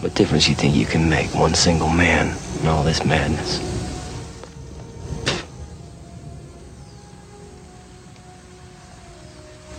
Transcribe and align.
What 0.00 0.14
difference 0.14 0.46
do 0.46 0.50
you 0.52 0.56
think 0.56 0.74
you 0.74 0.86
can 0.86 1.10
make, 1.10 1.34
one 1.34 1.52
single 1.52 1.90
man, 1.90 2.34
in 2.62 2.68
all 2.68 2.82
this 2.82 3.04
madness? 3.04 3.60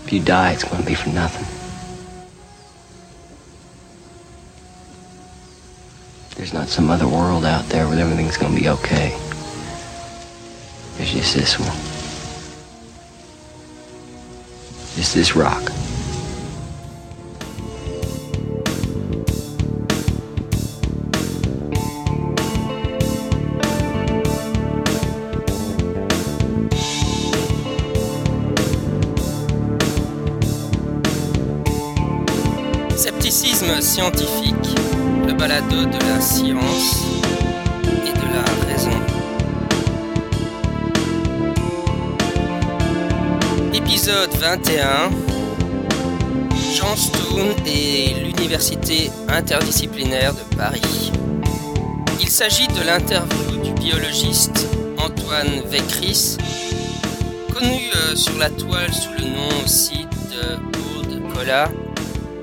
If 0.05 0.13
you 0.13 0.19
die, 0.19 0.51
it's 0.51 0.63
gonna 0.63 0.85
be 0.85 0.93
for 0.93 1.09
nothing. 1.09 1.47
There's 6.37 6.53
not 6.53 6.67
some 6.67 6.91
other 6.91 7.07
world 7.07 7.43
out 7.43 7.65
there 7.69 7.87
where 7.87 7.97
everything's 7.97 8.37
gonna 8.37 8.59
be 8.59 8.69
okay. 8.69 9.17
There's 10.97 11.13
just 11.13 11.33
this 11.33 11.59
one. 11.59 11.77
Just 14.95 15.15
this 15.15 15.35
rock. 15.35 15.71
21 44.41 45.11
Jean 46.73 46.95
Stone 46.95 47.53
et 47.67 48.15
l'Université 48.23 49.11
interdisciplinaire 49.27 50.33
de 50.33 50.55
Paris. 50.55 51.11
Il 52.19 52.27
s'agit 52.27 52.67
de 52.69 52.81
l'interview 52.83 53.57
du 53.63 53.71
biologiste 53.73 54.67
Antoine 54.97 55.61
Vecris, 55.69 56.37
connu 57.53 57.91
euh, 57.95 58.15
sur 58.15 58.35
la 58.39 58.49
toile 58.49 58.91
sous 58.91 59.11
le 59.11 59.25
nom 59.25 59.63
aussi 59.63 60.07
de 60.31 60.57
Old 60.97 61.33
Cola, 61.35 61.69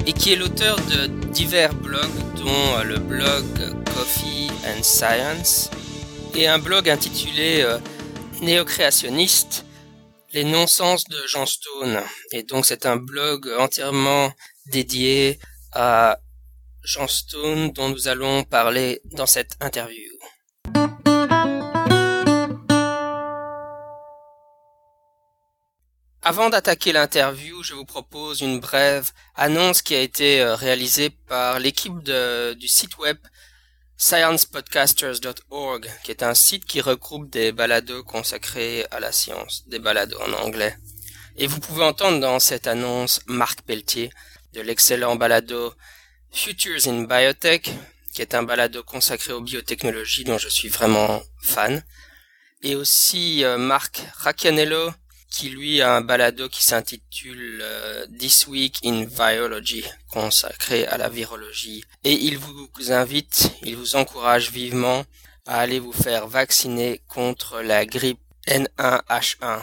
et 0.07 0.13
qui 0.13 0.33
est 0.33 0.37
l'auteur 0.37 0.77
de 0.89 1.07
divers 1.33 1.75
blogs, 1.75 2.07
dont 2.37 2.79
euh, 2.79 2.85
le 2.85 2.99
blog 2.99 3.45
Coffee 3.87 4.49
and 4.65 4.85
Science 4.85 5.69
et 6.37 6.47
un 6.47 6.61
blog 6.61 6.89
intitulé 6.89 7.63
euh, 7.63 7.79
Néocréationniste, 8.41 9.65
les 10.39 10.45
non-sens 10.45 11.03
de 11.07 11.21
Jean 11.27 11.47
Stone. 11.47 12.01
Et 12.31 12.45
donc 12.45 12.65
c'est 12.65 12.87
un 12.87 12.97
blog 12.97 13.49
entièrement 13.59 14.33
dédié 14.67 15.41
à 15.73 16.21
Jean 16.85 17.09
Stone 17.09 17.73
dont 17.73 17.89
nous 17.89 18.07
allons 18.07 18.45
parler 18.45 19.01
dans 19.07 19.27
cette 19.27 19.55
interview. 19.61 20.13
Avant 26.23 26.51
d'attaquer 26.51 26.93
l'interview, 26.93 27.65
je 27.65 27.75
vous 27.75 27.85
propose 27.85 28.41
une 28.41 28.61
brève 28.61 29.11
annonce 29.35 29.83
qui 29.83 29.97
a 29.97 30.01
été 30.01 30.41
euh, 30.41 30.55
réalisée 30.55 31.11
par 31.11 31.59
l'équipe 31.59 31.99
du 32.01 32.69
site 32.69 32.97
web 32.99 33.19
sciencepodcasters.org, 33.99 35.91
qui 36.05 36.13
est 36.13 36.23
un 36.23 36.35
site 36.35 36.65
qui 36.65 36.81
regroupe 36.81 37.29
des 37.31 37.51
balados 37.51 38.05
consacrés 38.05 38.87
à 38.93 39.01
la 39.01 39.11
science, 39.11 39.65
des 39.67 39.81
balados 39.81 40.21
en 40.21 40.33
anglais. 40.45 40.77
Et 41.37 41.49
vous 41.49 41.59
pouvez 41.59 41.85
entendre 41.85 42.21
dans 42.21 42.39
cette 42.39 42.69
annonce 42.69 43.21
Marc 43.27 43.63
Pelletier 43.63 44.11
de 44.55 44.61
l'excellent 44.61 45.17
balado 45.17 45.75
Futures 46.31 46.87
in 46.87 47.03
Biotech, 47.03 47.71
qui 48.13 48.23
est 48.23 48.35
un 48.35 48.45
balado 48.45 48.83
consacré 48.85 49.33
aux 49.33 49.41
biotechnologies 49.41 50.25
dont 50.25 50.39
je 50.39 50.49
suis 50.49 50.69
vraiment 50.69 51.21
fan. 51.43 51.83
Et 52.63 52.77
aussi 52.77 53.45
euh, 53.45 53.59
Marc 53.59 54.03
Racchianello, 54.17 54.93
qui 55.31 55.51
lui 55.51 55.81
a 55.81 55.97
un 55.97 56.01
balado 56.01 56.49
qui 56.49 56.65
s'intitule 56.65 57.61
euh, 57.63 58.07
This 58.19 58.47
Week 58.47 58.79
in 58.85 59.05
Virology, 59.05 59.85
consacré 60.09 60.87
à 60.87 60.97
la 60.97 61.09
virologie. 61.09 61.85
Et 62.05 62.13
il 62.13 62.39
vous 62.39 62.69
invite, 62.93 63.53
il 63.63 63.77
vous 63.77 63.97
encourage 63.97 64.51
vivement 64.51 65.05
à 65.47 65.61
aller 65.61 65.79
vous 65.79 65.93
faire 65.93 66.27
vacciner 66.27 67.01
contre 67.09 67.61
la 67.61 67.87
grippe 67.87 68.21
N1H1. 68.47 69.61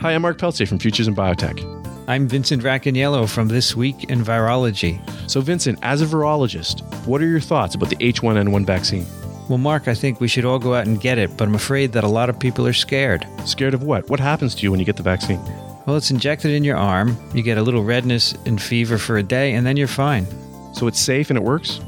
Hi, 0.00 0.12
I'm 0.12 0.22
Mark 0.22 0.38
Peltier 0.38 0.66
from 0.66 0.78
Futures 0.78 1.08
in 1.08 1.14
Biotech. 1.14 1.64
I'm 2.08 2.28
Vincent 2.28 2.62
Racaniello 2.62 3.28
from 3.28 3.48
This 3.48 3.74
Week 3.74 4.04
in 4.04 4.22
Virology. 4.22 5.00
So, 5.28 5.40
Vincent, 5.40 5.80
as 5.82 6.02
a 6.02 6.06
virologist, 6.06 6.82
what 7.04 7.20
are 7.20 7.26
your 7.26 7.40
thoughts 7.40 7.74
about 7.74 7.90
the 7.90 7.96
H1N1 7.96 8.64
vaccine? 8.64 9.04
Well, 9.48 9.58
Mark, 9.58 9.86
I 9.86 9.94
think 9.94 10.20
we 10.20 10.26
should 10.26 10.44
all 10.44 10.58
go 10.58 10.74
out 10.74 10.88
and 10.88 11.00
get 11.00 11.18
it, 11.18 11.36
but 11.36 11.46
I'm 11.46 11.54
afraid 11.54 11.92
that 11.92 12.02
a 12.02 12.08
lot 12.08 12.28
of 12.28 12.38
people 12.38 12.66
are 12.66 12.72
scared. 12.72 13.24
Scared 13.44 13.74
of 13.74 13.84
what? 13.84 14.08
What 14.10 14.18
happens 14.18 14.56
to 14.56 14.62
you 14.62 14.72
when 14.72 14.80
you 14.80 14.86
get 14.86 14.96
the 14.96 15.04
vaccine? 15.04 15.40
Well, 15.86 15.96
it's 15.96 16.10
injected 16.10 16.50
in 16.50 16.64
your 16.64 16.76
arm, 16.76 17.16
you 17.32 17.44
get 17.44 17.56
a 17.56 17.62
little 17.62 17.84
redness 17.84 18.34
and 18.44 18.60
fever 18.60 18.98
for 18.98 19.18
a 19.18 19.22
day, 19.22 19.54
and 19.54 19.64
then 19.64 19.76
you're 19.76 19.86
fine. 19.86 20.26
So, 20.74 20.88
it's 20.88 20.98
safe 20.98 21.30
and 21.30 21.36
it 21.38 21.44
works? 21.44 21.80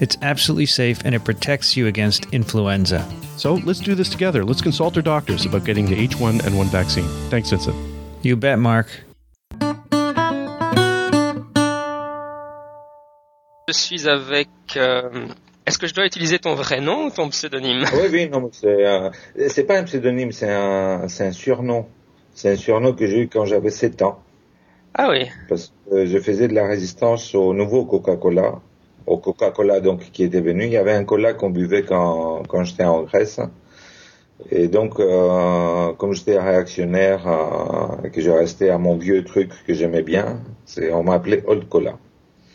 It's 0.00 0.16
absolutely 0.20 0.66
safe 0.66 1.00
and 1.04 1.14
it 1.14 1.24
protects 1.24 1.76
you 1.76 1.86
against 1.86 2.26
influenza. 2.32 3.08
So, 3.36 3.54
let's 3.54 3.78
do 3.78 3.94
this 3.94 4.08
together. 4.08 4.44
Let's 4.44 4.60
consult 4.60 4.96
our 4.96 5.02
doctors 5.02 5.46
about 5.46 5.64
getting 5.64 5.86
the 5.86 6.08
H1N1 6.08 6.66
vaccine. 6.66 7.06
Thanks, 7.30 7.50
Vincent. 7.50 7.76
You 8.22 8.34
bet, 8.34 8.58
Mark. 8.58 8.88
Je 13.68 13.72
suis 13.72 14.08
avec... 14.08 14.48
euh, 14.76 15.28
Est-ce 15.66 15.78
que 15.78 15.88
je 15.88 15.94
dois 15.94 16.06
utiliser 16.06 16.38
ton 16.38 16.54
vrai 16.54 16.80
nom 16.80 17.06
ou 17.06 17.10
ton 17.10 17.28
pseudonyme 17.28 17.84
Ah 17.86 17.90
Oui, 18.00 18.08
oui, 18.12 18.28
non, 18.28 18.48
c'est, 18.52 18.86
euh, 18.86 19.10
c'est 19.48 19.64
pas 19.64 19.78
un 19.78 19.82
pseudonyme, 19.82 20.30
c'est 20.30 20.48
un, 20.50 21.08
c'est 21.08 21.26
un 21.26 21.32
surnom. 21.32 21.86
C'est 22.34 22.50
un 22.50 22.56
surnom 22.56 22.92
que 22.92 23.06
j'ai 23.06 23.22
eu 23.22 23.28
quand 23.28 23.46
j'avais 23.46 23.70
7 23.70 24.02
ans. 24.02 24.20
Ah 24.94 25.08
oui, 25.10 25.28
Parce 25.48 25.72
que 25.90 26.06
je 26.06 26.18
faisais 26.18 26.48
de 26.48 26.54
la 26.54 26.66
résistance 26.66 27.34
au 27.34 27.52
nouveau 27.52 27.84
Coca-Cola. 27.84 28.60
Au 29.06 29.18
Coca-Cola, 29.18 29.80
donc, 29.80 30.10
qui 30.12 30.22
était 30.22 30.40
venu. 30.40 30.64
Il 30.64 30.72
y 30.72 30.76
avait 30.76 30.92
un 30.92 31.04
cola 31.04 31.34
qu'on 31.34 31.50
buvait 31.50 31.82
quand, 31.82 32.44
quand 32.48 32.64
j'étais 32.64 32.84
en 32.84 33.02
Grèce. 33.02 33.40
Et 34.50 34.68
donc, 34.68 35.00
euh, 35.00 35.92
comme 35.94 36.12
j'étais 36.12 36.38
réactionnaire, 36.38 37.26
euh, 37.26 38.08
que 38.10 38.20
je 38.20 38.30
restais 38.30 38.70
à 38.70 38.78
mon 38.78 38.96
vieux 38.96 39.24
truc 39.24 39.50
que 39.66 39.74
j'aimais 39.74 40.02
bien, 40.02 40.40
c'est, 40.64 40.92
on 40.92 41.02
m'appelait 41.02 41.42
Old 41.46 41.68
Cola. 41.68 41.98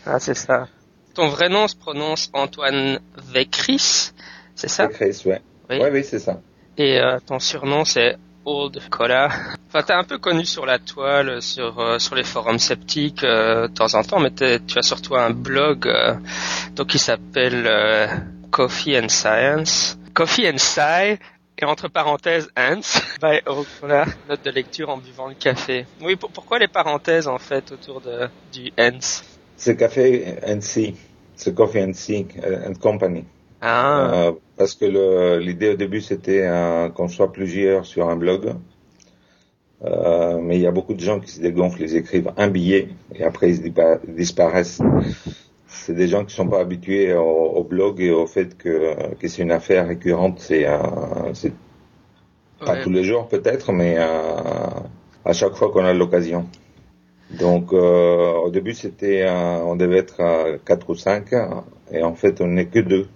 ah, 0.05 0.19
c'est 0.19 0.35
ça. 0.35 0.67
Ton 1.13 1.27
vrai 1.27 1.49
nom 1.49 1.67
se 1.67 1.75
prononce 1.75 2.29
Antoine 2.33 2.99
Vecris, 3.17 4.11
c'est 4.55 4.69
ça? 4.69 4.87
Chris, 4.87 5.21
ouais. 5.25 5.41
Oui. 5.69 5.77
Ouais, 5.79 5.89
oui, 5.91 6.03
c'est 6.03 6.19
ça. 6.19 6.39
Et 6.77 6.99
euh, 6.99 7.19
ton 7.25 7.39
surnom 7.39 7.83
c'est 7.85 8.17
Old 8.45 8.79
Cola. 8.89 9.29
Enfin, 9.67 9.83
t'es 9.83 9.93
un 9.93 10.03
peu 10.03 10.17
connu 10.17 10.45
sur 10.45 10.65
la 10.65 10.79
toile, 10.79 11.41
sur 11.41 11.79
euh, 11.79 11.99
sur 11.99 12.15
les 12.15 12.23
forums 12.23 12.59
sceptiques 12.59 13.23
euh, 13.23 13.67
de 13.67 13.73
temps 13.73 13.93
en 13.93 14.03
temps, 14.03 14.19
mais 14.19 14.31
tu 14.31 14.77
as 14.77 14.81
surtout 14.81 15.15
un 15.15 15.29
blog 15.31 15.87
euh, 15.87 16.15
donc 16.75 16.87
qui 16.87 16.99
s'appelle 16.99 17.65
euh, 17.67 18.07
Coffee 18.49 18.97
and 18.97 19.09
Science, 19.09 19.97
Coffee 20.13 20.49
and 20.49 20.57
Sci 20.57 21.17
et 21.59 21.65
entre 21.65 21.87
parenthèses 21.89 22.49
Ants 22.57 22.99
by 23.21 23.41
Old 23.45 23.67
Cola. 23.79 24.05
Note 24.27 24.43
de 24.43 24.49
lecture 24.51 24.89
en 24.89 24.97
buvant 24.97 25.27
le 25.27 25.35
café. 25.35 25.85
Oui, 26.01 26.15
pour- 26.15 26.31
pourquoi 26.31 26.57
les 26.57 26.67
parenthèses 26.67 27.27
en 27.27 27.37
fait 27.37 27.71
autour 27.71 28.01
de 28.01 28.27
du 28.51 28.71
Ants 28.79 29.21
C'est 29.63 29.75
Café 29.77 30.05
NC. 30.57 30.95
C'est 31.35 31.53
Coffee 31.53 31.79
NC 31.91 32.25
euh, 32.43 32.67
and 32.69 32.73
Company. 32.87 33.23
Ah, 33.61 34.09
Euh, 34.13 34.31
parce 34.57 34.73
que 34.79 34.85
l'idée 35.47 35.69
au 35.69 35.75
début 35.83 36.01
c'était 36.01 36.41
euh, 36.47 36.89
qu'on 36.89 37.07
soit 37.07 37.31
plusieurs 37.31 37.85
sur 37.85 38.09
un 38.09 38.15
blog. 38.23 38.43
Euh, 39.83 40.39
mais 40.41 40.55
il 40.57 40.61
y 40.61 40.67
a 40.67 40.71
beaucoup 40.71 40.93
de 40.93 40.99
gens 40.99 41.19
qui 41.19 41.31
se 41.31 41.41
dégonflent, 41.41 41.81
ils 41.81 41.95
écrivent 41.95 42.31
un 42.37 42.49
billet 42.49 42.89
et 43.15 43.23
après 43.23 43.49
ils 43.51 43.61
dispa- 43.61 43.99
disparaissent. 44.07 44.81
C'est 45.67 45.95
des 45.95 46.07
gens 46.07 46.25
qui 46.25 46.35
sont 46.35 46.47
pas 46.47 46.59
habitués 46.59 47.13
au, 47.13 47.21
au 47.59 47.63
blog 47.63 47.99
et 48.01 48.11
au 48.11 48.27
fait 48.27 48.57
que, 48.57 49.13
que 49.19 49.27
c'est 49.27 49.41
une 49.43 49.51
affaire 49.51 49.87
récurrente. 49.87 50.39
C'est 50.39 50.65
euh, 50.67 51.33
c'est 51.33 51.53
pas 52.65 52.77
tous 52.77 52.89
les 52.91 53.03
jours 53.03 53.27
peut-être, 53.27 53.71
mais 53.71 53.95
euh, 53.97 54.05
à 55.25 55.33
chaque 55.33 55.53
fois 55.55 55.71
qu'on 55.71 55.85
a 55.85 55.93
l'occasion. 55.93 56.47
Donc 57.39 57.71
euh, 57.73 58.33
au 58.33 58.49
début 58.49 58.73
c'était, 58.73 59.25
on 59.29 59.75
devait 59.75 59.99
être 59.99 60.19
à 60.21 60.57
quatre 60.65 60.89
ou 60.89 60.95
cinq 60.95 61.33
et 61.91 62.03
en 62.03 62.15
fait 62.15 62.41
on 62.41 62.47
n'est 62.47 62.67
que 62.67 62.79
deux 62.79 63.07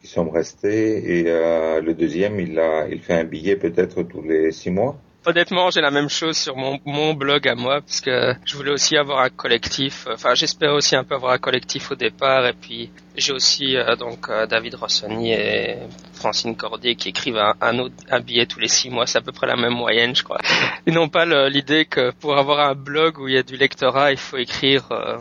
qui 0.00 0.06
sont 0.06 0.30
restés 0.30 1.18
et 1.18 1.24
euh, 1.26 1.80
le 1.80 1.94
deuxième 1.94 2.40
il 2.40 2.58
a 2.58 2.88
il 2.88 3.00
fait 3.00 3.14
un 3.14 3.24
billet 3.24 3.56
peut-être 3.56 4.02
tous 4.02 4.22
les 4.22 4.52
six 4.52 4.70
mois. 4.70 4.96
Honnêtement, 5.28 5.68
j'ai 5.70 5.82
la 5.82 5.90
même 5.90 6.08
chose 6.08 6.38
sur 6.38 6.56
mon, 6.56 6.80
mon 6.86 7.12
blog 7.12 7.46
à 7.48 7.54
moi, 7.54 7.82
parce 7.82 8.00
que 8.00 8.34
je 8.46 8.56
voulais 8.56 8.70
aussi 8.70 8.96
avoir 8.96 9.18
un 9.18 9.28
collectif. 9.28 10.06
Enfin, 10.10 10.32
j'espérais 10.32 10.72
aussi 10.72 10.96
un 10.96 11.04
peu 11.04 11.16
avoir 11.16 11.32
un 11.34 11.38
collectif 11.38 11.90
au 11.90 11.96
départ, 11.96 12.46
et 12.46 12.54
puis 12.54 12.90
j'ai 13.14 13.34
aussi 13.34 13.76
euh, 13.76 13.94
donc 13.94 14.30
euh, 14.30 14.46
David 14.46 14.76
Rossoni 14.76 15.34
et 15.34 15.76
Francine 16.14 16.56
Cordier 16.56 16.94
qui 16.96 17.10
écrivent 17.10 17.36
un, 17.36 17.52
un, 17.60 17.78
autre, 17.78 17.94
un 18.10 18.20
billet 18.20 18.46
tous 18.46 18.58
les 18.58 18.68
six 18.68 18.88
mois. 18.88 19.06
C'est 19.06 19.18
à 19.18 19.20
peu 19.20 19.32
près 19.32 19.46
la 19.46 19.56
même 19.56 19.74
moyenne, 19.74 20.16
je 20.16 20.24
crois. 20.24 20.38
Ils 20.86 20.94
n'ont 20.94 21.10
pas 21.10 21.26
l'idée 21.50 21.84
que 21.84 22.10
pour 22.12 22.38
avoir 22.38 22.60
un 22.60 22.74
blog 22.74 23.18
où 23.18 23.28
il 23.28 23.34
y 23.34 23.38
a 23.38 23.42
du 23.42 23.58
lectorat, 23.58 24.12
il 24.12 24.18
faut 24.18 24.38
écrire. 24.38 24.90
Euh, 24.92 25.18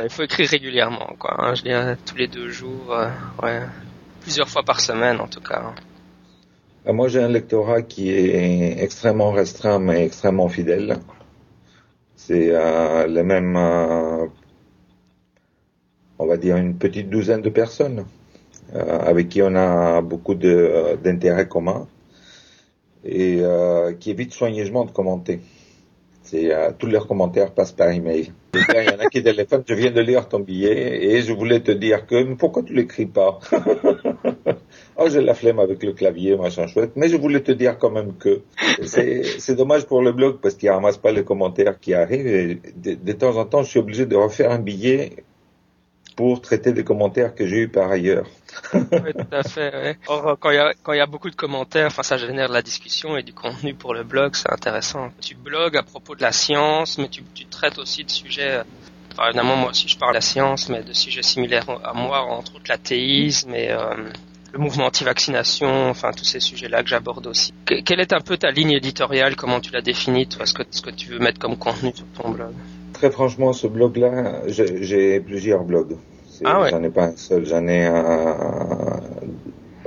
il 0.00 0.10
faut 0.10 0.22
écrire 0.22 0.48
régulièrement, 0.48 1.16
quoi. 1.18 1.34
Hein. 1.38 1.54
je 1.56 1.64
lis 1.64 1.96
tous 2.06 2.14
les 2.14 2.28
deux 2.28 2.50
jours, 2.50 2.96
ouais, 3.42 3.62
plusieurs 4.20 4.48
fois 4.48 4.62
par 4.62 4.78
semaine 4.78 5.20
en 5.20 5.26
tout 5.26 5.40
cas. 5.40 5.60
Hein. 5.60 5.74
Euh, 6.86 6.92
moi, 6.92 7.08
j'ai 7.08 7.20
un 7.22 7.28
lectorat 7.28 7.82
qui 7.82 8.10
est 8.10 8.82
extrêmement 8.82 9.30
restreint, 9.30 9.78
mais 9.78 10.04
extrêmement 10.04 10.48
fidèle. 10.48 10.98
C'est 12.16 12.50
euh, 12.52 13.06
les 13.06 13.22
mêmes, 13.22 13.56
euh, 13.56 14.26
on 16.18 16.26
va 16.26 16.36
dire, 16.36 16.56
une 16.56 16.76
petite 16.76 17.08
douzaine 17.10 17.42
de 17.42 17.50
personnes 17.50 18.04
euh, 18.74 18.98
avec 19.00 19.28
qui 19.28 19.42
on 19.42 19.54
a 19.54 20.00
beaucoup 20.02 20.34
d'intérêts 20.34 21.48
communs 21.48 21.86
et 23.04 23.40
euh, 23.42 23.92
qui 23.94 24.10
évitent 24.10 24.32
soigneusement 24.32 24.84
de 24.84 24.90
commenter. 24.90 25.40
Euh, 26.34 26.70
tous 26.78 26.86
leurs 26.86 27.06
commentaires 27.06 27.52
passent 27.52 27.72
par 27.72 27.90
email. 27.90 28.32
Il 28.54 28.60
y 28.60 28.88
en 28.88 28.98
a 28.98 29.08
qui 29.10 29.22
téléphonent, 29.22 29.64
je 29.66 29.74
viens 29.74 29.90
de 29.90 30.00
lire 30.00 30.28
ton 30.28 30.40
billet 30.40 31.04
et 31.04 31.20
je 31.20 31.32
voulais 31.32 31.60
te 31.60 31.72
dire 31.72 32.06
que 32.06 32.22
mais 32.22 32.36
pourquoi 32.36 32.62
tu 32.62 32.72
l'écris 32.72 33.06
pas? 33.06 33.38
Oh, 35.02 35.08
j'ai 35.10 35.20
la 35.20 35.34
flemme 35.34 35.58
avec 35.58 35.82
le 35.82 35.92
clavier, 35.92 36.36
machin 36.36 36.66
chouette. 36.68 36.92
Mais 36.94 37.08
je 37.08 37.16
voulais 37.16 37.40
te 37.40 37.50
dire 37.50 37.76
quand 37.78 37.90
même 37.90 38.14
que 38.16 38.42
c'est 38.84 39.56
dommage 39.56 39.84
pour 39.86 40.00
le 40.00 40.12
blog 40.12 40.38
parce 40.40 40.54
qu'il 40.54 40.70
ramasse 40.70 40.96
pas 40.96 41.10
les 41.10 41.24
commentaires 41.24 41.80
qui 41.80 41.92
arrivent. 41.92 42.26
Et 42.26 42.60
de, 42.76 42.94
de, 42.94 43.12
temps 43.12 43.36
en 43.36 43.44
temps, 43.44 43.62
je 43.62 43.70
suis 43.70 43.78
obligé 43.80 44.06
de 44.06 44.14
refaire 44.14 44.52
un 44.52 44.60
billet 44.60 45.16
pour 46.14 46.40
traiter 46.40 46.72
des 46.72 46.84
commentaires 46.84 47.34
que 47.34 47.46
j'ai 47.46 47.62
eu 47.62 47.68
par 47.68 47.90
ailleurs. 47.90 48.26
oui, 48.74 49.12
tout 49.12 49.34
à 49.34 49.42
fait. 49.42 49.98
Or, 50.06 50.36
quand 50.38 50.50
il 50.50 50.94
y 50.94 50.96
y 50.96 51.00
a 51.00 51.06
beaucoup 51.06 51.30
de 51.30 51.34
commentaires, 51.34 51.90
ça 51.90 52.16
génère 52.16 52.48
de 52.48 52.54
la 52.54 52.62
discussion 52.62 53.16
et 53.16 53.24
du 53.24 53.32
contenu 53.32 53.74
pour 53.74 53.94
le 53.94 54.04
blog, 54.04 54.36
c'est 54.36 54.52
intéressant. 54.52 55.10
Tu 55.20 55.34
blogues 55.34 55.76
à 55.76 55.82
propos 55.82 56.14
de 56.14 56.22
la 56.22 56.32
science, 56.32 56.98
mais 56.98 57.08
tu, 57.08 57.22
tu 57.34 57.46
traites 57.46 57.78
aussi 57.78 58.04
de 58.04 58.10
sujets 58.10 58.60
Enfin, 59.12 59.28
évidemment, 59.28 59.56
moi 59.56 59.70
aussi, 59.70 59.88
je 59.88 59.98
parle 59.98 60.12
de 60.12 60.16
la 60.16 60.20
science, 60.22 60.70
mais 60.70 60.82
de 60.82 60.92
sujets 60.94 61.22
similaires 61.22 61.68
à 61.84 61.92
moi, 61.92 62.22
entre 62.22 62.54
autres 62.54 62.64
l'athéisme 62.68 63.54
et 63.54 63.70
euh, 63.70 64.10
le 64.52 64.58
mouvement 64.58 64.86
anti-vaccination, 64.86 65.88
enfin 65.88 66.10
tous 66.16 66.24
ces 66.24 66.40
sujets-là 66.40 66.82
que 66.82 66.88
j'aborde 66.88 67.26
aussi. 67.26 67.52
Que, 67.64 67.80
quelle 67.82 68.00
est 68.00 68.12
un 68.12 68.20
peu 68.20 68.36
ta 68.36 68.50
ligne 68.50 68.72
éditoriale? 68.72 69.34
Comment 69.34 69.60
tu 69.60 69.72
la 69.72 69.80
définis 69.80 70.26
toi? 70.26 70.46
Ce 70.46 70.54
que, 70.54 70.62
ce 70.70 70.82
que 70.82 70.90
tu 70.90 71.10
veux 71.10 71.18
mettre 71.18 71.38
comme 71.38 71.56
contenu 71.56 71.90
sur 71.94 72.06
ton 72.20 72.30
blog? 72.30 72.52
Très 72.92 73.10
franchement, 73.10 73.52
ce 73.52 73.66
blog-là, 73.66 74.42
j'ai 74.48 75.20
plusieurs 75.20 75.64
blogs. 75.64 75.96
Ah 76.44 76.60
ouais. 76.60 76.70
J'en 76.70 76.82
ai 76.82 76.90
pas 76.90 77.04
un 77.06 77.16
seul, 77.16 77.46
j'en 77.46 77.66
ai 77.66 77.84
un 77.86 79.00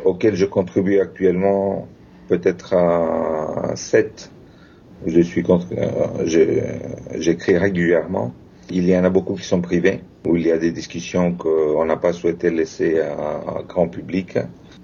auquel 0.04 0.36
je 0.36 0.46
contribue 0.46 1.00
actuellement 1.00 1.88
peut-être 2.28 2.74
à 2.74 3.76
7. 3.76 4.32
Je 5.06 5.22
suis 5.22 5.44
j'écris 7.16 7.58
régulièrement. 7.58 8.34
Il 8.72 8.88
y 8.90 8.98
en 8.98 9.04
a 9.04 9.10
beaucoup 9.10 9.36
qui 9.36 9.44
sont 9.44 9.62
privés, 9.62 10.02
où 10.26 10.36
il 10.36 10.48
y 10.48 10.52
a 10.52 10.58
des 10.58 10.72
discussions 10.72 11.34
qu'on 11.34 11.86
n'a 11.86 11.98
pas 11.98 12.14
souhaité 12.14 12.50
laisser 12.50 13.00
à, 13.00 13.62
grand 13.68 13.88
public. 13.88 14.38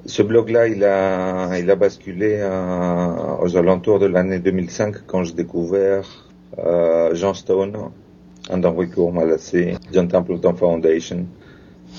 Ce 0.05 0.21
blog-là, 0.21 0.67
il 0.67 0.83
a, 0.83 1.75
basculé 1.75 2.41
aux 3.41 3.57
alentours 3.57 3.99
de 3.99 4.05
l'année 4.05 4.39
2005 4.39 5.05
quand 5.07 5.23
j'ai 5.23 5.33
découvert 5.33 6.29
euh, 6.59 7.15
Jean 7.15 7.33
Stone, 7.33 7.75
Andrew 8.49 9.11
Malassé, 9.11 9.75
John 9.91 10.07
Templeton 10.07 10.53
Foundation. 10.53 11.25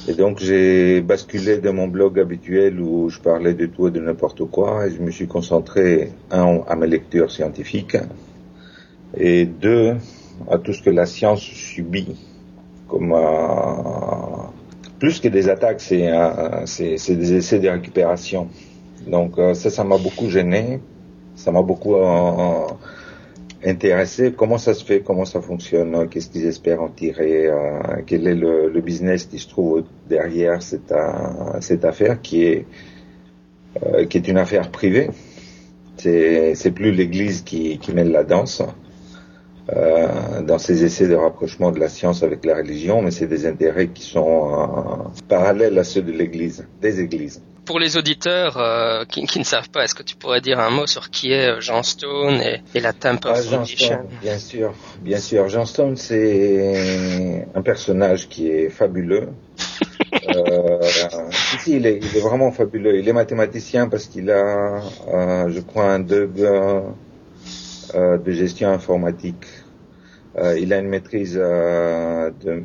Et 0.09 0.15
donc 0.15 0.39
j'ai 0.41 1.01
basculé 1.01 1.59
de 1.59 1.71
mon 1.71 1.87
blog 1.87 2.19
habituel 2.19 2.81
où 2.81 3.09
je 3.09 3.21
parlais 3.21 3.55
de 3.55 3.67
tout 3.67 3.89
et 3.89 3.91
de 3.91 4.01
n'importe 4.01 4.45
quoi 4.47 4.87
et 4.87 4.91
je 4.91 5.01
me 5.01 5.11
suis 5.11 5.27
concentré, 5.27 6.11
un, 6.31 6.61
à 6.67 6.75
mes 6.77 6.87
lectures 6.87 7.31
scientifiques 7.31 7.97
et 9.17 9.45
deux, 9.45 9.97
à 10.51 10.59
tout 10.59 10.73
ce 10.73 10.83
que 10.83 10.91
la 10.91 11.07
science 11.07 11.41
subit 11.41 12.17
comme 12.89 13.15
plus 14.99 15.19
que 15.19 15.29
des 15.29 15.49
attaques, 15.49 15.81
c'est 15.81 17.17
des 17.17 17.35
essais 17.35 17.59
de 17.59 17.69
récupération. 17.69 18.49
Donc 19.07 19.39
euh, 19.39 19.55
ça, 19.55 19.71
ça 19.71 19.85
m'a 19.85 19.99
beaucoup 19.99 20.29
gêné, 20.29 20.81
ça 21.35 21.51
m'a 21.51 21.63
beaucoup 21.63 21.97
euh, 21.97 22.67
intéressé. 23.65 24.33
Comment 24.33 24.59
ça 24.59 24.75
se 24.75 24.85
fait, 24.85 25.01
comment 25.01 25.25
ça 25.25 25.41
fonctionne, 25.41 26.09
qu'est-ce 26.09 26.31
qu'ils 26.31 26.47
espèrent 26.47 26.83
en 26.83 26.89
tirer, 26.89 27.47
euh, 27.47 27.81
quel 28.07 28.27
est 28.27 28.35
le, 28.35 28.81
business 28.81 29.25
qui 29.25 29.39
se 29.39 29.49
trouve 29.49 29.85
derrière 30.09 30.63
cette, 30.63 30.95
cette 31.61 31.85
affaire 31.85 32.21
qui 32.21 32.45
est 32.45 32.67
qui 34.09 34.19
est 34.19 34.29
une 34.29 34.39
affaire 34.39 34.71
privée? 34.71 35.11
C'est 35.97 36.75
plus 36.75 36.93
l'Église 36.93 37.43
qui, 37.43 37.79
qui 37.79 37.93
mène 37.93 38.11
la 38.11 38.25
danse 38.25 38.63
euh, 39.71 40.43
dans 40.43 40.59
ces 40.59 40.85
essais 40.85 41.07
de 41.07 41.15
rapprochement 41.15 41.71
de 41.71 41.79
la 41.79 41.89
science 41.89 42.23
avec 42.25 42.45
la 42.45 42.57
religion, 42.57 43.01
mais 43.01 43.13
c'est 43.13 43.29
des 43.29 43.47
intérêts 43.47 43.89
qui 43.89 44.03
sont 44.03 44.53
euh, 44.53 45.23
parallèles 45.29 45.79
à 45.79 45.85
ceux 45.85 46.03
de 46.03 46.11
l'Église, 46.11 46.67
des 46.81 47.01
Églises. 47.01 47.43
Pour 47.65 47.79
les 47.79 47.97
auditeurs 47.97 48.59
euh, 48.59 49.05
qui, 49.05 49.25
qui, 49.25 49.39
ne 49.39 49.45
savent 49.45 49.71
pas, 49.71 49.85
est-ce 49.85 49.95
que 49.95 50.03
tu 50.03 50.17
pourrais 50.17 50.41
dire 50.41 50.59
un 50.59 50.71
mot 50.71 50.89
sur 50.89 51.11
qui 51.11 51.33
est 51.33 51.61
Jean 51.61 51.85
Stone 51.85 52.41
et, 52.43 52.61
et 52.75 52.81
la 52.81 52.93
Temple 52.93 53.29
ah, 53.31 53.35
Foundation 53.37 54.01
Bien 54.21 54.39
sûr, 54.39 54.73
bien 55.01 55.19
sûr. 55.19 55.49
Jean 55.49 55.65
Stone, 55.65 55.97
c'est 55.97 57.47
un 57.55 57.63
personnage 57.63 58.29
qui 58.29 58.49
est 58.49 58.69
fabuleux. 58.69 59.29
euh, 60.37 60.81
ici, 61.55 61.77
il 61.77 61.87
est, 61.87 61.99
il 61.99 62.17
est, 62.17 62.21
vraiment 62.21 62.51
fabuleux. 62.51 62.99
Il 62.99 63.09
est 63.09 63.13
mathématicien 63.13 63.89
parce 63.89 64.07
qu'il 64.07 64.31
a, 64.31 64.83
euh, 65.09 65.49
je 65.49 65.61
crois, 65.61 65.85
un 65.85 66.01
DUG 66.01 66.45
de 67.95 68.31
gestion 68.33 68.71
informatique. 68.71 69.47
Euh, 70.39 70.59
il 70.59 70.73
a 70.73 70.79
une 70.79 70.89
maîtrise 70.89 71.39
euh, 71.41 72.31
de 72.43 72.63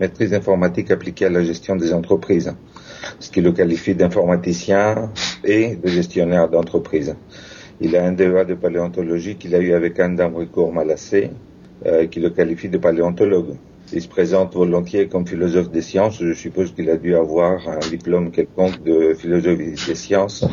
maîtrise 0.00 0.34
informatique 0.34 0.90
appliquée 0.90 1.26
à 1.26 1.30
la 1.30 1.42
gestion 1.42 1.76
des 1.76 1.92
entreprises, 1.92 2.54
ce 3.18 3.30
qui 3.30 3.40
le 3.40 3.52
qualifie 3.52 3.94
d'informaticien 3.94 5.10
et 5.44 5.76
de 5.76 5.88
gestionnaire 5.88 6.48
d'entreprise. 6.48 7.16
Il 7.80 7.96
a 7.96 8.04
un 8.04 8.12
débat 8.12 8.44
de 8.44 8.54
paléontologie 8.54 9.36
qu'il 9.36 9.54
a 9.54 9.58
eu 9.58 9.72
avec 9.72 9.98
Anne 10.00 10.16
d'Ambricourt 10.16 10.72
Malassé, 10.72 11.30
euh, 11.84 12.06
qui 12.06 12.20
le 12.20 12.30
qualifie 12.30 12.68
de 12.68 12.78
paléontologue. 12.78 13.56
Il 13.92 14.02
se 14.02 14.08
présente 14.08 14.54
volontiers 14.54 15.08
comme 15.08 15.26
philosophe 15.26 15.70
des 15.70 15.82
sciences. 15.82 16.18
Je 16.20 16.32
suppose 16.32 16.74
qu'il 16.74 16.90
a 16.90 16.96
dû 16.96 17.14
avoir 17.14 17.68
un 17.68 17.78
diplôme 17.78 18.30
quelconque 18.30 18.82
de 18.82 19.14
philosophie 19.14 19.74
des 19.86 19.94
sciences 19.94 20.44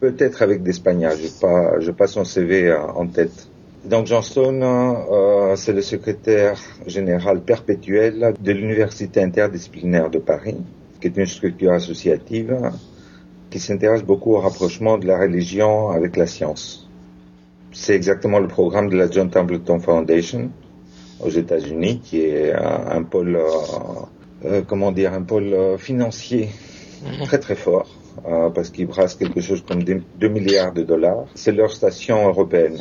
peut-être 0.00 0.42
avec 0.42 0.62
des 0.62 0.72
Spagnols, 0.72 1.16
je 1.18 1.90
pas, 1.90 1.92
pas 1.96 2.06
son 2.06 2.24
CV 2.24 2.72
en 2.72 3.06
tête. 3.06 3.48
Donc 3.84 4.06
Johnston, 4.06 4.60
euh, 4.62 5.54
c'est 5.56 5.72
le 5.72 5.82
secrétaire 5.82 6.58
général 6.86 7.40
perpétuel 7.40 8.34
de 8.40 8.52
l'Université 8.52 9.22
interdisciplinaire 9.22 10.10
de 10.10 10.18
Paris, 10.18 10.56
qui 11.00 11.06
est 11.06 11.16
une 11.16 11.26
structure 11.26 11.72
associative 11.72 12.72
qui 13.50 13.60
s'intéresse 13.60 14.02
beaucoup 14.02 14.34
au 14.34 14.40
rapprochement 14.40 14.98
de 14.98 15.06
la 15.06 15.18
religion 15.18 15.90
avec 15.90 16.16
la 16.16 16.26
science. 16.26 16.88
C'est 17.72 17.94
exactement 17.94 18.38
le 18.38 18.48
programme 18.48 18.88
de 18.88 18.96
la 18.96 19.10
John 19.10 19.30
Templeton 19.30 19.78
Foundation 19.78 20.50
aux 21.20 21.30
États-Unis, 21.30 22.00
qui 22.02 22.20
est 22.20 22.52
un, 22.52 22.88
un 22.90 23.02
pôle, 23.02 23.36
euh, 23.36 23.46
euh, 24.44 24.62
comment 24.66 24.92
dire, 24.92 25.12
un 25.12 25.22
pôle 25.22 25.52
euh, 25.52 25.78
financier 25.78 26.50
mhm. 27.04 27.26
très 27.26 27.38
très 27.38 27.54
fort 27.54 27.88
euh, 28.26 28.50
parce 28.50 28.70
qu'ils 28.70 28.86
brassent 28.86 29.14
quelque 29.14 29.40
chose 29.40 29.62
comme 29.66 29.82
2 29.84 30.28
milliards 30.28 30.72
de 30.72 30.82
dollars. 30.82 31.24
C'est 31.34 31.52
leur 31.52 31.72
station 31.72 32.26
européenne. 32.28 32.76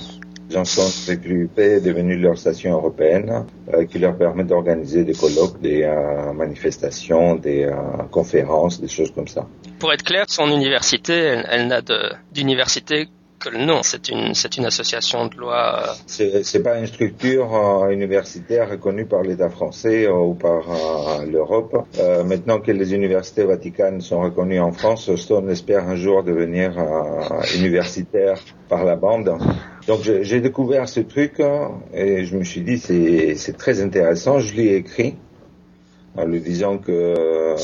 Johnson 0.50 0.88
CQP 1.08 1.58
est 1.60 1.82
devenu 1.82 2.18
leur 2.18 2.38
station 2.38 2.74
européenne 2.74 3.46
euh, 3.74 3.86
qui 3.86 3.98
leur 3.98 4.16
permet 4.16 4.44
d'organiser 4.44 5.04
des 5.04 5.14
colloques, 5.14 5.60
des 5.60 5.84
euh, 5.84 6.34
manifestations, 6.34 7.36
des 7.36 7.68
conférences, 8.12 8.80
des 8.80 8.88
choses 8.88 9.12
comme 9.12 9.28
ça. 9.28 9.48
Pour 9.80 9.92
être 9.92 10.04
clair, 10.04 10.26
son 10.28 10.48
université, 10.50 11.14
elle 11.50 11.68
n'a 11.68 11.82
d'université 12.32 13.08
que 13.40 13.50
le 13.50 13.66
nom. 13.66 13.82
C'est 13.84 14.10
une, 14.10 14.34
c'est 14.34 14.58
une 14.58 14.66
association 14.66 15.28
de 15.28 15.36
loi. 15.36 15.84
Euh, 16.20 16.42
c'est, 16.44 16.64
pas 16.64 16.78
une 16.80 16.88
structure 16.88 17.56
euh, 17.56 17.90
universitaire 17.90 18.70
reconnue 18.70 19.06
par 19.06 19.22
l'État 19.22 19.50
français 19.50 20.06
euh, 20.06 20.14
ou 20.14 20.34
par 20.34 20.64
l'Europe. 21.26 21.88
maintenant 22.26 22.60
que 22.60 22.72
les 22.72 22.94
universités 22.94 23.44
vaticanes 23.44 24.02
sont 24.02 24.22
reconnues 24.22 24.60
en 24.60 24.72
France, 24.72 25.14
Stone 25.16 25.50
espère 25.50 25.88
un 25.88 25.96
jour 25.96 26.24
devenir 26.24 26.74
universitaire 27.56 28.40
par 28.70 28.84
la 28.84 28.96
bande. 28.96 29.38
Donc 29.88 30.02
j'ai 30.02 30.42
découvert 30.42 30.90
ce 30.90 31.02
truc 31.02 31.42
et 31.94 32.26
je 32.26 32.38
me 32.38 32.44
suis 32.44 32.62
dit 32.62 32.78
c'est, 32.78 33.58
très 33.58 33.82
intéressant. 33.82 34.40
Je 34.40 34.56
l'ai 34.56 34.76
écrit 34.76 35.16
en 36.18 36.26
lui 36.26 36.42
disant 36.42 36.78
que 36.78 37.56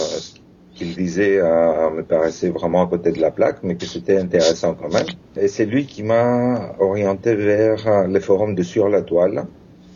qu'il 0.81 0.95
disait 0.95 1.37
euh, 1.37 1.91
me 1.91 2.01
paraissait 2.01 2.49
vraiment 2.49 2.83
à 2.83 2.87
côté 2.87 3.11
de 3.11 3.21
la 3.21 3.29
plaque, 3.29 3.57
mais 3.61 3.75
que 3.75 3.85
c'était 3.85 4.17
intéressant 4.17 4.73
quand 4.73 4.91
même. 4.91 5.05
Et 5.39 5.47
c'est 5.47 5.65
lui 5.65 5.85
qui 5.85 6.01
m'a 6.01 6.73
orienté 6.79 7.35
vers 7.35 7.87
euh, 7.87 8.07
les 8.07 8.19
forums 8.19 8.55
de 8.55 8.63
Sur 8.63 8.89
la 8.89 9.03
Toile, 9.03 9.45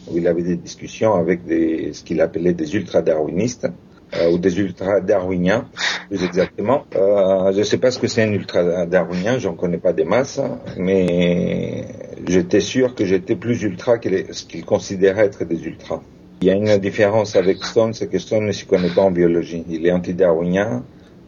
où 0.08 0.18
il 0.18 0.28
avait 0.28 0.44
des 0.44 0.58
discussions 0.58 1.16
avec 1.16 1.44
des, 1.46 1.92
ce 1.94 2.04
qu'il 2.04 2.22
appelait 2.22 2.54
des 2.54 2.76
ultra-darwinistes, 2.76 3.68
euh, 4.16 4.32
ou 4.32 4.38
des 4.38 4.60
ultra-darwiniens, 4.60 5.66
plus 6.10 6.24
exactement. 6.24 6.86
Je 6.94 7.58
ne 7.58 7.64
sais 7.64 7.80
pas 7.80 7.90
ce 7.90 7.98
que 7.98 8.08
c'est 8.08 8.22
un 8.22 8.32
ultra-darwinien, 8.32 9.40
j'en 9.40 9.56
connais 9.56 9.80
pas 9.80 9.94
des 9.94 10.06
masses, 10.06 10.40
mais 10.78 11.86
j'étais 12.28 12.62
sûr 12.62 12.94
que 12.94 13.06
j'étais 13.06 13.36
plus 13.36 13.64
ultra 13.64 13.98
que 13.98 14.10
les, 14.10 14.28
ce 14.32 14.46
qu'il 14.46 14.64
considérait 14.64 15.26
être 15.26 15.46
des 15.46 15.66
ultras. 15.66 16.02
Il 16.42 16.48
y 16.48 16.52
a 16.52 16.54
une 16.54 16.78
différence 16.78 17.36
avec 17.36 17.64
Stone, 17.64 17.94
c'est 17.94 18.08
que 18.08 18.20
Stone 18.20 18.46
ne 18.46 18.52
s'y 18.52 18.66
connaît 18.66 18.90
pas 18.90 19.02
en 19.02 19.12
biologie. 19.12 19.64
Il 19.70 19.86
est 19.86 19.92
anti-darwinien 19.92 20.84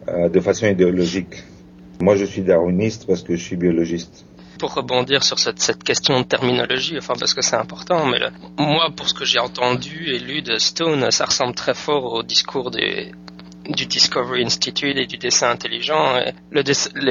euh, 0.08 0.28
de 0.28 0.40
façon 0.40 0.66
idéologique. 0.66 1.42
Moi, 2.00 2.16
je 2.16 2.24
suis 2.24 2.42
darwiniste 2.42 3.06
parce 3.06 3.22
que 3.22 3.34
je 3.34 3.42
suis 3.42 3.56
biologiste 3.56 4.24
pour 4.58 4.74
rebondir 4.74 5.22
sur 5.22 5.38
cette, 5.38 5.84
question 5.84 6.20
de 6.20 6.24
terminologie, 6.24 6.96
enfin 6.98 7.14
parce 7.18 7.32
que 7.32 7.40
c'est 7.42 7.56
important, 7.56 8.06
mais 8.06 8.18
moi, 8.58 8.90
pour 8.94 9.08
ce 9.08 9.14
que 9.14 9.24
j'ai 9.24 9.38
entendu 9.38 10.12
et 10.12 10.18
lu 10.18 10.42
de 10.42 10.58
Stone, 10.58 11.10
ça 11.12 11.26
ressemble 11.26 11.54
très 11.54 11.74
fort 11.74 12.12
au 12.12 12.22
discours 12.22 12.70
des, 12.72 13.12
du 13.68 13.86
Discovery 13.86 14.44
Institute 14.44 14.96
et 14.96 15.06
du 15.06 15.18
dessin 15.18 15.50
intelligent. 15.50 16.20
Le 16.50 16.62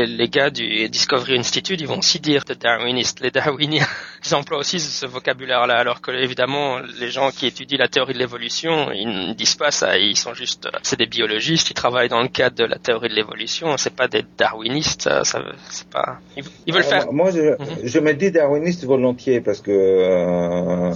les, 0.05 0.29
gars 0.29 0.49
du 0.49 0.89
Discovery 0.89 1.37
Institute, 1.37 1.79
ils 1.79 1.87
vont 1.87 1.99
aussi 1.99 2.19
dire 2.19 2.43
de 2.45 2.53
darwiniste. 2.53 3.19
Les 3.21 3.31
darwiniens, 3.31 3.85
ils 4.25 4.35
emploient 4.35 4.57
aussi 4.57 4.79
ce 4.79 5.05
vocabulaire-là, 5.05 5.75
alors 5.75 6.01
que 6.01 6.11
évidemment, 6.11 6.79
les 6.99 7.09
gens 7.09 7.29
qui 7.29 7.47
étudient 7.47 7.77
la 7.77 7.87
théorie 7.87 8.13
de 8.13 8.19
l'évolution, 8.19 8.91
ils 8.91 9.07
ne 9.07 9.33
disent 9.33 9.55
pas 9.55 9.71
ça. 9.71 9.97
Ils 9.97 10.17
sont 10.17 10.33
juste, 10.33 10.67
c'est 10.81 10.97
des 10.97 11.05
biologistes, 11.05 11.69
ils 11.69 11.75
travaillent 11.75 12.09
dans 12.09 12.21
le 12.21 12.29
cadre 12.29 12.55
de 12.55 12.65
la 12.65 12.77
théorie 12.77 13.09
de 13.09 13.15
l'évolution. 13.15 13.77
C'est 13.77 13.95
pas 13.95 14.07
des 14.07 14.23
darwinistes. 14.37 15.03
Ça, 15.03 15.23
ça 15.23 15.41
c'est 15.69 15.89
pas. 15.89 16.19
Ils, 16.65 16.73
veulent 16.73 16.83
faire. 16.83 17.11
Moi, 17.11 17.31
je, 17.31 17.41
mhm. 17.41 17.57
je, 17.83 17.99
me 17.99 18.13
dis 18.13 18.31
darwiniste 18.31 18.83
volontiers 18.83 19.41
parce 19.41 19.61
que 19.61 19.71
euh, 19.71 20.93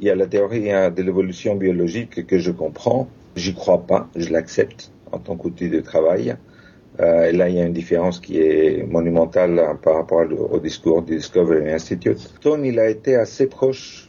il 0.00 0.06
y 0.06 0.10
a 0.10 0.14
la 0.14 0.26
théorie 0.26 0.70
hein, 0.70 0.90
de 0.90 1.02
l'évolution 1.02 1.56
biologique 1.56 2.26
que 2.26 2.38
je 2.38 2.50
comprends. 2.50 3.08
J'y 3.36 3.54
crois 3.54 3.86
pas, 3.86 4.08
je 4.16 4.30
l'accepte 4.30 4.90
en 5.12 5.18
tant 5.18 5.36
qu'outil 5.36 5.68
de 5.68 5.80
travail. 5.80 6.36
Euh, 7.00 7.28
et 7.28 7.32
là, 7.32 7.48
il 7.48 7.56
y 7.56 7.60
a 7.60 7.64
une 7.64 7.72
différence 7.72 8.18
qui 8.18 8.40
est 8.40 8.84
monumentale 8.86 9.58
hein, 9.58 9.78
par 9.80 9.94
rapport 9.94 10.24
au 10.50 10.58
discours 10.58 11.02
du 11.02 11.16
Discovery 11.16 11.70
Institute. 11.70 12.18
Stone, 12.18 12.64
il 12.64 12.78
a 12.80 12.88
été 12.88 13.14
assez 13.14 13.46
proche, 13.46 14.08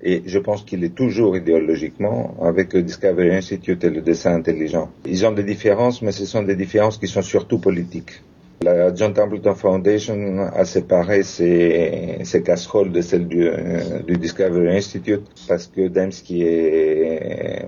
et 0.00 0.22
je 0.24 0.38
pense 0.38 0.62
qu'il 0.62 0.82
est 0.84 0.94
toujours 0.94 1.36
idéologiquement, 1.36 2.36
avec 2.40 2.72
le 2.72 2.82
Discovery 2.82 3.34
Institute 3.34 3.84
et 3.84 3.90
le 3.90 4.00
dessin 4.00 4.34
intelligent. 4.34 4.90
Ils 5.04 5.26
ont 5.26 5.32
des 5.32 5.44
différences, 5.44 6.00
mais 6.00 6.12
ce 6.12 6.24
sont 6.24 6.42
des 6.42 6.56
différences 6.56 6.96
qui 6.96 7.06
sont 7.06 7.22
surtout 7.22 7.58
politiques. 7.58 8.22
La 8.62 8.92
John 8.92 9.12
Templeton 9.14 9.54
Foundation 9.54 10.40
a 10.52 10.64
séparé 10.64 11.22
ses, 11.22 12.18
casseroles 12.44 12.90
de 12.90 13.02
celles 13.02 13.28
du, 13.28 13.46
euh, 13.46 14.00
du 14.04 14.16
Discovery 14.16 14.76
Institute 14.76 15.22
parce 15.46 15.68
que 15.68 15.86
Dembski 15.86 16.42
et 16.42 17.60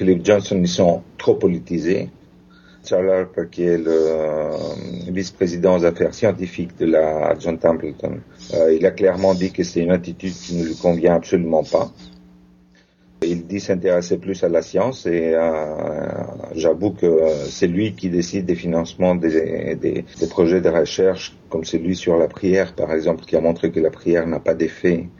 Philip 0.00 0.24
Johnson, 0.24 0.58
ils 0.58 0.66
sont 0.66 1.02
trop 1.18 1.34
politisés. 1.34 2.08
Charles 2.82 3.10
Harper, 3.10 3.42
qui 3.50 3.64
est 3.64 3.76
le 3.76 3.90
euh, 3.90 4.56
vice-président 5.08 5.76
aux 5.76 5.84
affaires 5.84 6.14
scientifiques 6.14 6.74
de 6.78 6.86
la 6.86 7.38
John 7.38 7.58
Templeton, 7.58 8.20
euh, 8.54 8.72
il 8.72 8.86
a 8.86 8.92
clairement 8.92 9.34
dit 9.34 9.52
que 9.52 9.62
c'est 9.62 9.80
une 9.80 9.90
attitude 9.90 10.32
qui 10.32 10.56
ne 10.56 10.64
lui 10.64 10.74
convient 10.76 11.16
absolument 11.16 11.64
pas. 11.64 11.92
Il 13.20 13.46
dit 13.46 13.60
s'intéresser 13.60 14.16
plus 14.16 14.42
à 14.42 14.48
la 14.48 14.62
science 14.62 15.04
et 15.04 15.34
euh, 15.34 16.06
j'avoue 16.54 16.92
que 16.92 17.20
c'est 17.50 17.66
lui 17.66 17.92
qui 17.92 18.08
décide 18.08 18.46
des 18.46 18.54
financements 18.54 19.14
des, 19.14 20.06
projets 20.30 20.62
de 20.62 20.70
recherche 20.70 21.36
comme 21.50 21.64
celui 21.64 21.94
sur 21.94 22.16
la 22.16 22.26
prière 22.26 22.74
par 22.74 22.90
exemple 22.94 23.26
qui 23.26 23.36
a 23.36 23.42
montré 23.42 23.70
que 23.70 23.80
la 23.80 23.90
prière 23.90 24.26
n'a 24.26 24.40
pas 24.40 24.54
d'effet 24.54 25.10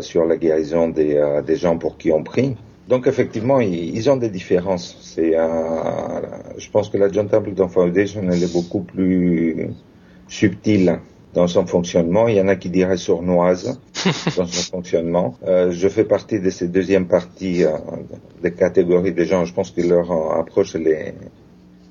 sur 0.00 0.26
la 0.26 0.36
guérison 0.36 0.88
des, 0.88 1.56
gens 1.56 1.78
pour 1.78 1.96
qui 1.96 2.12
on 2.12 2.22
prie. 2.22 2.54
Donc 2.88 3.06
effectivement, 3.06 3.60
ils, 3.60 4.10
ont 4.10 4.16
des 4.16 4.30
différences. 4.30 4.96
C'est, 5.00 5.32
je 5.32 6.70
pense 6.70 6.88
que 6.88 6.96
la 6.96 7.12
John 7.12 7.28
Templeton 7.28 7.68
Foundation 7.68 8.22
elle 8.30 8.42
est 8.42 8.52
beaucoup 8.52 8.80
plus 8.80 9.68
subtile 10.26 10.98
dans 11.34 11.46
son 11.46 11.66
fonctionnement. 11.66 12.28
Il 12.28 12.36
y 12.36 12.40
en 12.40 12.48
a 12.48 12.56
qui 12.56 12.70
diraient 12.70 12.96
sournoise 12.96 13.78
dans 14.36 14.46
son 14.46 14.70
fonctionnement. 14.70 15.36
Euh, 15.46 15.70
je 15.70 15.88
fais 15.88 16.04
partie 16.04 16.40
de 16.40 16.50
ces 16.50 16.68
deuxièmes 16.68 17.06
parties 17.06 17.64
euh, 17.64 17.76
des 18.42 18.52
catégories 18.52 19.12
des 19.12 19.24
gens. 19.24 19.44
Je 19.44 19.52
pense 19.52 19.70
que 19.70 19.82
leur 19.82 20.10
approche 20.38 20.74
elle 20.74 20.88
est 20.88 21.14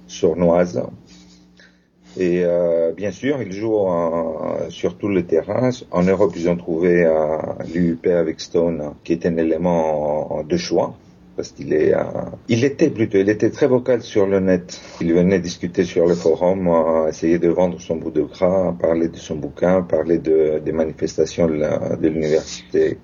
sournoise. 0.08 0.82
Et 2.20 2.42
euh, 2.44 2.94
bien 2.94 3.12
sûr, 3.12 3.42
ils 3.42 3.52
jouent 3.52 3.88
sur 4.70 4.98
tout 4.98 5.08
le 5.08 5.26
terrain. 5.26 5.70
En 5.92 6.04
Europe, 6.04 6.34
ils 6.36 6.50
ont 6.50 6.56
trouvé 6.58 7.06
euh, 7.06 7.38
l'UUP 7.74 8.08
avec 8.08 8.40
Stone, 8.40 8.94
qui 9.04 9.14
est 9.14 9.26
un 9.26 9.38
élément 9.38 10.44
de 10.48 10.58
choix 10.58 10.96
parce 11.36 11.52
qu'il 11.52 11.72
est, 11.72 11.94
euh, 11.94 12.02
il 12.48 12.64
était 12.66 12.90
plutôt, 12.90 13.20
il 13.20 13.30
était 13.30 13.52
très 13.52 13.68
vocal 13.68 14.02
sur 14.02 14.26
le 14.26 14.40
net. 14.40 14.82
Il 15.02 15.14
venait 15.14 15.38
discuter 15.38 15.84
sur 15.84 16.08
le 16.08 16.16
forum, 16.16 16.68
euh, 16.68 17.10
essayer 17.10 17.38
de 17.38 17.50
vendre 17.50 17.80
son 17.80 17.98
bout 17.98 18.10
de 18.10 18.24
gras, 18.24 18.76
parler 18.82 19.08
de 19.08 19.18
son 19.18 19.36
bouquin, 19.36 19.84
parler 19.84 20.18
de, 20.18 20.60
des 20.66 20.72
manifestations 20.72 21.48
de 21.48 22.08
l'université. 22.08 22.98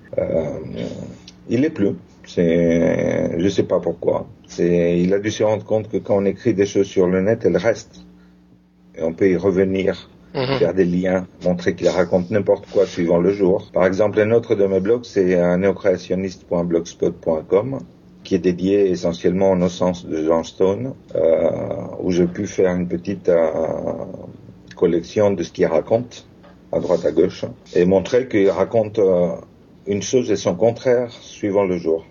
Il 1.48 1.64
est 1.64 1.70
plus. 1.70 1.94
C'est, 2.26 3.38
je 3.38 3.48
sais 3.48 3.62
pas 3.62 3.78
pourquoi. 3.78 4.26
Il 4.58 5.14
a 5.14 5.20
dû 5.20 5.30
se 5.30 5.44
rendre 5.44 5.64
compte 5.64 5.88
que 5.88 5.98
quand 5.98 6.16
on 6.16 6.24
écrit 6.24 6.54
des 6.54 6.66
choses 6.66 6.88
sur 6.88 7.06
le 7.06 7.20
net, 7.20 7.44
elles 7.44 7.56
restent 7.56 8.03
et 8.96 9.02
on 9.02 9.12
peut 9.12 9.28
y 9.30 9.36
revenir, 9.36 10.08
mhm. 10.34 10.58
faire 10.58 10.74
des 10.74 10.84
liens, 10.84 11.26
montrer 11.44 11.74
qu'il 11.74 11.88
raconte 11.88 12.30
n'importe 12.30 12.70
quoi 12.70 12.86
suivant 12.86 13.18
le 13.18 13.32
jour. 13.32 13.68
Par 13.72 13.86
exemple, 13.86 14.20
un 14.20 14.30
autre 14.30 14.54
de 14.54 14.64
mes 14.66 14.78
blogs, 14.80 15.04
c'est 15.04 15.36
neocréationniste.blogspot.com 15.56 17.80
qui 18.24 18.34
est 18.34 18.38
dédié 18.38 18.90
essentiellement 18.90 19.52
au 19.52 19.68
sens 19.68 20.06
de 20.06 20.24
John 20.24 20.42
Stone, 20.42 20.94
euh, 21.14 21.50
où 22.00 22.10
j'ai 22.10 22.26
pu 22.26 22.46
faire 22.46 22.74
une 22.74 22.88
petite 22.88 23.28
euh, 23.28 23.52
collection 24.74 25.30
de 25.30 25.42
ce 25.42 25.52
qu'il 25.52 25.66
raconte 25.66 26.26
à 26.72 26.80
droite 26.80 27.04
à 27.04 27.12
gauche 27.12 27.44
et 27.76 27.84
montrer 27.84 28.26
qu'il 28.26 28.50
raconte 28.50 28.98
euh, 28.98 29.36
une 29.86 30.02
chose 30.02 30.30
et 30.30 30.36
son 30.36 30.56
contraire 30.56 31.12
suivant 31.12 31.64
le 31.64 31.76
jour 31.76 32.04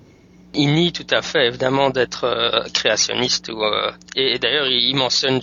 il 0.55 0.75
nie 0.75 0.91
tout 0.91 1.07
à 1.09 1.23
fait 1.23 1.47
évidemment 1.47 1.89
d'être 1.89 2.69
créationniste 2.75 3.49
ou 3.49 3.59
et, 4.15 4.37
d'ailleurs 4.37 4.67
il 4.67 4.95
mentionne 4.95 5.39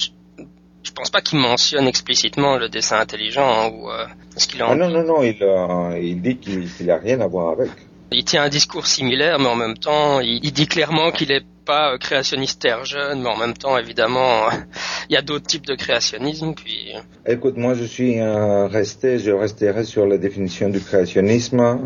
je 0.82 0.92
pense 0.92 1.10
pas 1.10 1.20
qu'il 1.20 1.38
mentionne 1.38 1.86
explicitement 1.86 2.56
le 2.56 2.68
dessin 2.68 2.98
intelligent 2.98 3.70
ou 3.70 3.90
euh, 3.90 4.06
ce 4.36 4.46
qu'il 4.46 4.62
Ah 4.62 4.74
non 4.74 4.88
non 4.88 5.04
non, 5.04 5.22
il, 5.22 5.36
euh, 5.42 5.98
il 6.00 6.20
dit 6.20 6.38
qu'il 6.38 6.86
n'a 6.86 6.96
rien 6.96 7.20
à 7.20 7.26
voir 7.26 7.50
avec. 7.50 7.70
Il 8.12 8.24
tient 8.24 8.42
un 8.42 8.48
discours 8.48 8.86
similaire, 8.86 9.38
mais 9.38 9.46
en 9.46 9.54
même 9.54 9.76
temps, 9.76 10.18
il, 10.18 10.40
dit 10.52 10.66
clairement 10.66 11.12
qu'il 11.12 11.28
n'est 11.28 11.44
pas 11.64 11.96
créationniste 11.96 12.60
terre 12.60 12.84
jeune, 12.84 13.22
mais 13.22 13.28
en 13.28 13.36
même 13.36 13.54
temps, 13.54 13.78
évidemment, 13.78 14.48
il 15.08 15.14
y 15.14 15.16
a 15.16 15.22
d'autres 15.22 15.46
types 15.46 15.66
de 15.66 15.76
créationnisme. 15.76 16.54
Puis... 16.54 16.92
Écoute, 17.24 17.56
moi, 17.56 17.74
je 17.74 17.84
suis 17.84 18.20
resté, 18.20 19.20
je 19.20 19.30
resterai 19.30 19.84
sur 19.84 20.06
la 20.06 20.18
définition 20.18 20.70
du 20.70 20.80
créationnisme 20.80 21.78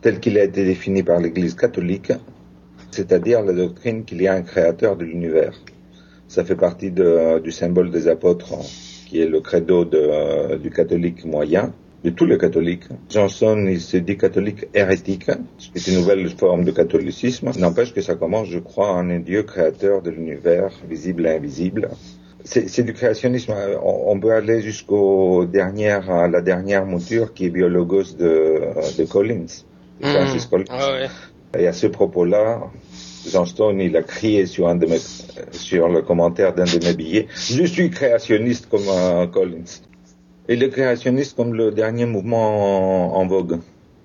tel 0.00 0.20
qu'il 0.20 0.38
a 0.38 0.44
été 0.44 0.64
défini 0.64 1.02
par 1.02 1.18
l'Église 1.18 1.54
catholique, 1.54 2.12
c'est-à-dire 2.92 3.42
la 3.42 3.52
doctrine 3.52 4.04
qu'il 4.04 4.22
y 4.22 4.28
a 4.28 4.34
un 4.34 4.42
créateur 4.42 4.96
de 4.96 5.04
l'univers. 5.04 5.54
Ça 6.32 6.46
fait 6.46 6.56
partie 6.56 6.90
de, 6.90 7.40
du 7.40 7.50
symbole 7.50 7.90
des 7.90 8.08
apôtres, 8.08 8.54
qui 9.06 9.20
est 9.20 9.26
le 9.26 9.42
credo 9.42 9.84
de, 9.84 10.56
du 10.56 10.70
catholique 10.70 11.26
moyen, 11.26 11.74
de 12.04 12.08
tous 12.08 12.24
les 12.24 12.38
catholiques. 12.38 12.84
Johnson, 13.10 13.66
il 13.68 13.82
se 13.82 13.98
dit 13.98 14.16
catholique 14.16 14.64
hérétique, 14.72 15.30
c'est 15.74 15.90
une 15.90 15.98
nouvelle 15.98 16.26
forme 16.30 16.64
de 16.64 16.70
catholicisme. 16.70 17.50
N'empêche 17.58 17.92
que 17.92 18.00
ça 18.00 18.14
commence, 18.14 18.48
je 18.48 18.60
crois, 18.60 18.94
en 18.94 19.10
un 19.10 19.18
Dieu 19.18 19.42
créateur 19.42 20.00
de 20.00 20.08
l'univers, 20.08 20.70
visible 20.88 21.26
et 21.26 21.32
invisible. 21.32 21.90
C'est 22.44 22.82
du 22.82 22.94
créationnisme. 22.94 23.52
On, 23.84 24.18
peut 24.18 24.32
aller 24.32 24.62
jusqu'au 24.62 25.44
dernière, 25.44 26.10
à 26.10 26.28
la 26.28 26.40
dernière 26.40 26.86
mouture 26.86 27.34
qui 27.34 27.44
est 27.44 27.50
Biologos 27.50 28.14
de, 28.18 28.62
de 28.98 29.04
Collins, 29.04 29.52
de 30.00 30.06
mmh. 30.06 30.12
Francis 30.12 30.46
Collins. 30.46 31.08
Et 31.58 31.66
à 31.66 31.74
ce 31.74 31.88
propos-là, 31.88 32.62
Jean 33.26 33.46
Stone, 33.46 33.80
il 33.80 33.96
a 33.96 34.02
crié 34.02 34.46
sur 34.46 34.68
un 34.68 34.74
de 34.74 34.86
mes, 34.86 34.98
sur 35.52 35.88
le 35.88 36.02
commentaire 36.02 36.54
d'un 36.54 36.64
de 36.64 36.84
mes 36.84 36.94
billets. 36.94 37.28
Je 37.34 37.64
suis 37.64 37.90
créationniste 37.90 38.68
comme 38.68 38.88
euh, 38.88 39.26
Collins. 39.26 39.80
Il 40.48 40.62
est 40.62 40.70
créationniste 40.70 41.36
comme 41.36 41.54
le 41.54 41.70
dernier 41.70 42.04
mouvement 42.04 43.16
en, 43.16 43.26
vogue. 43.26 43.60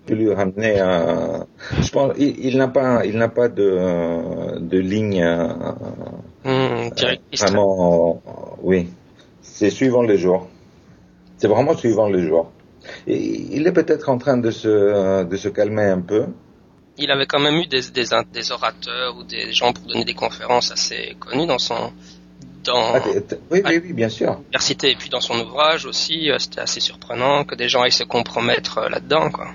Je 0.08 0.14
lui 0.14 0.34
ramener 0.34 0.80
à, 0.80 1.48
je 1.82 1.90
pense, 1.90 2.14
il, 2.18 2.58
n'a 2.58 2.68
pas, 2.68 3.06
il 3.06 3.18
n'a 3.18 3.28
pas 3.28 3.50
de, 3.50 4.60
de 4.60 4.78
ligne, 4.78 5.26
mmh, 6.46 6.90
vraiment, 7.38 8.22
oui. 8.62 8.88
C'est 9.42 9.72
suivant 9.72 10.04
les 10.04 10.18
jours. 10.18 10.48
C'est 11.38 11.48
vraiment 11.48 11.76
suivant 11.76 12.08
les 12.08 12.22
jours. 12.22 12.52
Et 13.08 13.18
il 13.18 13.68
est 13.68 13.72
peut-être 13.74 14.10
en 14.10 14.18
train 14.18 14.38
de 14.38 14.52
se, 14.52 15.24
de 15.24 15.36
se 15.36 15.50
calmer 15.50 15.84
un 15.86 16.02
peu 16.02 16.26
il 16.98 17.12
avait 17.12 17.26
quand 17.26 17.40
même 17.40 17.56
eu 17.56 17.68
des, 17.68 17.82
des, 17.94 18.06
des, 18.34 18.52
orateurs 18.52 19.18
ou 19.18 19.24
des 19.24 19.52
gens 19.54 19.74
pour 19.74 19.86
donner 19.86 20.06
des 20.06 20.14
conférences 20.14 20.72
assez 20.72 21.16
connus 21.20 21.46
dans 21.46 21.60
son 21.60 21.92
dans 22.64 22.96
ah, 22.96 23.02
oui, 23.52 23.62
oui, 23.66 23.82
oui, 23.84 23.94
bien 23.94 24.10
sûr. 24.10 24.34
L'université 24.34 24.92
et 24.92 24.96
puis 24.96 25.10
dans 25.10 25.22
son 25.22 25.40
ouvrage 25.40 25.86
aussi, 25.86 26.30
euh, 26.30 26.38
c'était 26.38 26.60
assez 26.60 26.80
surprenant 26.82 27.46
que 27.46 27.56
des 27.56 27.70
gens 27.70 27.82
aillent 27.82 27.92
se 27.92 28.04
compromettre 28.04 28.80
euh, 28.80 28.90
là-dedans, 28.90 29.30
quoi. 29.30 29.48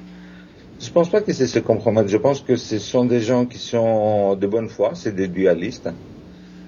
Je 0.81 0.91
pense 0.91 1.11
pas 1.11 1.21
que 1.21 1.33
c'est 1.33 1.47
se 1.47 1.61
compromettre. 1.61 2.09
Je 2.09 2.17
pense 2.17 2.41
que 2.41 2.57
ce 2.57 2.79
sont 2.79 3.05
des 3.05 3.21
gens 3.21 3.47
qui 3.47 3.59
sont 3.59 4.35
de 4.35 4.47
bonne 4.49 4.69
foi. 4.69 4.93
C'est 4.95 5.15
des 5.15 5.29
dualistes. 5.29 5.89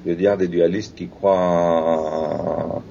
Je 0.04 0.10
veux 0.10 0.16
dire 0.16 0.36
des 0.36 0.46
dualistes 0.46 0.94
qui 0.94 1.08
croient 1.08 2.82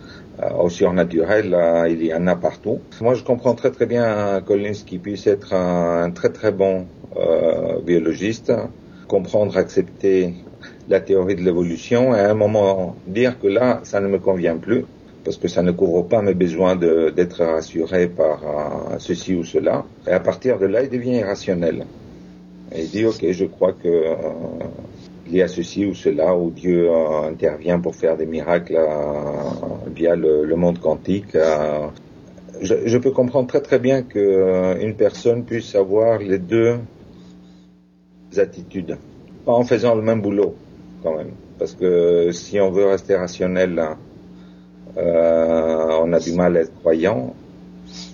au 0.60 0.70
surnaturel. 0.70 1.56
Il 1.90 2.04
y 2.04 2.14
en 2.14 2.28
a 2.28 2.36
partout. 2.36 2.80
Moi, 3.02 3.14
je 3.14 3.24
comprends 3.24 3.54
très 3.54 3.72
très 3.72 3.86
bien 3.86 4.42
Collins 4.46 4.84
qui 4.86 4.98
puisse 4.98 5.28
être 5.28 5.54
un, 5.54 6.12
très 6.12 6.30
très 6.30 6.52
bon 6.52 6.88
euh, 7.18 7.80
biologiste, 7.82 8.52
comprendre, 9.08 9.58
accepter 9.58 10.34
la 10.90 11.00
théorie 11.00 11.36
de 11.36 11.42
l'évolution 11.42 12.16
et 12.16 12.20
à 12.20 12.32
un 12.32 12.34
moment 12.34 12.96
dire 13.08 13.40
que 13.40 13.48
là, 13.48 13.82
ça 13.84 14.00
ne 14.00 14.08
me 14.08 14.20
convient 14.20 14.58
plus 14.58 14.86
parce 15.24 15.38
que 15.38 15.48
ça 15.48 15.62
ne 15.64 15.72
couvre 15.72 16.02
pas 16.04 16.22
mes 16.22 16.34
besoins 16.34 16.76
d'être 16.76 17.44
rassuré 17.44 18.08
par 18.08 18.42
euh, 18.44 18.96
ceci 19.00 19.36
ou 19.36 19.44
cela. 19.44 19.86
Et 20.08 20.12
à 20.12 20.20
partir 20.20 20.60
de 20.60 20.66
là, 20.66 20.84
il 20.84 20.90
devient 20.90 21.18
irrationnel. 21.18 21.86
Et 22.74 22.82
il 22.82 22.90
dit, 22.90 23.06
ok, 23.06 23.26
je 23.32 23.46
crois 23.46 23.74
que 23.74 23.88
euh, 23.88 24.16
il 25.28 25.36
y 25.36 25.42
a 25.42 25.48
ceci 25.48 25.86
ou 25.86 25.94
cela, 25.94 26.36
où 26.36 26.52
Dieu 26.52 26.90
euh, 26.90 27.30
intervient 27.30 27.80
pour 27.80 27.96
faire 27.96 28.18
des 28.18 28.26
miracles 28.26 28.78
via 29.96 30.16
le, 30.16 30.56
monde 30.56 30.80
quantique. 30.80 31.38
Je, 32.62 32.76
je, 32.86 32.98
peux 32.98 33.12
comprendre 33.12 33.48
très 33.48 33.62
très 33.62 33.80
bien 33.80 34.04
qu'une 34.04 34.96
personne 34.96 35.44
puisse 35.44 35.76
avoir 35.76 36.20
les 36.20 36.40
deux 36.40 36.80
attitudes, 38.38 38.98
pas 39.46 39.54
en 39.54 39.64
faisant 39.64 39.96
le 39.96 40.02
même 40.02 40.22
boulot 40.22 40.56
quand 41.04 41.16
même, 41.16 41.32
parce 41.60 41.74
que 41.74 42.32
si 42.32 42.60
on 42.60 42.72
veut 42.72 42.86
rester 42.86 43.16
rationnel, 43.16 43.82
euh, 44.98 46.00
on 46.02 46.14
a 46.14 46.20
du 46.20 46.34
mal 46.34 46.58
à 46.58 46.62
être 46.62 46.74
croyant. 46.80 47.36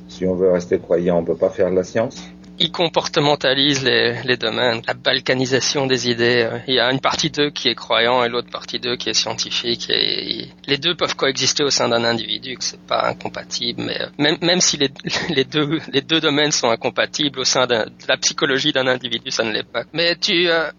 Si 0.08 0.26
on 0.26 0.36
veut 0.36 0.52
rester 0.52 0.80
croyant, 0.80 1.18
on 1.18 1.24
peut 1.24 1.36
pas 1.36 1.50
faire 1.50 1.70
la 1.70 1.84
science. 1.84 2.22
Il 2.62 2.72
comportementalise 2.72 3.84
les, 3.86 4.22
les 4.24 4.36
domaines, 4.36 4.82
la 4.86 4.94
balkanisation 4.94 5.88
des 5.88 6.10
idées. 6.10 6.50
Il 6.68 6.74
y 6.74 6.80
a 6.80 6.92
une 6.92 7.00
partie 7.00 7.30
d'eux 7.30 7.52
qui 7.52 7.70
est 7.70 7.76
croyant 7.76 8.22
et 8.24 8.28
l'autre 8.28 8.50
partie 8.50 8.80
d'eux 8.80 8.98
qui 8.98 9.10
est 9.10 9.14
scientifique. 9.14 9.90
Et 9.90 10.50
les 10.68 10.78
deux 10.78 10.94
peuvent 10.94 11.16
coexister 11.16 11.64
au 11.64 11.70
sein 11.70 11.88
d'un 11.88 12.04
individu, 12.04 12.58
que 12.58 12.64
c'est 12.64 12.86
pas 12.86 13.08
incompatible. 13.08 13.82
Mais 13.84 14.00
même, 14.18 14.38
même 14.42 14.60
si 14.60 14.76
les, 14.76 14.90
les, 15.30 15.46
deux, 15.46 15.80
les 15.94 16.02
deux 16.02 16.20
domaines 16.20 16.52
sont 16.52 16.70
incompatibles 16.70 17.40
au 17.40 17.46
sein 17.46 17.66
de 17.66 17.86
la 18.08 18.18
psychologie 18.18 18.74
d'un 18.74 18.88
individu, 18.88 19.32
ça 19.32 19.44
ne 19.44 19.52
l'est 19.52 19.64
pas. 19.64 19.84
Mais 19.94 20.18
tu, 20.18 20.50
euh, 20.50 20.70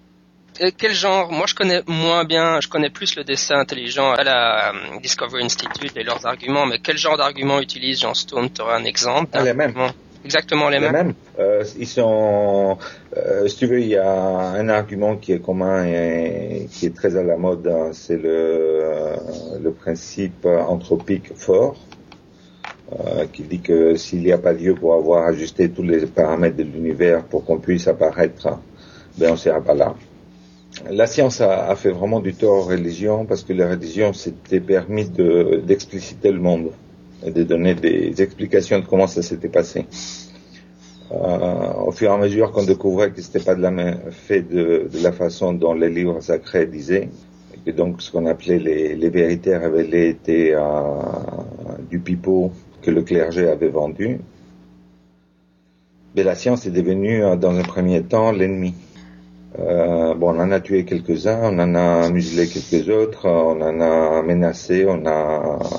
quel 0.76 0.92
genre? 0.92 1.32
Moi, 1.32 1.46
je 1.46 1.54
connais 1.54 1.82
moins 1.86 2.24
bien, 2.24 2.60
je 2.60 2.68
connais 2.68 2.90
plus 2.90 3.16
le 3.16 3.24
dessin 3.24 3.56
intelligent 3.56 4.12
à 4.12 4.22
la 4.22 4.72
euh, 4.74 5.00
Discovery 5.02 5.44
Institute 5.44 5.96
et 5.96 6.02
leurs 6.02 6.26
arguments, 6.26 6.66
mais 6.66 6.78
quel 6.78 6.98
genre 6.98 7.16
d'arguments 7.16 7.60
utilise 7.60 8.00
Jean 8.00 8.14
Stone 8.14 8.50
Tu 8.52 8.60
aurais 8.60 8.76
un 8.76 8.84
exemple? 8.84 9.38
Les 9.42 9.54
mêmes. 9.54 9.74
Exactement 10.24 10.68
les, 10.68 10.78
les 10.78 10.90
mêmes. 10.90 11.14
Euh, 11.38 11.64
ils 11.78 11.86
sont, 11.86 12.76
euh, 13.16 13.48
si 13.48 13.56
tu 13.56 13.66
veux, 13.66 13.80
il 13.80 13.88
y 13.88 13.96
a 13.96 14.12
un 14.12 14.68
argument 14.68 15.16
qui 15.16 15.32
est 15.32 15.38
commun 15.40 15.84
et 15.86 16.68
qui 16.70 16.86
est 16.86 16.94
très 16.94 17.16
à 17.16 17.22
la 17.22 17.36
mode, 17.36 17.66
hein, 17.66 17.90
c'est 17.92 18.18
le, 18.18 18.28
euh, 18.28 19.16
le 19.62 19.72
principe 19.72 20.44
anthropique 20.46 21.34
fort, 21.34 21.76
euh, 22.92 23.24
qui 23.32 23.42
dit 23.42 23.60
que 23.60 23.96
s'il 23.96 24.20
n'y 24.20 24.32
a 24.32 24.38
pas 24.38 24.52
Dieu 24.52 24.74
pour 24.74 24.94
avoir 24.94 25.26
ajusté 25.26 25.70
tous 25.70 25.82
les 25.82 26.04
paramètres 26.06 26.56
de 26.56 26.64
l'univers 26.64 27.24
pour 27.24 27.44
qu'on 27.44 27.58
puisse 27.58 27.88
apparaître, 27.88 28.58
ben 29.16 29.32
on 29.32 29.36
sera 29.36 29.60
pas 29.62 29.74
là. 29.74 29.94
La 30.90 31.06
science 31.06 31.40
a, 31.40 31.68
a, 31.68 31.76
fait 31.76 31.90
vraiment 31.90 32.20
du 32.20 32.34
tort 32.34 32.58
aux 32.58 32.68
religions 32.68 33.24
parce 33.24 33.42
que 33.42 33.52
la 33.52 33.68
religion 33.70 34.12
s'était 34.12 34.60
permis 34.60 35.08
d'expliciter 35.08 36.30
le 36.30 36.40
monde 36.40 36.70
et 37.24 37.30
de 37.30 37.42
donner 37.42 37.74
des 37.74 38.20
explications 38.22 38.78
de 38.80 38.86
comment 38.86 39.06
ça 39.06 39.22
s'était 39.22 39.48
passé. 39.48 39.86
Euh, 41.12 41.72
au 41.86 41.90
fur 41.90 42.10
et 42.10 42.14
à 42.14 42.16
mesure 42.16 42.52
qu'on 42.52 42.64
découvrait 42.64 43.10
que 43.10 43.20
c'était 43.20 43.40
pas 43.40 43.56
de 43.56 43.62
la 43.62 43.96
fait 44.10 44.42
de, 44.42 44.88
de, 44.92 45.02
la 45.02 45.10
façon 45.10 45.52
dont 45.52 45.74
les 45.74 45.90
livres 45.90 46.20
sacrés 46.20 46.66
disaient, 46.66 47.08
et 47.54 47.58
que 47.70 47.76
donc 47.76 48.00
ce 48.00 48.12
qu'on 48.12 48.26
appelait 48.26 48.60
les, 48.60 48.94
les, 48.94 49.08
vérités 49.08 49.56
révélées 49.56 50.10
étaient 50.10 50.52
euh, 50.54 50.60
du 51.90 51.98
pipeau 51.98 52.52
que 52.80 52.92
le 52.92 53.02
clergé 53.02 53.48
avait 53.48 53.68
vendu, 53.68 54.20
mais 56.14 56.22
la 56.22 56.36
science 56.36 56.66
est 56.66 56.70
devenue 56.70 57.22
dans 57.38 57.56
un 57.56 57.62
premier 57.62 58.02
temps 58.02 58.30
l'ennemi. 58.30 58.74
Euh, 59.58 60.14
bon, 60.14 60.34
on 60.34 60.40
en 60.40 60.52
a 60.52 60.60
tué 60.60 60.84
quelques-uns, 60.84 61.40
on 61.42 61.58
en 61.58 61.74
a 61.74 62.08
muselé 62.10 62.46
quelques 62.46 62.88
autres, 62.88 63.28
on 63.28 63.60
en 63.60 63.80
a 63.80 64.22
menacé, 64.22 64.86
on 64.88 65.04
a 65.06 65.58
euh, 65.60 65.76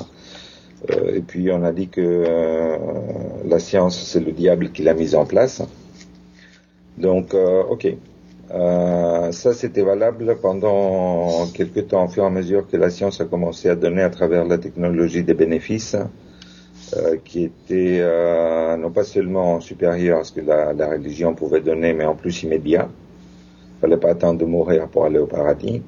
et 0.88 1.20
puis 1.20 1.50
on 1.50 1.62
a 1.62 1.72
dit 1.72 1.88
que 1.88 2.00
euh, 2.00 2.76
la 3.46 3.58
science 3.58 4.00
c'est 4.00 4.20
le 4.20 4.32
diable 4.32 4.70
qui 4.70 4.82
l'a 4.82 4.94
mise 4.94 5.14
en 5.14 5.24
place. 5.24 5.62
Donc, 6.98 7.34
euh, 7.34 7.62
ok, 7.70 7.88
euh, 8.52 9.32
ça 9.32 9.54
c'était 9.54 9.82
valable 9.82 10.36
pendant 10.40 11.46
quelques 11.54 11.88
temps, 11.88 12.04
au 12.04 12.08
fur 12.08 12.24
et 12.24 12.26
à 12.26 12.30
mesure 12.30 12.68
que 12.68 12.76
la 12.76 12.90
science 12.90 13.20
a 13.20 13.24
commencé 13.24 13.68
à 13.68 13.76
donner 13.76 14.02
à 14.02 14.10
travers 14.10 14.44
la 14.44 14.58
technologie 14.58 15.22
des 15.24 15.34
bénéfices. 15.34 15.96
qui 17.24 17.44
étaient 17.44 18.02
non 18.76 18.90
pas 18.90 19.04
seulement 19.04 19.60
supérieurs 19.60 20.20
à 20.20 20.24
ce 20.24 20.32
que 20.32 20.42
la, 20.42 20.74
la 20.74 20.88
religion 20.90 21.34
pouvait 21.34 21.62
donner, 21.62 21.94
mais 21.94 22.04
en 22.04 22.14
plus 22.14 22.42
immédiat 22.42 22.88
fallait 23.82 23.96
pas 23.96 24.10
attendre 24.10 24.38
de 24.38 24.44
mourir 24.44 24.86
pour 24.86 25.06
aller 25.06 25.18
au 25.18 25.26
paradis. 25.26 25.82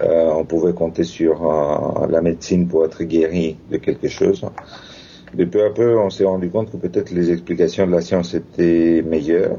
Euh, 0.00 0.30
on 0.34 0.44
pouvait 0.44 0.72
compter 0.72 1.04
sur 1.04 1.46
euh, 1.46 2.06
la 2.08 2.22
médecine 2.22 2.66
pour 2.66 2.84
être 2.84 3.02
guéri 3.04 3.58
de 3.70 3.76
quelque 3.76 4.08
chose. 4.08 4.44
Mais 5.36 5.46
peu 5.46 5.64
à 5.64 5.70
peu, 5.70 5.98
on 5.98 6.08
s'est 6.08 6.24
rendu 6.24 6.50
compte 6.50 6.70
que 6.70 6.76
peut-être 6.76 7.10
les 7.10 7.30
explications 7.30 7.86
de 7.86 7.92
la 7.92 8.00
science 8.00 8.34
étaient 8.34 9.02
meilleures. 9.02 9.58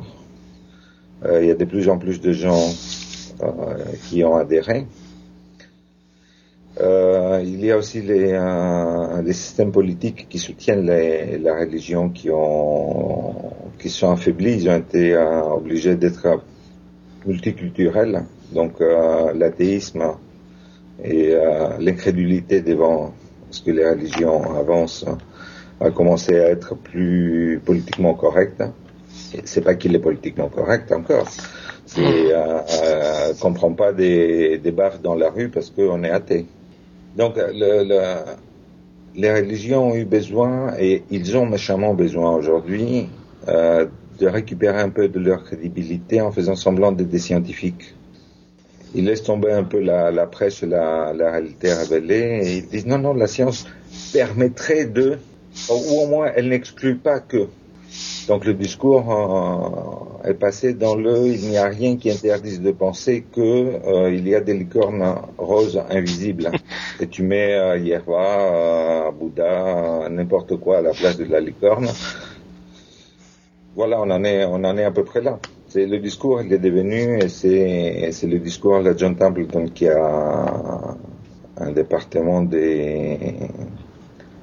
Euh, 1.24 1.42
il 1.42 1.48
y 1.48 1.52
a 1.52 1.56
de 1.56 1.66
plus 1.66 1.88
en 1.88 1.98
plus 1.98 2.20
de 2.20 2.32
gens 2.32 2.70
qui 4.08 4.24
ont 4.24 4.36
adhéré. 4.36 4.86
Il 6.80 7.66
y 7.66 7.72
a 7.72 7.78
aussi 7.78 8.02
les, 8.02 9.34
systèmes 9.34 9.72
politiques 9.72 10.28
qui 10.30 10.40
soutiennent 10.40 10.86
la 10.86 11.60
religion 11.60 12.10
qui 12.10 12.30
ont 12.32 13.36
qui 13.80 13.90
sont 13.90 14.12
affaiblis. 14.12 14.64
Ils 14.64 14.70
ont 14.70 14.78
été 14.78 15.16
obligés 15.18 15.96
d'être 15.96 16.42
multiculturel, 17.26 18.24
donc 18.54 18.80
l'athéisme 18.80 20.16
et 21.02 21.32
euh, 21.34 21.78
l'incrédulité 21.80 22.62
devant 22.62 23.14
ce 23.50 23.62
que 23.62 23.72
les 23.72 23.88
religions 23.88 24.58
avancent 24.58 25.06
a 25.80 25.92
commencé 25.92 26.40
à 26.40 26.50
être 26.50 26.76
plus 26.76 27.62
politiquement 27.64 28.14
correct. 28.14 28.64
C'est 29.44 29.62
pas 29.62 29.76
qu'il 29.76 29.96
est 29.96 30.00
politiquement 30.00 30.50
correct 30.50 30.92
encore. 30.92 31.28
C'est 31.86 32.02
euh, 32.34 32.60
euh, 32.84 33.34
comprend 33.40 33.74
pas 33.74 33.92
des, 33.94 34.58
des 34.58 34.72
baffes 34.72 35.02
dans 35.02 35.16
la 35.16 35.30
rue 35.30 35.50
parce 35.50 35.70
qu'on 35.70 36.04
est 36.04 36.10
athée. 36.10 36.46
Donc 37.18 37.36
le, 37.38 37.84
le, 37.84 38.16
les 39.16 39.32
religions 39.32 39.92
ont 39.92 39.96
eu 39.96 40.06
besoin 40.06 40.74
et 40.80 41.04
ils 41.12 41.38
ont 41.38 41.46
méchamment 41.46 41.94
besoin 41.94 42.36
aujourd'hui 42.36 43.10
euh, 43.48 43.86
de 44.20 44.28
récupérer 44.28 44.80
un 44.80 44.90
peu 44.90 45.08
de 45.08 45.20
leur 45.20 45.44
crédibilité 45.44 46.22
en 46.22 46.32
faisant 46.32 46.56
semblant 46.56 46.92
d'être 46.92 47.10
des 47.10 47.20
scientifiques. 47.20 47.96
Ils 48.96 49.06
laissent 49.06 49.24
tomber 49.24 49.52
un 49.52 49.64
peu 49.64 49.80
la, 49.80 50.12
la 50.12 50.28
presse, 50.28 50.62
la, 50.62 51.14
la 51.14 51.32
réalité 51.32 51.74
révélée, 51.74 52.42
et 52.44 52.58
ils 52.58 52.68
disent 52.68 52.86
non, 52.86 53.00
non, 53.00 53.14
la 53.14 53.28
science 53.28 53.66
permettrait 54.12 54.86
de, 54.86 55.18
ou 55.70 56.02
au 56.02 56.08
moins 56.08 56.32
elle 56.36 56.50
n'exclut 56.50 56.98
pas 56.98 57.20
que. 57.20 57.48
Donc 58.28 58.46
le 58.46 58.54
discours 58.54 59.12
euh, 60.24 60.30
est 60.30 60.34
passé 60.34 60.74
dans 60.74 60.96
le 60.96 61.28
il 61.28 61.50
n'y 61.50 61.58
a 61.58 61.66
rien 61.66 61.98
qui 61.98 62.10
interdise 62.10 62.62
de 62.62 62.72
penser 62.72 63.24
que 63.32 63.42
euh, 63.42 64.12
il 64.12 64.28
y 64.28 64.34
a 64.34 64.42
des 64.42 64.54
licornes 64.54 65.16
roses 65.38 65.80
invisibles 65.90 66.50
et 67.00 67.08
tu 67.08 67.22
mets 67.22 67.54
euh, 67.54 67.78
Yerva, 67.78 69.08
euh, 69.08 69.12
Bouddha, 69.12 70.08
n'importe 70.10 70.58
quoi 70.58 70.78
à 70.78 70.82
la 70.82 70.92
place 70.92 71.18
de 71.18 71.26
la 71.26 71.40
licorne 71.40 71.90
voilà, 73.76 74.00
on 74.02 74.10
en 74.12 74.24
est, 74.24 74.46
on 74.46 74.64
en 74.64 74.78
est 74.78 74.84
à 74.84 74.92
peu 74.92 75.04
près 75.04 75.22
là. 75.22 75.40
C'est 75.74 75.88
le 75.88 75.98
discours, 75.98 76.40
il 76.44 76.54
est 76.54 76.60
devenu, 76.60 77.18
et 77.18 77.30
c'est, 77.30 78.12
c'est 78.12 78.28
le 78.28 78.38
discours 78.38 78.84
de 78.84 78.94
John 78.96 79.16
Templeton 79.16 79.66
qui 79.74 79.88
a 79.88 80.96
un 81.58 81.72
département 81.72 82.44
des, 82.44 83.18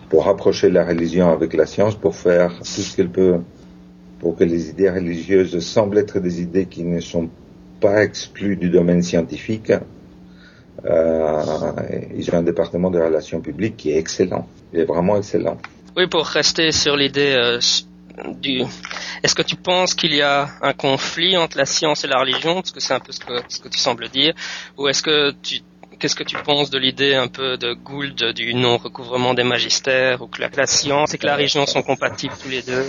pour 0.09 0.25
rapprocher 0.25 0.71
la 0.71 0.85
religion 0.85 1.31
avec 1.31 1.55
la 1.55 1.67
science, 1.67 1.95
pour 1.95 2.17
faire 2.17 2.59
tout 2.59 2.65
ce 2.65 2.97
qu'elle 2.97 3.11
peut, 3.11 3.37
pour 4.19 4.35
que 4.35 4.43
les 4.43 4.71
idées 4.71 4.91
religieuses 4.91 5.57
semblent 5.61 5.99
être 5.99 6.19
des 6.19 6.43
idées 6.43 6.67
qui 6.67 6.83
ne 6.83 6.99
sont 6.99 7.31
pas 7.79 8.03
exclues 8.03 8.57
du 8.57 8.69
domaine 8.69 9.05
scientifique. 9.05 9.73
Euh, 10.85 11.43
ils 12.17 12.29
ont 12.33 12.39
un 12.39 12.43
département 12.43 12.91
de 12.91 12.99
relations 12.99 13.41
publiques 13.41 13.77
qui 13.77 13.93
est 13.93 13.99
excellent. 13.99 14.49
Il 14.73 14.81
est 14.81 14.85
vraiment 14.85 15.17
excellent. 15.17 15.59
Oui, 15.97 16.09
pour 16.09 16.27
rester 16.27 16.73
sur 16.73 16.97
l'idée 16.97 17.35
euh, 17.37 17.61
Est-ce 19.23 19.35
que 19.35 19.43
tu 19.43 19.57
penses 19.57 19.95
qu'il 19.95 20.15
y 20.15 20.23
a 20.23 20.49
un 20.63 20.73
conflit 20.73 21.37
entre 21.37 21.59
la 21.59 21.67
science 21.67 22.05
et 22.05 22.09
la 22.09 22.19
religion, 22.19 22.55
parce 22.55 22.73
que 22.73 22.81
c'est 22.81 22.95
un 22.95 23.01
peu 23.01 23.13
ce 23.13 23.21
que, 23.21 23.35
ce 23.49 23.61
que 23.61 23.69
tu 23.69 23.79
sembles 23.79 24.09
dire, 24.09 24.35
ou 24.79 24.89
est-ce 24.89 25.03
que 25.03 25.33
tu 25.43 25.61
qu'est-ce 25.99 26.17
que 26.17 26.25
tu 26.25 26.37
penses 26.37 26.71
de 26.71 26.79
l'idée 26.79 27.15
un 27.15 27.29
peu 27.29 27.59
de 27.59 27.75
Gould 27.75 28.33
du 28.35 28.55
non-recouvrement 28.55 29.35
des 29.35 29.45
magistères, 29.45 30.23
ou 30.23 30.27
que 30.27 30.41
la, 30.41 30.67
science 30.67 31.13
et 31.13 31.19
que 31.19 31.27
la 31.27 31.37
religion 31.37 31.67
sont 31.67 31.83
compatibles 31.83 32.35
tous 32.43 32.49
les 32.49 32.63
deux? 32.63 32.85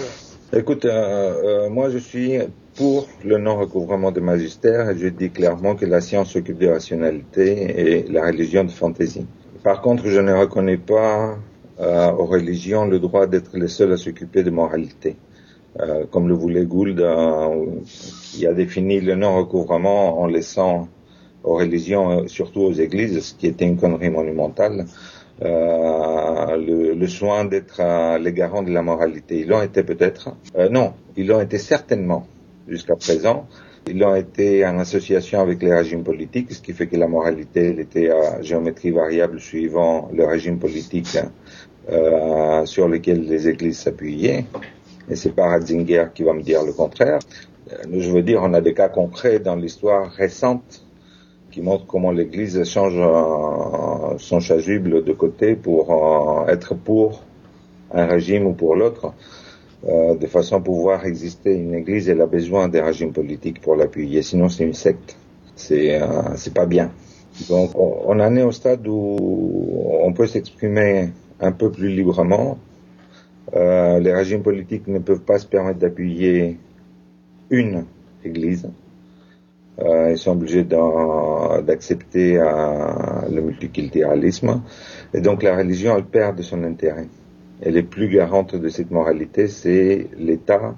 Écoute, 0.53 0.85
euh, 0.85 1.65
euh, 1.65 1.69
moi 1.69 1.89
je 1.89 1.97
suis 1.97 2.39
pour 2.75 3.07
le 3.23 3.37
non-recouvrement 3.37 4.11
des 4.11 4.21
magistères 4.21 4.97
je 4.97 5.07
dis 5.07 5.29
clairement 5.29 5.75
que 5.75 5.85
la 5.85 5.99
science 5.99 6.31
s'occupe 6.31 6.57
de 6.57 6.67
rationalité 6.67 7.53
et 7.77 8.05
la 8.09 8.25
religion 8.25 8.63
de 8.63 8.71
fantaisie. 8.71 9.25
Par 9.63 9.81
contre, 9.81 10.07
je 10.07 10.19
ne 10.19 10.33
reconnais 10.33 10.77
pas 10.77 11.37
euh, 11.81 12.11
aux 12.11 12.25
religions 12.25 12.85
le 12.85 12.99
droit 12.99 13.27
d'être 13.27 13.57
les 13.57 13.67
seuls 13.67 13.91
à 13.93 13.97
s'occuper 13.97 14.43
de 14.43 14.51
moralité. 14.51 15.15
Euh, 15.79 16.05
comme 16.11 16.27
le 16.27 16.33
voulait 16.33 16.65
Gould, 16.65 16.99
euh, 16.99 17.65
il 18.37 18.45
a 18.45 18.53
défini 18.53 18.99
le 18.99 19.15
non-recouvrement 19.15 20.19
en 20.21 20.27
laissant 20.27 20.89
aux 21.43 21.55
religions, 21.55 22.27
surtout 22.27 22.61
aux 22.61 22.73
églises, 22.73 23.19
ce 23.21 23.33
qui 23.33 23.47
était 23.47 23.65
une 23.65 23.77
connerie 23.77 24.09
monumentale, 24.09 24.85
euh, 25.41 26.57
le, 26.57 26.93
le, 26.93 27.07
soin 27.07 27.45
d'être 27.45 27.81
les 28.19 28.33
garants 28.33 28.63
de 28.63 28.71
la 28.71 28.81
moralité. 28.81 29.39
Ils 29.39 29.47
l'ont 29.47 29.63
été 29.63 29.83
peut-être. 29.83 30.35
non, 30.69 30.93
ils 31.15 31.25
l'ont 31.25 31.41
été 31.41 31.57
certainement 31.57 32.27
jusqu'à 32.67 32.95
présent. 32.95 33.47
Ils 33.87 33.97
l'ont 33.97 34.13
été 34.13 34.63
en 34.65 34.77
association 34.77 35.39
avec 35.39 35.63
les 35.63 35.73
régimes 35.73 36.03
politiques, 36.03 36.51
ce 36.51 36.61
qui 36.61 36.73
fait 36.73 36.85
que 36.85 36.97
la 36.97 37.07
moralité 37.07 37.79
était 37.79 38.11
à 38.11 38.41
géométrie 38.41 38.91
variable 38.91 39.39
suivant 39.39 40.09
le 40.13 40.25
régime 40.25 40.59
politique 40.59 41.17
euh, 41.89 42.63
sur 42.65 42.87
lequel 42.87 43.27
les 43.27 43.47
églises 43.47 43.79
s'appuyaient. 43.79 44.45
Et 45.09 45.15
c'est 45.15 45.31
pas 45.31 45.47
Ratzinger 45.47 46.05
qui 46.13 46.21
va 46.21 46.33
me 46.33 46.43
dire 46.43 46.63
le 46.63 46.73
contraire. 46.73 47.17
Euh, 47.71 47.99
je 47.99 48.11
veux 48.11 48.21
dire, 48.21 48.41
on 48.43 48.53
a 48.53 48.61
des 48.61 48.75
cas 48.75 48.87
concrets 48.87 49.39
dans 49.39 49.55
l'histoire 49.55 50.11
récente 50.11 50.85
qui 51.49 51.61
montrent 51.61 51.87
comment 51.87 52.11
l'Église 52.11 52.63
change 52.65 52.93
euh, 52.95 54.15
son 54.19 54.39
chasuble 54.39 55.03
de 55.03 55.13
côté 55.13 55.55
pour 55.55 56.45
être 56.47 56.75
pour 56.75 57.23
un 57.91 58.05
régime 58.05 58.45
ou 58.45 58.53
pour 58.53 58.75
l'autre. 58.75 59.13
De 59.83 60.27
façon 60.27 60.57
à 60.57 60.59
pouvoir 60.59 61.07
exister 61.07 61.55
une 61.55 61.73
Église, 61.73 62.07
elle 62.07 62.21
a 62.21 62.27
besoin 62.27 62.69
des 62.69 62.79
régimes 62.79 63.11
politiques 63.11 63.59
pour 63.59 63.75
l'appuyer. 63.75 64.21
Sinon, 64.21 64.47
c'est 64.47 64.63
une 64.63 64.75
secte. 64.75 65.17
C'est 65.55 65.99
c'est 66.35 66.53
pas 66.53 66.67
bien. 66.67 66.91
Donc, 67.49 67.71
on 67.75 68.19
en 68.19 68.35
est 68.35 68.43
au 68.43 68.51
stade 68.51 68.87
où 68.87 69.17
on 70.03 70.13
peut 70.13 70.27
s'exprimer 70.27 71.09
un 71.41 71.51
peu 71.51 71.71
plus 71.71 71.89
librement. 71.89 72.57
Euh, 73.55 73.99
les 73.99 74.13
régimes 74.13 74.43
politiques 74.43 74.87
ne 74.87 74.99
peuvent 74.99 75.21
pas 75.21 75.39
se 75.39 75.47
permettre 75.47 75.79
d'appuyer 75.79 76.57
une 77.49 77.85
église. 78.23 78.69
Euh, 79.79 80.11
ils 80.11 80.17
sont 80.17 80.31
obligés 80.31 80.63
d'accepter 80.63 82.37
euh, 82.37 82.45
le 83.31 83.41
multiculturalisme. 83.41 84.61
Et 85.13 85.21
donc 85.21 85.43
la 85.43 85.57
religion, 85.57 85.97
elle 85.97 86.05
perd 86.05 86.37
de 86.37 86.43
son 86.43 86.63
intérêt. 86.63 87.07
Elle 87.61 87.77
est 87.77 87.83
plus 87.83 88.07
garante 88.09 88.55
de 88.55 88.69
cette 88.69 88.91
moralité, 88.91 89.47
c'est 89.47 90.07
l'État 90.17 90.75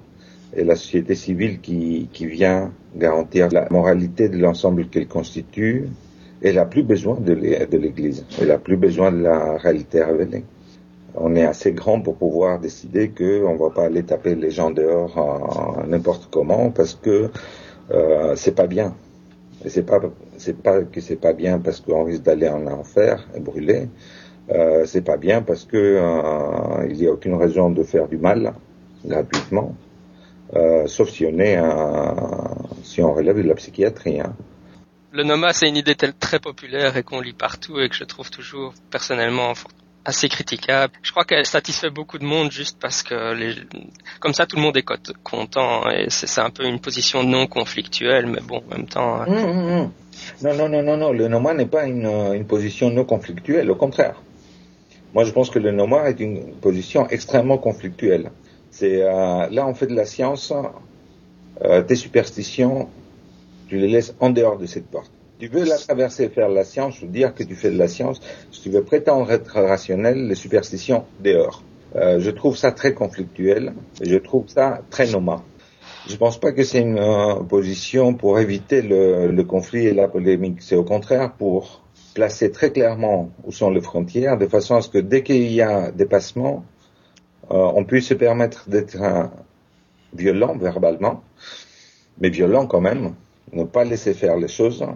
et 0.56 0.64
la 0.64 0.76
société 0.76 1.14
civile 1.14 1.60
qui, 1.60 2.08
qui 2.12 2.26
vient 2.26 2.72
garantir 2.96 3.48
la 3.50 3.68
moralité 3.70 4.28
de 4.28 4.38
l'ensemble 4.38 4.86
qu'elle 4.88 5.08
constitue. 5.08 5.88
Elle 6.42 6.56
n'a 6.56 6.66
plus 6.66 6.82
besoin 6.82 7.18
de 7.20 7.32
l'Église. 7.32 8.26
Elle 8.40 8.48
n'a 8.48 8.58
plus 8.58 8.76
besoin 8.76 9.10
de 9.10 9.22
la 9.22 9.56
réalité 9.56 10.02
révélée 10.02 10.44
on 11.16 11.36
est 11.36 11.44
assez 11.44 11.72
grand 11.72 12.00
pour 12.00 12.16
pouvoir 12.16 12.58
décider 12.58 13.10
qu'on 13.10 13.56
va 13.56 13.70
pas 13.70 13.84
aller 13.84 14.02
taper 14.02 14.34
les 14.34 14.50
gens 14.50 14.70
dehors 14.70 15.84
n'importe 15.86 16.28
comment 16.30 16.70
parce 16.70 16.94
que 16.94 17.30
euh, 17.90 18.34
c'est 18.36 18.54
pas 18.54 18.66
bien. 18.66 18.94
Et 19.64 19.70
c'est 19.70 19.82
pas 19.82 20.00
c'est 20.36 20.60
pas 20.62 20.82
que 20.82 21.00
c'est 21.00 21.16
pas 21.16 21.32
bien 21.32 21.58
parce 21.58 21.80
qu'on 21.80 22.04
risque 22.04 22.22
d'aller 22.22 22.48
en 22.48 22.66
enfer 22.66 23.26
et 23.34 23.40
brûler. 23.40 23.88
Euh, 24.50 24.84
c'est 24.84 25.02
pas 25.02 25.16
bien 25.16 25.42
parce 25.42 25.64
que 25.64 25.76
euh, 25.76 26.86
il 26.90 26.96
n'y 26.96 27.06
a 27.06 27.12
aucune 27.12 27.34
raison 27.34 27.70
de 27.70 27.82
faire 27.82 28.08
du 28.08 28.18
mal 28.18 28.52
gratuitement, 29.04 29.74
euh, 30.54 30.86
sauf 30.86 31.08
si 31.10 31.24
on 31.26 31.38
est 31.38 31.58
si 32.82 33.00
on 33.02 33.12
relève 33.14 33.36
de 33.36 33.48
la 33.48 33.54
psychiatrie. 33.54 34.20
Hein. 34.20 34.34
Le 35.12 35.24
NOMA, 35.24 35.52
c'est 35.52 35.68
une 35.68 35.76
idée 35.76 35.94
très 35.94 36.40
populaire 36.40 36.96
et 36.96 37.02
qu'on 37.02 37.20
lit 37.20 37.32
partout 37.32 37.78
et 37.78 37.88
que 37.88 37.94
je 37.94 38.04
trouve 38.04 38.30
toujours 38.30 38.74
personnellement 38.90 39.52
assez 40.04 40.28
critiquable. 40.28 40.92
Je 41.02 41.10
crois 41.10 41.24
qu'elle 41.24 41.46
satisfait 41.46 41.90
beaucoup 41.90 42.18
de 42.18 42.24
monde 42.24 42.50
juste 42.50 42.78
parce 42.80 43.02
que 43.02 43.34
les... 43.34 43.54
comme 44.20 44.34
ça 44.34 44.46
tout 44.46 44.56
le 44.56 44.62
monde 44.62 44.76
est 44.76 44.84
content 45.22 45.90
et 45.90 46.06
c'est 46.10 46.40
un 46.40 46.50
peu 46.50 46.64
une 46.64 46.80
position 46.80 47.22
non 47.22 47.46
conflictuelle, 47.46 48.26
mais 48.26 48.40
bon, 48.40 48.62
en 48.66 48.76
même 48.76 48.86
temps. 48.86 49.20
Hein. 49.20 49.26
Hum, 49.28 49.36
hum, 49.36 49.72
hum. 49.72 49.90
Non, 50.42 50.54
non, 50.54 50.68
non, 50.68 50.82
non, 50.82 50.96
non. 50.96 51.12
Le 51.12 51.28
Noma 51.28 51.54
n'est 51.54 51.66
pas 51.66 51.86
une, 51.86 52.06
une, 52.06 52.46
position 52.46 52.90
non 52.90 53.04
conflictuelle, 53.04 53.70
au 53.70 53.74
contraire. 53.74 54.22
Moi, 55.12 55.24
je 55.24 55.32
pense 55.32 55.50
que 55.50 55.58
le 55.58 55.70
Noma 55.70 56.08
est 56.08 56.20
une 56.20 56.54
position 56.54 57.08
extrêmement 57.08 57.58
conflictuelle. 57.58 58.30
C'est 58.70 59.02
euh, 59.02 59.48
là, 59.50 59.66
on 59.66 59.74
fait 59.74 59.86
de 59.86 59.94
la 59.94 60.04
science. 60.04 60.52
Euh, 61.62 61.82
tes 61.82 61.94
superstitions, 61.94 62.88
tu 63.68 63.78
les 63.78 63.88
laisses 63.88 64.14
en 64.20 64.30
dehors 64.30 64.58
de 64.58 64.66
cette 64.66 64.86
porte 64.86 65.12
tu 65.38 65.48
veux 65.48 65.64
la 65.64 65.76
traverser, 65.76 66.28
faire 66.28 66.48
la 66.48 66.64
science 66.64 67.02
ou 67.02 67.06
dire 67.06 67.34
que 67.34 67.42
tu 67.42 67.54
fais 67.54 67.70
de 67.70 67.78
la 67.78 67.88
science, 67.88 68.20
si 68.52 68.62
tu 68.62 68.70
veux 68.70 68.82
prétendre 68.82 69.30
être 69.30 69.60
rationnel, 69.60 70.28
les 70.28 70.34
superstitions 70.34 71.04
dehors. 71.20 71.62
Euh, 71.96 72.18
je 72.20 72.30
trouve 72.30 72.56
ça 72.56 72.72
très 72.72 72.92
conflictuel 72.92 73.72
je 74.00 74.16
trouve 74.16 74.48
ça 74.48 74.82
très 74.90 75.06
nomade. 75.10 75.40
Je 76.08 76.16
pense 76.16 76.38
pas 76.38 76.52
que 76.52 76.64
c'est 76.64 76.80
une 76.80 76.98
euh, 76.98 77.36
position 77.36 78.14
pour 78.14 78.38
éviter 78.38 78.82
le, 78.82 79.42
conflit 79.42 79.86
et 79.86 79.94
la 79.94 80.08
polémique. 80.08 80.58
C'est 80.60 80.76
au 80.76 80.84
contraire 80.84 81.32
pour 81.32 81.82
placer 82.14 82.50
très 82.50 82.72
clairement 82.72 83.30
où 83.44 83.52
sont 83.52 83.70
les 83.70 83.80
frontières, 83.80 84.36
de 84.36 84.46
façon 84.46 84.76
à 84.76 84.82
ce 84.82 84.88
que 84.88 84.98
dès 84.98 85.22
qu'il 85.22 85.50
y 85.50 85.62
a 85.62 85.90
dépassement, 85.90 86.64
euh, 87.50 87.72
on 87.74 87.84
puisse 87.84 88.08
se 88.08 88.14
permettre 88.14 88.68
d'être 88.68 88.96
violent 90.14 90.56
verbalement, 90.56 91.22
mais 92.20 92.28
violent 92.28 92.66
quand 92.66 92.80
même, 92.80 93.14
ne 93.52 93.64
pas 93.64 93.84
laisser 93.84 94.14
faire 94.14 94.36
les 94.36 94.48
choses 94.48 94.82
euh, 94.82 94.92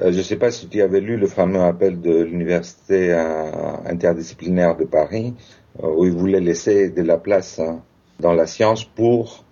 je 0.00 0.16
ne 0.16 0.22
sais 0.22 0.36
pas 0.36 0.50
si 0.50 0.68
tu 0.68 0.80
avais 0.80 1.00
lu 1.00 1.16
le 1.16 1.26
fameux 1.26 1.60
appel 1.60 2.00
de 2.00 2.22
l'université 2.22 3.12
euh, 3.12 3.50
interdisciplinaire 3.84 4.76
de 4.76 4.84
Paris, 4.84 5.34
euh, 5.82 5.88
où 5.88 6.06
ils 6.06 6.12
voulaient 6.12 6.40
laisser 6.40 6.88
de 6.88 7.02
la 7.02 7.18
place 7.18 7.58
hein, 7.58 7.82
dans 8.18 8.32
la 8.32 8.46
science 8.46 8.84
pour 8.84 9.44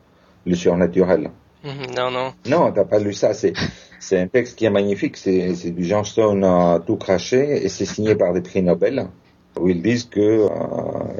le 0.46 0.55
surnaturel. 0.55 1.31
Mhm, 1.62 1.94
non, 1.94 2.11
non. 2.11 2.33
Non, 2.48 2.72
t'as 2.72 2.85
pas 2.87 2.98
lu 2.98 3.12
ça. 3.12 3.35
C'est 3.35 3.53
c'est 3.98 4.18
un 4.18 4.29
texte 4.29 4.57
qui 4.57 4.64
est 4.64 4.70
magnifique. 4.70 5.18
C'est 5.18 5.55
c'est 5.55 5.72
du 5.72 5.85
Jean 5.85 6.05
Stone 6.05 6.46
tout 6.87 6.96
craché 6.96 7.62
et 7.62 7.68
c'est 7.68 7.85
signé 7.85 8.14
par 8.14 8.33
des 8.33 8.40
prix 8.40 8.62
Nobel 8.62 9.09
où 9.61 9.68
ils 9.68 9.83
disent 9.83 10.05
que 10.05 10.48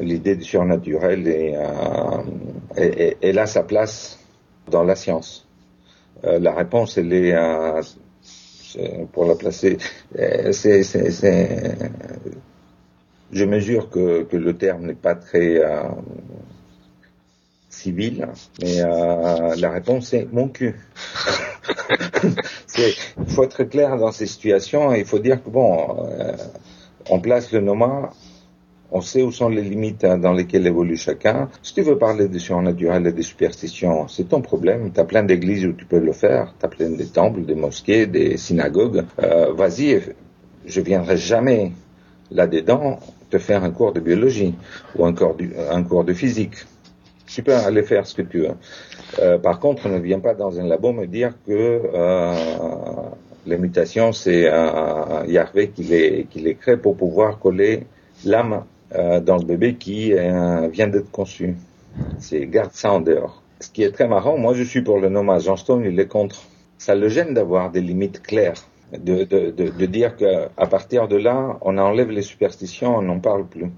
l'idée 0.01 0.37
du 0.37 0.45
surnaturel 0.45 1.29
est, 1.29 1.55
est, 2.77 3.19
est, 3.21 3.37
a 3.37 3.47
sa 3.47 3.65
place 3.65 4.19
dans 4.71 4.85
la 4.85 4.95
science. 4.95 5.47
la 6.23 6.55
réponse 6.55 6.97
elle 6.97 7.13
est 7.13 7.35
pour 9.13 9.25
la 9.25 9.35
placer. 9.35 9.79
Euh, 10.19 10.53
je 13.33 13.45
mesure 13.45 13.91
que, 13.91 14.27
le 14.33 14.57
terme 14.57 14.87
n'est 14.87 14.95
pas 14.95 15.15
très 15.15 15.59
euh, 15.59 15.83
civil, 17.69 18.27
mais 18.61 18.81
euh, 18.81 19.55
la 19.57 19.71
réponse 19.71 20.13
est 20.13 20.27
mon 20.33 20.49
cul. 20.49 20.75
il 22.79 23.27
faut 23.27 23.45
être 23.45 23.65
clair 23.65 23.97
dans 23.97 24.13
ces 24.13 24.27
situations. 24.27 24.93
Il 24.95 25.05
faut 25.05 25.19
dire 25.19 25.43
que 25.43 25.51
bon, 25.51 26.09
on 27.09 27.21
place 27.21 27.53
le 27.53 27.61
nomad 27.61 28.11
on 28.93 29.01
sait 29.01 29.23
où 29.23 29.31
sont 29.31 29.49
les 29.49 29.63
limites 29.63 30.05
hein, 30.05 30.19
dans 30.19 30.33
lesquelles 30.33 30.67
évolue 30.67 30.97
chacun. 30.97 31.49
Si 31.63 31.75
tu 31.75 31.83
veux 31.83 31.99
parler 31.99 32.29
des 32.29 32.39
surnaturel 32.39 33.07
et 33.07 33.13
des 33.13 33.23
superstitions, 33.23 34.09
c'est 34.09 34.29
ton 34.29 34.41
problème. 34.41 34.91
Tu 34.93 35.01
as 35.01 35.05
plein 35.05 35.23
d'églises 35.23 35.65
où 35.67 35.73
tu 35.73 35.85
peux 35.85 36.01
le 36.01 36.13
faire. 36.13 36.55
Tu 36.59 36.67
as 36.67 36.69
plein 36.69 36.91
de 36.91 37.05
temples, 37.05 37.43
des 37.43 37.55
mosquées, 37.55 38.07
des 38.07 38.37
synagogues. 38.37 39.05
Euh, 39.23 39.53
vas-y, 39.53 40.01
je 40.67 40.81
viendrai 40.81 41.17
jamais 41.17 41.73
là-dedans 42.31 42.99
te 43.31 43.39
faire 43.39 43.63
un 43.63 43.71
cours 43.71 43.93
de 43.93 44.01
biologie 44.01 44.55
ou 44.97 45.07
un 45.07 45.15
cours, 45.15 46.05
de 46.05 46.13
physique. 46.13 46.57
Tu 47.27 47.43
peux 47.45 47.55
aller 47.55 47.85
faire 47.85 48.07
ce 48.07 48.15
que 48.15 48.23
tu 48.23 48.41
veux. 48.41 48.55
Euh, 49.21 49.39
par 49.39 49.61
contre, 49.61 49.89
ne 49.89 49.99
viens 49.99 50.19
pas 50.19 50.35
dans 50.35 50.59
un 50.59 50.67
labo 50.67 50.93
me 50.93 51.07
dire 51.07 51.35
que 51.47 51.81
euh, 51.95 52.35
les 53.47 53.57
mutations, 53.57 54.11
c'est 54.11 54.49
euh, 54.49 55.25
Yahvé 55.29 55.69
qui 55.69 55.85
les 55.85 56.55
crée 56.57 56.77
pour 56.77 56.97
pouvoir 56.97 57.39
coller 57.39 57.87
l'âme 58.25 58.65
euh, 58.95 59.21
dans 59.21 59.37
le 59.37 59.45
bébé 59.45 59.75
qui 59.75 60.13
euh, 60.13 60.69
vient 60.69 60.89
d'être 60.89 61.11
conçu. 61.11 61.57
C'est 62.19 62.47
garde 62.47 62.73
ça 62.73 62.93
en 62.93 63.01
dehors. 63.01 63.43
Ce 63.61 63.71
qui 63.71 63.83
est 63.83 63.93
très 63.93 64.09
marrant, 64.09 64.39
moi 64.39 64.55
je 64.55 64.63
suis 64.63 64.83
pour 64.83 64.99
le 64.99 65.09
nommage. 65.09 65.45
Johnston, 65.45 65.83
il 65.85 65.99
est 66.01 66.07
contre. 66.07 66.43
Ça 66.79 66.95
le 66.95 67.09
gêne 67.09 67.35
d'avoir 67.35 67.71
des 67.71 67.81
limites 67.81 68.23
claires, 68.23 68.65
de, 68.93 69.25
de, 69.25 69.51
de, 69.51 69.69
de 69.69 69.87
dire 69.87 70.17
qu'à 70.17 70.67
partir 70.67 71.09
de 71.09 71.17
là, 71.17 71.59
on 71.61 71.77
enlève 71.77 72.11
les 72.11 72.23
superstitions, 72.23 72.97
on 72.97 73.03
n'en 73.03 73.21
parle 73.21 73.47
plus. 73.47 73.71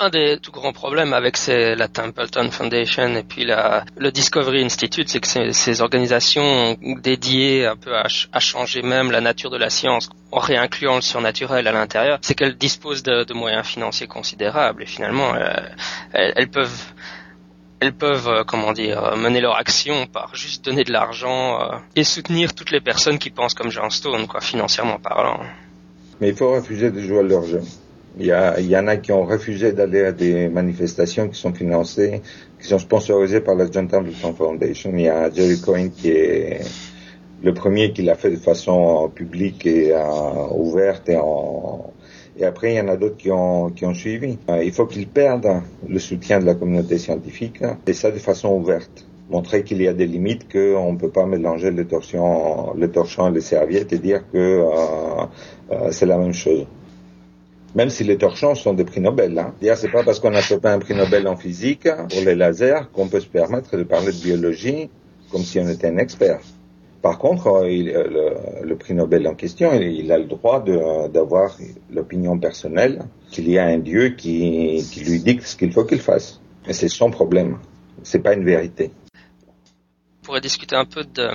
Un 0.00 0.10
des 0.10 0.38
tout 0.40 0.52
grands 0.52 0.72
problèmes 0.72 1.12
avec 1.12 1.36
la 1.48 1.88
Templeton 1.88 2.50
Foundation 2.52 3.16
et 3.16 3.24
puis 3.24 3.44
le 3.44 4.10
Discovery 4.10 4.64
Institute, 4.64 5.08
c'est 5.08 5.18
que 5.18 5.26
ces, 5.52 5.80
organisations 5.80 6.76
dédiées 7.02 7.66
un 7.66 7.74
peu 7.74 7.96
à, 7.96 8.06
à, 8.32 8.38
changer 8.38 8.82
même 8.82 9.10
la 9.10 9.20
nature 9.20 9.50
de 9.50 9.56
la 9.56 9.70
science 9.70 10.08
en 10.30 10.38
réincluant 10.38 10.96
le 10.96 11.00
surnaturel 11.00 11.66
à 11.66 11.72
l'intérieur, 11.72 12.18
c'est 12.22 12.34
qu'elles 12.34 12.56
disposent 12.56 13.02
de, 13.02 13.32
moyens 13.32 13.66
financiers 13.66 14.06
considérables 14.06 14.82
et 14.82 14.86
finalement 14.86 15.34
euh, 15.34 15.52
elles, 16.12 16.48
peuvent 16.48 16.92
elles 17.80 17.92
peuvent, 17.92 18.28
euh, 18.28 18.44
comment 18.44 18.72
dire, 18.72 19.02
euh, 19.02 19.16
mener 19.16 19.40
leur 19.40 19.56
action 19.56 20.06
par 20.06 20.34
juste 20.34 20.64
donner 20.64 20.84
de 20.84 20.92
l'argent 20.92 21.58
et 21.96 22.04
soutenir 22.04 22.54
toutes 22.54 22.70
les 22.70 22.80
personnes 22.80 23.18
qui 23.18 23.30
pensent 23.30 23.54
comme 23.54 23.70
John 23.70 23.90
Stone, 23.90 24.28
quoi, 24.28 24.40
financièrement 24.40 24.98
parlant. 24.98 25.40
Mais 26.20 26.28
il 26.28 26.36
faut 26.36 26.52
refuser 26.52 26.90
de 26.90 27.00
jouer 27.00 27.22
leur 27.22 27.44
jeu. 27.44 27.62
Il 28.20 28.26
y, 28.26 28.76
en 28.76 28.86
a 28.88 28.96
qui 28.96 29.12
ont 29.12 29.24
refusé 29.24 29.72
d'aller 29.72 30.04
à 30.04 30.12
des 30.12 30.48
manifestations 30.48 31.28
qui 31.28 31.38
sont 31.38 31.52
financées, 31.52 32.20
qui 32.60 32.66
sont 32.66 32.80
sponsorisées 32.80 33.40
par 33.40 33.54
la 33.54 33.70
John 33.70 33.86
Templeton 33.86 34.34
Foundation. 34.34 34.90
Il 34.94 35.02
y 35.02 35.08
a 35.08 35.30
Jerry 35.30 35.60
Coyne 35.60 35.90
qui 35.92 36.10
est 36.10 36.60
le 37.44 37.54
premier 37.54 37.92
qui 37.92 38.02
l'a 38.02 38.16
fait 38.16 38.30
de 38.30 38.36
façon 38.36 39.08
publique 39.14 39.64
et 39.66 39.94
ouverte 40.50 41.08
et 42.40 42.44
après, 42.44 42.74
il 42.74 42.76
y 42.76 42.80
en 42.80 42.88
a 42.88 42.96
d'autres 42.96 43.16
qui 43.16 43.30
ont, 43.32 43.70
qui 43.70 43.84
ont 43.84 43.94
suivi. 43.94 44.38
Euh, 44.48 44.62
il 44.62 44.72
faut 44.72 44.86
qu'ils 44.86 45.08
perdent 45.08 45.62
le 45.88 45.98
soutien 45.98 46.38
de 46.38 46.44
la 46.44 46.54
communauté 46.54 46.96
scientifique, 46.98 47.62
et 47.86 47.92
ça 47.92 48.10
de 48.10 48.18
façon 48.18 48.50
ouverte. 48.50 49.06
Montrer 49.28 49.64
qu'il 49.64 49.82
y 49.82 49.88
a 49.88 49.92
des 49.92 50.06
limites, 50.06 50.50
qu'on 50.50 50.92
ne 50.92 50.98
peut 50.98 51.10
pas 51.10 51.26
mélanger 51.26 51.70
le 51.70 51.86
torchon, 51.86 52.72
le 52.74 52.90
torchon 52.90 53.28
et 53.28 53.32
les 53.32 53.40
serviettes 53.40 53.92
et 53.92 53.98
dire 53.98 54.22
que 54.32 54.38
euh, 54.38 55.26
euh, 55.72 55.88
c'est 55.90 56.06
la 56.06 56.16
même 56.16 56.32
chose. 56.32 56.66
Même 57.78 57.90
si 57.90 58.02
les 58.02 58.18
torchons 58.18 58.56
sont 58.56 58.74
des 58.74 58.82
prix 58.82 59.00
Nobel. 59.00 59.38
Hein. 59.38 59.54
C'est 59.76 59.92
pas 59.92 60.02
parce 60.02 60.18
qu'on 60.18 60.34
a 60.34 60.40
chopé 60.40 60.66
un 60.66 60.80
prix 60.80 60.96
Nobel 60.96 61.28
en 61.28 61.36
physique 61.36 61.84
pour 61.84 62.20
les 62.26 62.34
lasers 62.34 62.90
qu'on 62.92 63.06
peut 63.06 63.20
se 63.20 63.28
permettre 63.28 63.76
de 63.76 63.84
parler 63.84 64.10
de 64.10 64.20
biologie 64.20 64.90
comme 65.30 65.42
si 65.42 65.60
on 65.60 65.68
était 65.68 65.86
un 65.86 65.98
expert. 65.98 66.40
Par 67.02 67.20
contre, 67.20 67.46
euh, 67.46 67.68
euh, 67.68 68.64
le, 68.64 68.76
prix 68.76 68.94
Nobel 68.94 69.28
en 69.28 69.36
question, 69.36 69.72
il, 69.74 70.10
a 70.10 70.18
le 70.18 70.24
droit 70.24 70.64
d'avoir 71.08 71.56
l'opinion 71.92 72.36
personnelle 72.36 73.04
qu'il 73.30 73.48
y 73.48 73.58
a 73.58 73.66
un 73.66 73.78
Dieu 73.78 74.08
qui, 74.08 74.84
qui 74.90 75.04
lui 75.04 75.20
dicte 75.20 75.44
ce 75.44 75.54
qu'il 75.54 75.70
faut 75.70 75.84
qu'il 75.84 76.00
fasse. 76.00 76.40
Et 76.66 76.72
c'est 76.72 76.88
son 76.88 77.12
problème. 77.12 77.58
C'est 78.02 78.18
pas 78.24 78.34
une 78.34 78.44
vérité. 78.44 78.90
On 80.22 80.26
pourrait 80.26 80.40
discuter 80.40 80.74
un 80.74 80.84
peu 80.84 81.04
de 81.04 81.28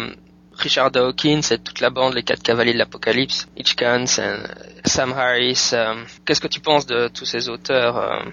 Richard 0.58 0.92
Dawkins 0.92 1.42
et 1.52 1.58
toute 1.58 1.82
la 1.82 1.90
bande, 1.90 2.14
les 2.14 2.24
quatre 2.24 2.44
cavaliers 2.44 2.74
de 2.74 2.78
l'Apocalypse, 2.78 3.48
Hitchcock, 3.58 4.08
Sam 4.08 5.14
Harris. 5.14 5.72
Euh, 5.74 5.96
qu'est-ce 6.26 6.42
que 6.42 6.48
tu 6.48 6.60
penses 6.60 6.86
de 6.86 7.08
tous 7.08 7.26
ces 7.26 7.50
auteurs 7.50 8.26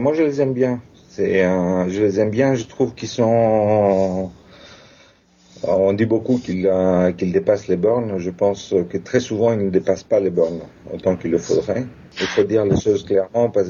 Moi, 0.00 0.14
je 0.14 0.22
les 0.22 0.40
aime 0.40 0.54
bien. 0.54 0.80
Je 1.16 2.00
les 2.00 2.20
aime 2.20 2.30
bien. 2.30 2.54
Je 2.54 2.64
trouve 2.64 2.94
qu'ils 2.94 3.08
sont 3.08 4.32
on 5.66 5.92
dit 5.92 6.04
beaucoup 6.04 6.38
qu'il 6.38 6.66
euh, 6.66 7.12
dépasse 7.12 7.68
les 7.68 7.76
bornes. 7.76 8.18
Je 8.18 8.30
pense 8.30 8.74
que 8.90 8.98
très 8.98 9.20
souvent, 9.20 9.52
il 9.52 9.64
ne 9.64 9.70
dépasse 9.70 10.02
pas 10.02 10.20
les 10.20 10.30
bornes 10.30 10.60
autant 10.92 11.16
qu'il 11.16 11.30
le 11.30 11.38
faudrait. 11.38 11.86
Il 12.20 12.26
faut 12.26 12.44
dire 12.44 12.64
les 12.64 12.78
choses 12.78 13.04
clairement 13.04 13.50
parce 13.50 13.68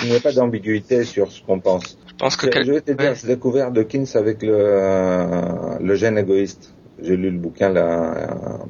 qu'il 0.00 0.10
n'y 0.10 0.16
a 0.16 0.20
pas 0.20 0.32
d'ambiguïté 0.32 1.04
sur 1.04 1.30
ce 1.30 1.42
qu'on 1.42 1.60
pense. 1.60 1.98
Je 2.18 2.24
pense 2.24 2.36
que 2.36 2.50
je 2.50 2.72
vais 2.72 2.80
te 2.80 2.90
dire, 2.90 3.14
j'ai 3.14 3.28
découvert 3.28 3.70
Dawkins 3.70 4.04
avec 4.14 4.42
le, 4.42 4.52
euh, 4.52 5.78
le 5.80 5.94
gène 5.94 6.18
égoïste. 6.18 6.74
J'ai 7.00 7.16
lu 7.16 7.30
le 7.30 7.38
bouquin 7.38 7.68
là 7.68 8.12
euh, 8.12 8.64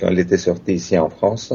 quand 0.00 0.08
il 0.08 0.18
était 0.18 0.36
sorti 0.36 0.74
ici 0.74 0.98
en 0.98 1.08
France. 1.08 1.52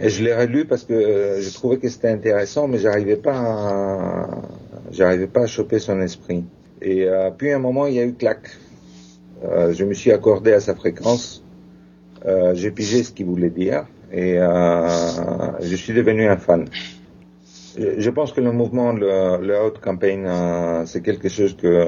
Et 0.00 0.08
je 0.08 0.24
l'ai 0.24 0.34
relu 0.34 0.64
parce 0.64 0.82
que 0.84 0.92
euh, 0.92 1.40
je 1.40 1.54
trouvais 1.54 1.78
que 1.78 1.88
c'était 1.88 2.08
intéressant, 2.08 2.66
mais 2.66 2.78
j'arrivais 2.78 3.16
pas 3.16 3.36
à, 3.36 4.42
j'arrivais 4.90 5.28
pas 5.28 5.42
à 5.42 5.46
choper 5.46 5.78
son 5.78 6.00
esprit. 6.00 6.44
Et 6.82 7.06
puis 7.38 7.52
à 7.52 7.56
un 7.56 7.58
moment, 7.60 7.86
il 7.86 7.94
y 7.94 8.00
a 8.00 8.04
eu 8.04 8.14
clac. 8.14 8.50
Euh, 9.44 9.72
je 9.72 9.84
me 9.84 9.94
suis 9.94 10.12
accordé 10.12 10.52
à 10.52 10.60
sa 10.60 10.74
fréquence. 10.74 11.42
Euh, 12.26 12.54
j'ai 12.54 12.70
pigé 12.70 13.02
ce 13.02 13.12
qu'il 13.12 13.26
voulait 13.26 13.50
dire 13.50 13.86
et 14.12 14.38
euh, 14.38 14.88
je 15.60 15.74
suis 15.76 15.94
devenu 15.94 16.28
un 16.28 16.36
fan. 16.36 16.66
Je, 17.76 18.10
pense 18.10 18.32
que 18.32 18.40
le 18.40 18.52
mouvement, 18.52 18.92
le, 18.92 19.38
le 19.40 19.64
Out 19.64 19.80
Campaign, 19.80 20.28
c'est 20.86 21.02
quelque 21.02 21.28
chose 21.28 21.56
que 21.56 21.86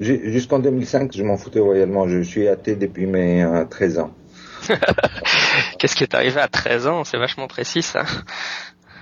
jusqu'en 0.00 0.58
2005, 0.58 1.12
je 1.14 1.22
m'en 1.22 1.36
foutais 1.36 1.60
royalement. 1.60 2.08
Je 2.08 2.22
suis 2.22 2.48
athée 2.48 2.76
depuis 2.76 3.06
mes 3.06 3.46
13 3.70 3.98
ans. 3.98 4.10
Qu'est-ce 5.78 5.96
qui 5.96 6.04
est 6.04 6.14
arrivé 6.14 6.40
à 6.40 6.48
13 6.48 6.86
ans? 6.86 7.04
C'est 7.04 7.18
vachement 7.18 7.46
précis 7.48 7.82
ça. 7.82 8.04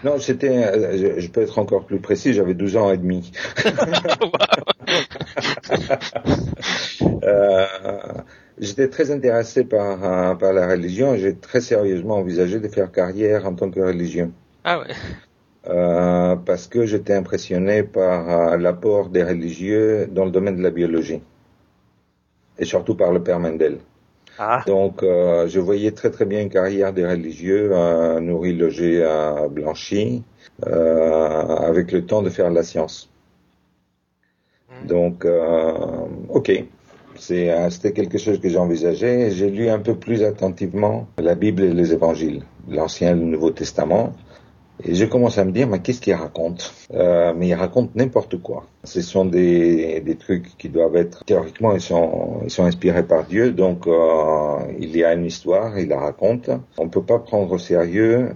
Non, 0.04 0.18
c'était, 0.18 1.20
je, 1.20 1.28
peux 1.28 1.42
être 1.42 1.58
encore 1.60 1.86
plus 1.86 2.00
précis, 2.00 2.32
j'avais 2.32 2.54
12 2.54 2.76
ans 2.76 2.90
et 2.90 2.96
demi. 2.96 3.30
euh, 7.22 7.66
j'étais 8.62 8.88
très 8.88 9.10
intéressé 9.10 9.64
par, 9.64 10.04
euh, 10.04 10.34
par 10.34 10.52
la 10.52 10.66
religion 10.68 11.14
et 11.14 11.18
j'ai 11.18 11.34
très 11.34 11.60
sérieusement 11.60 12.16
envisagé 12.16 12.60
de 12.60 12.68
faire 12.68 12.90
carrière 12.90 13.46
en 13.46 13.54
tant 13.54 13.70
que 13.70 13.80
religion. 13.80 14.32
Ah 14.64 14.78
ouais. 14.78 14.94
Euh, 15.68 16.36
parce 16.36 16.66
que 16.66 16.86
j'étais 16.86 17.14
impressionné 17.14 17.82
par 17.82 18.28
euh, 18.28 18.56
l'apport 18.56 19.08
des 19.10 19.22
religieux 19.22 20.08
dans 20.10 20.24
le 20.24 20.30
domaine 20.30 20.56
de 20.56 20.62
la 20.62 20.70
biologie. 20.70 21.20
Et 22.58 22.64
surtout 22.64 22.94
par 22.94 23.12
le 23.12 23.22
père 23.22 23.38
Mendel. 23.38 23.78
Ah. 24.38 24.62
Donc, 24.66 25.02
euh, 25.02 25.46
je 25.46 25.60
voyais 25.60 25.92
très 25.92 26.10
très 26.10 26.24
bien 26.24 26.40
une 26.40 26.48
carrière 26.48 26.92
des 26.92 27.06
religieux, 27.06 27.70
euh, 27.72 28.18
nourri, 28.20 28.54
logé, 28.54 29.04
à 29.04 29.46
blanchi, 29.48 30.22
euh, 30.66 31.46
avec 31.46 31.92
le 31.92 32.06
temps 32.06 32.22
de 32.22 32.30
faire 32.30 32.50
la 32.50 32.62
science. 32.62 33.10
Hmm. 34.68 34.86
Donc, 34.86 35.24
euh, 35.24 35.72
ok, 36.28 36.64
c'était 37.22 37.92
quelque 37.92 38.18
chose 38.18 38.40
que 38.40 38.48
j'envisageais. 38.48 39.30
J'ai 39.30 39.50
lu 39.50 39.68
un 39.68 39.78
peu 39.78 39.94
plus 39.94 40.22
attentivement 40.24 41.06
la 41.18 41.34
Bible 41.34 41.62
et 41.62 41.72
les 41.72 41.92
Évangiles, 41.92 42.42
l'Ancien 42.68 43.12
et 43.12 43.14
le 43.14 43.24
Nouveau 43.24 43.50
Testament. 43.50 44.12
Et 44.84 44.94
je 44.94 45.04
commence 45.04 45.38
à 45.38 45.44
me 45.44 45.52
dire, 45.52 45.68
mais 45.68 45.78
qu'est-ce 45.78 46.00
qu'il 46.00 46.14
raconte? 46.14 46.74
Euh, 46.92 47.32
Mais 47.36 47.48
il 47.48 47.54
raconte 47.54 47.94
n'importe 47.94 48.42
quoi. 48.42 48.66
Ce 48.82 49.00
sont 49.00 49.24
des, 49.24 50.02
trucs 50.18 50.56
qui 50.56 50.68
doivent 50.68 50.96
être 50.96 51.24
théoriquement, 51.24 51.72
ils 51.72 51.80
sont, 51.80 52.40
inspirés 52.58 53.06
par 53.06 53.24
Dieu. 53.24 53.52
Donc 53.52 53.86
euh, 53.86 54.58
il 54.80 54.96
y 54.96 55.04
a 55.04 55.14
une 55.14 55.26
histoire, 55.26 55.78
il 55.78 55.88
la 55.88 56.00
raconte. 56.00 56.50
On 56.78 56.84
ne 56.84 56.90
peut 56.90 57.02
pas 57.02 57.20
prendre 57.20 57.52
au 57.52 57.58
sérieux 57.58 58.30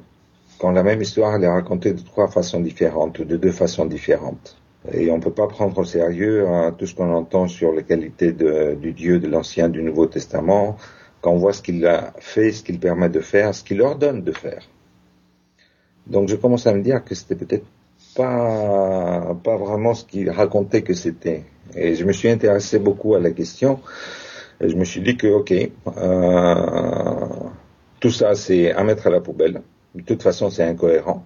quand 0.58 0.70
la 0.70 0.82
même 0.82 1.02
histoire 1.02 1.42
est 1.42 1.48
racontée 1.48 1.92
de 1.92 2.00
trois 2.00 2.28
façons 2.28 2.60
différentes, 2.60 3.20
de 3.20 3.36
deux 3.36 3.50
façons 3.50 3.84
différentes. 3.84 4.56
Et 4.92 5.10
on 5.10 5.16
ne 5.16 5.22
peut 5.22 5.32
pas 5.32 5.48
prendre 5.48 5.76
au 5.78 5.84
sérieux 5.84 6.46
hein, 6.46 6.74
tout 6.76 6.86
ce 6.86 6.94
qu'on 6.94 7.12
entend 7.12 7.48
sur 7.48 7.72
les 7.72 7.82
qualités 7.82 8.32
de, 8.32 8.74
du 8.74 8.92
Dieu 8.92 9.18
de 9.18 9.28
l'Ancien, 9.28 9.68
du 9.68 9.82
Nouveau 9.82 10.06
Testament, 10.06 10.76
quand 11.20 11.32
on 11.32 11.38
voit 11.38 11.52
ce 11.52 11.62
qu'il 11.62 11.84
a 11.86 12.12
fait, 12.18 12.52
ce 12.52 12.62
qu'il 12.62 12.78
permet 12.78 13.08
de 13.08 13.20
faire, 13.20 13.54
ce 13.54 13.64
qu'il 13.64 13.80
ordonne 13.82 14.22
de 14.22 14.32
faire. 14.32 14.62
Donc 16.06 16.28
je 16.28 16.36
commence 16.36 16.66
à 16.66 16.74
me 16.74 16.82
dire 16.82 17.04
que 17.04 17.14
c'était 17.14 17.34
peut-être 17.34 17.66
pas, 18.14 19.36
pas 19.42 19.56
vraiment 19.56 19.94
ce 19.94 20.04
qu'il 20.04 20.30
racontait 20.30 20.82
que 20.82 20.94
c'était. 20.94 21.44
Et 21.74 21.94
je 21.96 22.04
me 22.04 22.12
suis 22.12 22.28
intéressé 22.28 22.78
beaucoup 22.78 23.14
à 23.14 23.20
la 23.20 23.32
question. 23.32 23.80
Et 24.60 24.68
je 24.68 24.76
me 24.76 24.84
suis 24.84 25.00
dit 25.00 25.16
que, 25.16 25.26
ok, 25.26 25.52
euh, 25.98 27.26
tout 27.98 28.10
ça 28.10 28.34
c'est 28.34 28.72
à 28.72 28.84
mettre 28.84 29.08
à 29.08 29.10
la 29.10 29.20
poubelle. 29.20 29.62
De 29.96 30.02
toute 30.02 30.22
façon, 30.22 30.50
c'est 30.50 30.62
incohérent. 30.62 31.24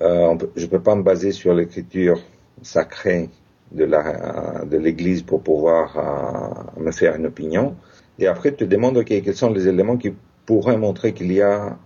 Euh, 0.00 0.36
je 0.56 0.64
ne 0.64 0.70
peux 0.70 0.80
pas 0.80 0.94
me 0.94 1.02
baser 1.02 1.32
sur 1.32 1.54
l'écriture 1.54 2.18
sacrée 2.62 3.30
de 3.72 3.84
la 3.84 4.64
de 4.64 4.76
l'Église 4.78 5.22
pour 5.22 5.42
pouvoir 5.42 5.98
euh, 6.78 6.80
me 6.82 6.90
faire 6.90 7.16
une 7.16 7.26
opinion. 7.26 7.76
Et 8.18 8.26
après, 8.26 8.50
tu 8.50 8.58
te 8.58 8.64
demandes, 8.64 9.04
quels 9.04 9.34
sont 9.34 9.50
les 9.50 9.68
éléments 9.68 9.96
qui 9.96 10.14
pourraient 10.46 10.78
montrer 10.78 11.12
qu'il 11.12 11.32
y 11.32 11.42
a 11.42 11.78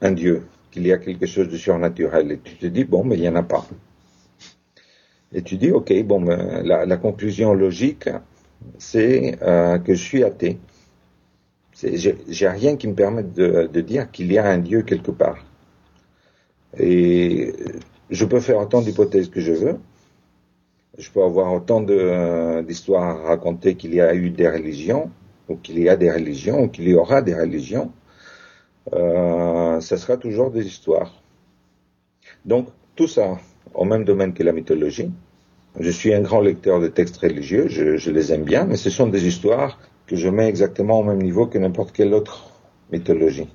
un 0.00 0.12
Dieu 0.12 0.42
qu'il 0.70 0.86
y 0.86 0.92
a 0.92 0.98
quelque 0.98 1.26
chose 1.26 1.48
de 1.48 1.56
surnaturel. 1.56 2.32
Et 2.32 2.38
tu 2.38 2.56
te 2.56 2.66
dis, 2.66 2.84
bon, 2.84 3.04
mais 3.04 3.16
il 3.16 3.22
n'y 3.22 3.28
en 3.28 3.36
a 3.36 3.42
pas. 3.42 3.66
Et 5.32 5.42
tu 5.42 5.56
dis, 5.56 5.70
ok, 5.70 5.92
bon, 6.04 6.24
la, 6.24 6.96
conclusion 6.96 7.54
logique, 7.54 8.08
c'est 8.78 9.38
euh, 9.42 9.78
que 9.78 9.94
je 9.94 10.02
suis 10.02 10.24
athée. 10.24 10.58
J'ai 11.82 12.48
rien 12.48 12.76
qui 12.76 12.88
me 12.88 12.94
permette 12.94 13.32
de, 13.32 13.68
de 13.72 13.80
dire 13.80 14.10
qu'il 14.10 14.32
y 14.32 14.38
a 14.38 14.46
un 14.46 14.58
Dieu 14.58 14.82
quelque 14.82 15.10
part. 15.10 15.44
Et 16.78 17.54
je 18.10 18.24
peux 18.24 18.40
faire 18.40 18.58
autant 18.58 18.82
d'hypothèses 18.82 19.30
que 19.30 19.40
je 19.40 19.52
veux. 19.52 19.78
Je 20.98 21.10
peux 21.10 21.22
avoir 21.22 21.52
autant 21.54 21.80
d'histoires 21.80 23.04
à 23.04 23.28
raconter 23.28 23.76
qu'il 23.76 23.94
y 23.94 24.00
a 24.00 24.14
eu 24.14 24.30
des 24.30 24.48
religions, 24.48 25.10
ou 25.48 25.56
qu'il 25.56 25.78
y 25.78 25.88
a 25.88 25.96
des 25.96 26.10
religions, 26.10 26.64
ou 26.64 26.68
qu'il 26.68 26.88
y 26.88 26.94
aura 26.94 27.22
des 27.22 27.34
religions 27.34 27.92
euh, 28.92 29.80
ça 29.80 29.96
sera 29.96 30.16
toujours 30.16 30.50
des 30.50 30.66
histoires. 30.66 31.22
Donc, 32.44 32.68
tout 32.96 33.08
ça 33.08 33.38
au 33.74 33.84
même 33.84 34.04
domaine 34.04 34.32
que 34.32 34.42
la 34.42 34.52
mythologie. 34.52 35.10
Je 35.78 35.90
suis 35.90 36.12
un 36.12 36.20
grand 36.20 36.40
lecteur 36.40 36.80
de 36.80 36.88
textes 36.88 37.18
religieux, 37.18 37.68
je, 37.68 37.96
je, 37.96 38.10
les 38.10 38.32
aime 38.32 38.42
bien, 38.42 38.64
mais 38.64 38.76
ce 38.76 38.90
sont 38.90 39.06
des 39.06 39.28
histoires 39.28 39.78
que 40.08 40.16
je 40.16 40.28
mets 40.28 40.48
exactement 40.48 40.98
au 40.98 41.04
même 41.04 41.22
niveau 41.22 41.46
que 41.46 41.58
n'importe 41.58 41.92
quelle 41.92 42.12
autre 42.12 42.50
mythologie. 42.90 43.48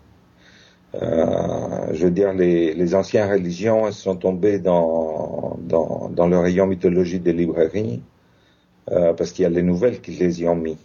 Euh, 1.01 1.93
je 1.93 2.05
veux 2.05 2.11
dire, 2.11 2.33
les, 2.33 2.73
les 2.73 2.95
anciennes 2.95 3.29
religions 3.29 3.91
sont 3.91 4.15
tombées 4.15 4.59
dans, 4.59 5.57
dans, 5.61 6.09
dans 6.09 6.27
le 6.27 6.37
rayon 6.37 6.67
mythologie 6.67 7.19
des 7.19 7.33
librairies 7.33 8.01
euh, 8.91 9.13
parce 9.13 9.31
qu'il 9.31 9.43
y 9.43 9.45
a 9.45 9.49
les 9.49 9.63
nouvelles 9.63 9.99
qui 10.01 10.11
les 10.11 10.41
y 10.41 10.47
ont 10.47 10.55
mis. 10.55 10.77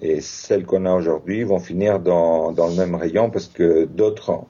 Et 0.00 0.20
celles 0.20 0.64
qu'on 0.64 0.86
a 0.86 0.92
aujourd'hui 0.92 1.44
vont 1.44 1.60
finir 1.60 2.00
dans, 2.00 2.52
dans 2.52 2.68
le 2.68 2.74
même 2.74 2.94
rayon 2.94 3.30
parce 3.30 3.48
que 3.48 3.84
d'autres 3.84 4.44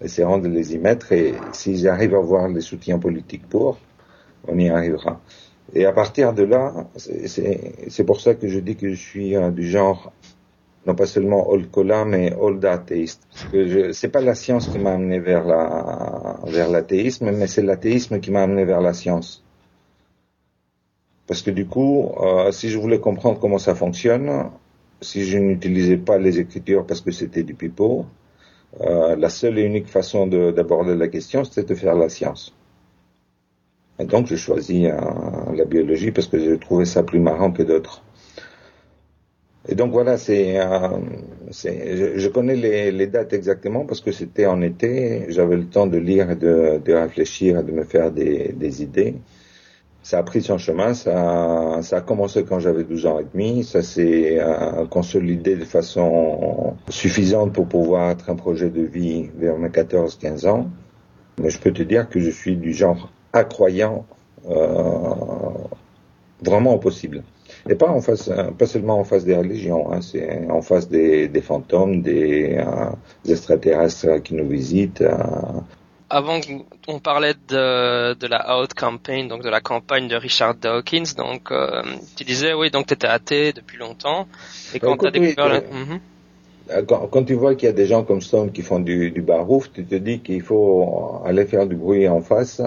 essaieront 0.00 0.38
de 0.38 0.48
les 0.48 0.74
y 0.74 0.78
mettre 0.78 1.12
et 1.12 1.34
s'ils 1.52 1.88
arrivent 1.88 2.14
à 2.14 2.18
avoir 2.18 2.48
les 2.48 2.60
soutiens 2.60 2.98
politiques 2.98 3.48
pour, 3.48 3.78
on 4.46 4.58
y 4.58 4.68
arrivera. 4.68 5.20
Et 5.74 5.86
à 5.86 5.92
partir 5.92 6.32
de 6.34 6.42
là, 6.42 6.72
c'est 6.96 8.04
pour 8.04 8.20
ça 8.20 8.34
que 8.34 8.48
je 8.48 8.58
dis 8.58 8.76
que 8.76 8.90
je 8.90 8.94
suis 8.94 9.36
euh, 9.36 9.50
du 9.50 9.68
genre 9.68 10.12
non 10.86 10.94
pas 10.94 11.06
seulement 11.06 11.48
old 11.48 11.70
cola, 11.70 12.04
mais 12.04 12.34
old 12.34 12.64
athéiste. 12.64 13.26
C'est 13.92 14.08
pas 14.08 14.20
la 14.20 14.34
science 14.34 14.68
qui 14.68 14.78
m'a 14.78 14.92
amené 14.94 15.20
vers 15.20 15.44
la 15.44 16.40
vers 16.46 16.68
l'athéisme, 16.68 17.30
mais 17.30 17.46
c'est 17.46 17.62
l'athéisme 17.62 18.20
qui 18.20 18.30
m'a 18.30 18.42
amené 18.42 18.64
vers 18.64 18.80
la 18.80 18.92
science. 18.92 19.44
Parce 21.26 21.42
que 21.42 21.50
du 21.50 21.66
coup, 21.66 22.10
euh, 22.20 22.50
si 22.52 22.68
je 22.68 22.78
voulais 22.78 23.00
comprendre 23.00 23.38
comment 23.38 23.58
ça 23.58 23.74
fonctionne, 23.74 24.50
si 25.00 25.24
je 25.24 25.38
n'utilisais 25.38 25.96
pas 25.96 26.18
les 26.18 26.38
écritures 26.38 26.84
parce 26.86 27.00
que 27.00 27.10
c'était 27.10 27.42
du 27.42 27.54
pipeau, 27.54 28.06
euh, 28.80 29.16
la 29.16 29.28
seule 29.28 29.58
et 29.58 29.62
unique 29.62 29.86
façon 29.86 30.26
d'aborder 30.26 30.96
la 30.96 31.08
question, 31.08 31.44
c'était 31.44 31.74
de 31.74 31.74
faire 31.74 31.94
la 31.94 32.08
science. 32.08 32.54
Et 33.98 34.04
donc, 34.04 34.26
j'ai 34.26 34.36
choisi 34.36 34.86
euh, 34.86 34.96
la 35.54 35.64
biologie 35.64 36.10
parce 36.10 36.26
que 36.26 36.38
j'ai 36.38 36.58
trouvé 36.58 36.84
ça 36.86 37.02
plus 37.02 37.20
marrant 37.20 37.52
que 37.52 37.62
d'autres. 37.62 38.02
Et 39.68 39.76
donc 39.76 39.92
voilà, 39.92 40.18
c'est, 40.18 40.60
euh, 40.60 40.98
je, 41.52 42.18
je, 42.18 42.28
connais 42.28 42.56
les, 42.56 42.90
les, 42.90 43.06
dates 43.06 43.32
exactement 43.32 43.86
parce 43.86 44.00
que 44.00 44.10
c'était 44.10 44.46
en 44.46 44.60
été, 44.60 45.26
j'avais 45.28 45.56
le 45.56 45.66
temps 45.66 45.86
de 45.86 45.98
lire 45.98 46.32
et 46.32 46.36
de, 46.36 46.80
de 46.84 46.92
réfléchir 46.92 47.60
et 47.60 47.62
de 47.62 47.70
me 47.70 47.84
faire 47.84 48.10
des, 48.10 48.52
des, 48.52 48.82
idées. 48.82 49.14
Ça 50.02 50.18
a 50.18 50.24
pris 50.24 50.42
son 50.42 50.58
chemin, 50.58 50.94
ça, 50.94 51.78
ça 51.82 51.98
a 51.98 52.00
commencé 52.00 52.42
quand 52.42 52.58
j'avais 52.58 52.82
12 52.82 53.06
ans 53.06 53.20
et 53.20 53.26
demi, 53.32 53.62
ça 53.62 53.82
s'est 53.82 54.40
euh, 54.40 54.84
consolidé 54.86 55.54
de 55.54 55.64
façon 55.64 56.74
suffisante 56.88 57.52
pour 57.52 57.68
pouvoir 57.68 58.10
être 58.10 58.30
un 58.30 58.34
projet 58.34 58.68
de 58.68 58.82
vie 58.82 59.30
vers 59.38 59.56
mes 59.58 59.68
14-15 59.68 60.48
ans. 60.48 60.70
Mais 61.40 61.50
je 61.50 61.60
peux 61.60 61.72
te 61.72 61.84
dire 61.84 62.08
que 62.08 62.18
je 62.18 62.30
suis 62.30 62.56
du 62.56 62.72
genre 62.72 63.12
accroyant 63.32 64.06
euh, 64.50 65.14
vraiment 66.42 66.74
au 66.74 66.78
possible. 66.78 67.22
Et 67.68 67.76
pas 67.76 67.88
en 67.88 68.00
face, 68.00 68.30
pas 68.58 68.66
seulement 68.66 68.98
en 68.98 69.04
face 69.04 69.24
des 69.24 69.36
religions, 69.36 69.92
hein, 69.92 70.00
c'est 70.00 70.50
en 70.50 70.62
face 70.62 70.88
des, 70.88 71.28
des 71.28 71.40
fantômes, 71.40 72.02
des, 72.02 72.56
euh, 72.58 72.90
des, 73.24 73.32
extraterrestres 73.32 74.20
qui 74.22 74.34
nous 74.34 74.48
visitent. 74.48 75.02
Euh. 75.02 75.14
Avant, 76.10 76.40
on 76.88 76.98
parlait 76.98 77.34
de, 77.48 78.14
de 78.14 78.26
la 78.26 78.58
Out 78.58 78.74
Campaign, 78.74 79.28
donc 79.28 79.42
de 79.42 79.48
la 79.48 79.60
campagne 79.60 80.08
de 80.08 80.16
Richard 80.16 80.56
Dawkins. 80.56 81.14
Donc, 81.16 81.52
euh, 81.52 81.82
tu 82.16 82.24
disais, 82.24 82.52
oui, 82.52 82.70
donc 82.70 82.86
tu 82.86 82.94
étais 82.94 83.06
athée 83.06 83.52
depuis 83.52 83.78
longtemps. 83.78 84.26
Et 84.74 84.80
quand 84.80 84.96
tu 84.96 85.06
as 85.06 85.10
découvert... 85.12 85.48
le... 85.48 85.60
Mhm. 85.60 86.86
quand, 86.86 87.06
quand, 87.06 87.22
tu 87.22 87.34
vois 87.34 87.54
qu'il 87.54 87.66
y 87.66 87.70
a 87.70 87.74
des 87.74 87.86
gens 87.86 88.02
comme 88.02 88.20
Stone 88.20 88.50
qui 88.50 88.62
font 88.62 88.80
du, 88.80 89.12
du 89.12 89.22
barouf, 89.22 89.72
tu 89.72 89.84
te 89.84 89.94
dis 89.94 90.18
qu'il 90.18 90.42
faut 90.42 91.22
aller 91.24 91.46
faire 91.46 91.66
du 91.66 91.76
bruit 91.76 92.08
en 92.08 92.20
face 92.20 92.60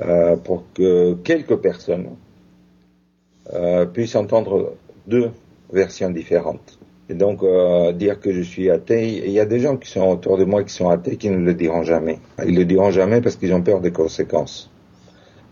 euh, 0.00 0.36
pour 0.36 0.64
que 0.72 1.14
quelques 1.22 1.56
personnes 1.56 2.16
euh, 3.52 3.86
puissent 3.86 4.16
entendre 4.16 4.74
deux 5.06 5.30
versions 5.72 6.10
différentes. 6.10 6.78
Et 7.10 7.14
donc 7.14 7.42
euh, 7.42 7.92
dire 7.92 8.18
que 8.18 8.32
je 8.32 8.40
suis 8.40 8.70
athée, 8.70 9.22
il 9.26 9.30
y 9.30 9.40
a 9.40 9.44
des 9.44 9.60
gens 9.60 9.76
qui 9.76 9.90
sont 9.90 10.08
autour 10.08 10.38
de 10.38 10.44
moi 10.44 10.64
qui 10.64 10.72
sont 10.72 10.88
athées 10.88 11.16
qui 11.16 11.28
ne 11.28 11.36
le 11.36 11.54
diront 11.54 11.82
jamais. 11.82 12.18
Ils 12.46 12.56
le 12.56 12.64
diront 12.64 12.90
jamais 12.90 13.20
parce 13.20 13.36
qu'ils 13.36 13.52
ont 13.52 13.62
peur 13.62 13.80
des 13.80 13.92
conséquences. 13.92 14.70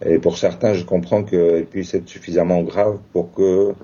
Et 0.04 0.18
pour 0.18 0.38
certains, 0.38 0.72
je 0.72 0.84
comprends 0.84 1.22
qu'ils 1.22 1.66
puissent 1.70 1.94
être 1.94 2.08
suffisamment 2.08 2.62
graves 2.62 2.98
pour 3.12 3.32
que 3.32 3.74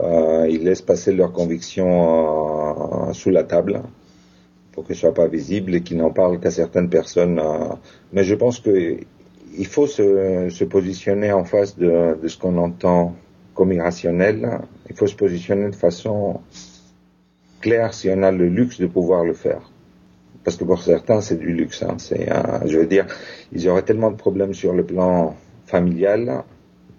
euh, 0.00 0.46
ils 0.48 0.62
laissent 0.62 0.82
passer 0.82 1.12
leurs 1.12 1.32
convictions 1.32 3.08
euh, 3.08 3.12
sous 3.12 3.30
la 3.30 3.42
table 3.42 3.82
pour 4.72 4.86
qu'elles 4.86 4.96
soient 4.96 5.12
pas 5.12 5.26
visibles 5.26 5.74
et 5.74 5.82
qu'ils 5.82 5.96
n'en 5.96 6.10
parlent 6.10 6.38
qu'à 6.38 6.52
certaines 6.52 6.88
personnes. 6.88 7.40
Euh. 7.40 7.74
mais 8.12 8.22
je 8.22 8.36
pense 8.36 8.60
que 8.60 8.98
il 9.58 9.66
faut 9.66 9.88
se, 9.88 10.64
positionner 10.64 11.32
en 11.32 11.44
face 11.44 11.76
de 11.76 12.16
ce 12.24 12.38
qu'on 12.38 12.56
entend 12.56 13.16
comme 13.60 13.72
irrationnel, 13.72 14.48
il 14.88 14.96
faut 14.96 15.06
se 15.06 15.14
positionner 15.14 15.68
de 15.68 15.74
façon 15.74 16.40
claire 17.60 17.92
si 17.92 18.08
on 18.08 18.22
a 18.22 18.32
le 18.32 18.48
luxe 18.48 18.80
de 18.80 18.86
pouvoir 18.86 19.22
le 19.22 19.34
faire. 19.34 19.70
Parce 20.44 20.56
que 20.56 20.64
pour 20.64 20.82
certains, 20.82 21.20
c'est 21.20 21.38
du 21.38 21.52
luxe. 21.52 21.82
Hein. 21.82 21.96
C'est, 21.98 22.26
je 22.64 22.78
veux 22.78 22.86
dire, 22.86 23.04
ils 23.52 23.68
auraient 23.68 23.82
tellement 23.82 24.10
de 24.10 24.16
problèmes 24.16 24.54
sur 24.54 24.72
le 24.72 24.82
plan 24.82 25.36
familial 25.66 26.42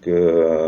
que 0.02 0.10
euh, 0.12 0.62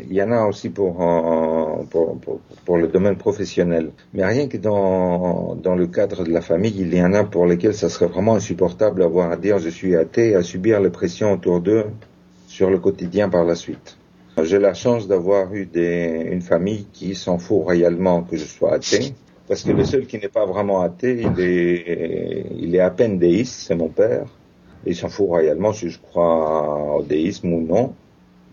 il 0.00 0.12
y 0.12 0.20
en 0.20 0.32
a 0.32 0.46
aussi 0.46 0.68
pour, 0.68 1.00
euh, 1.00 1.84
pour, 1.88 2.18
pour, 2.64 2.76
le 2.76 2.88
domaine 2.88 3.14
professionnel. 3.16 3.92
Mais 4.14 4.24
rien 4.26 4.48
que 4.48 4.56
dans, 4.56 5.54
dans 5.54 5.76
le 5.76 5.86
cadre 5.86 6.24
de 6.24 6.32
la 6.32 6.40
famille, 6.40 6.74
il 6.76 6.92
y 6.92 7.00
en 7.00 7.12
a 7.12 7.22
pour 7.22 7.46
lesquels 7.46 7.74
ça 7.74 7.88
serait 7.88 8.08
vraiment 8.08 8.34
insupportable 8.34 8.98
d'avoir 8.98 9.30
à 9.30 9.36
dire 9.36 9.60
je 9.60 9.68
suis 9.68 9.94
athée, 9.94 10.34
à 10.34 10.42
subir 10.42 10.80
les 10.80 10.90
pressions 10.90 11.32
autour 11.34 11.60
d'eux 11.60 11.84
sur 12.48 12.68
le 12.68 12.80
quotidien 12.80 13.28
par 13.28 13.44
la 13.44 13.54
suite. 13.54 13.96
J'ai 14.42 14.58
la 14.58 14.74
chance 14.74 15.06
d'avoir 15.06 15.54
eu 15.54 15.64
des, 15.66 16.28
une 16.30 16.42
famille 16.42 16.86
qui 16.92 17.14
s'en 17.14 17.38
fout 17.38 17.62
royalement 17.62 18.22
que 18.22 18.36
je 18.36 18.44
sois 18.44 18.74
athée, 18.74 19.14
parce 19.46 19.62
que 19.62 19.70
le 19.70 19.84
seul 19.84 20.06
qui 20.06 20.18
n'est 20.18 20.28
pas 20.28 20.44
vraiment 20.44 20.80
athée, 20.80 21.22
il 21.22 21.40
est, 21.40 22.46
il 22.58 22.74
est 22.74 22.80
à 22.80 22.90
peine 22.90 23.18
déiste, 23.18 23.66
c'est 23.66 23.76
mon 23.76 23.88
père. 23.88 24.26
Et 24.84 24.90
il 24.90 24.96
s'en 24.96 25.08
fout 25.08 25.28
royalement 25.28 25.72
si 25.72 25.88
je 25.88 25.98
crois 25.98 26.96
au 26.96 27.02
déisme 27.02 27.52
ou 27.52 27.60
non. 27.66 27.94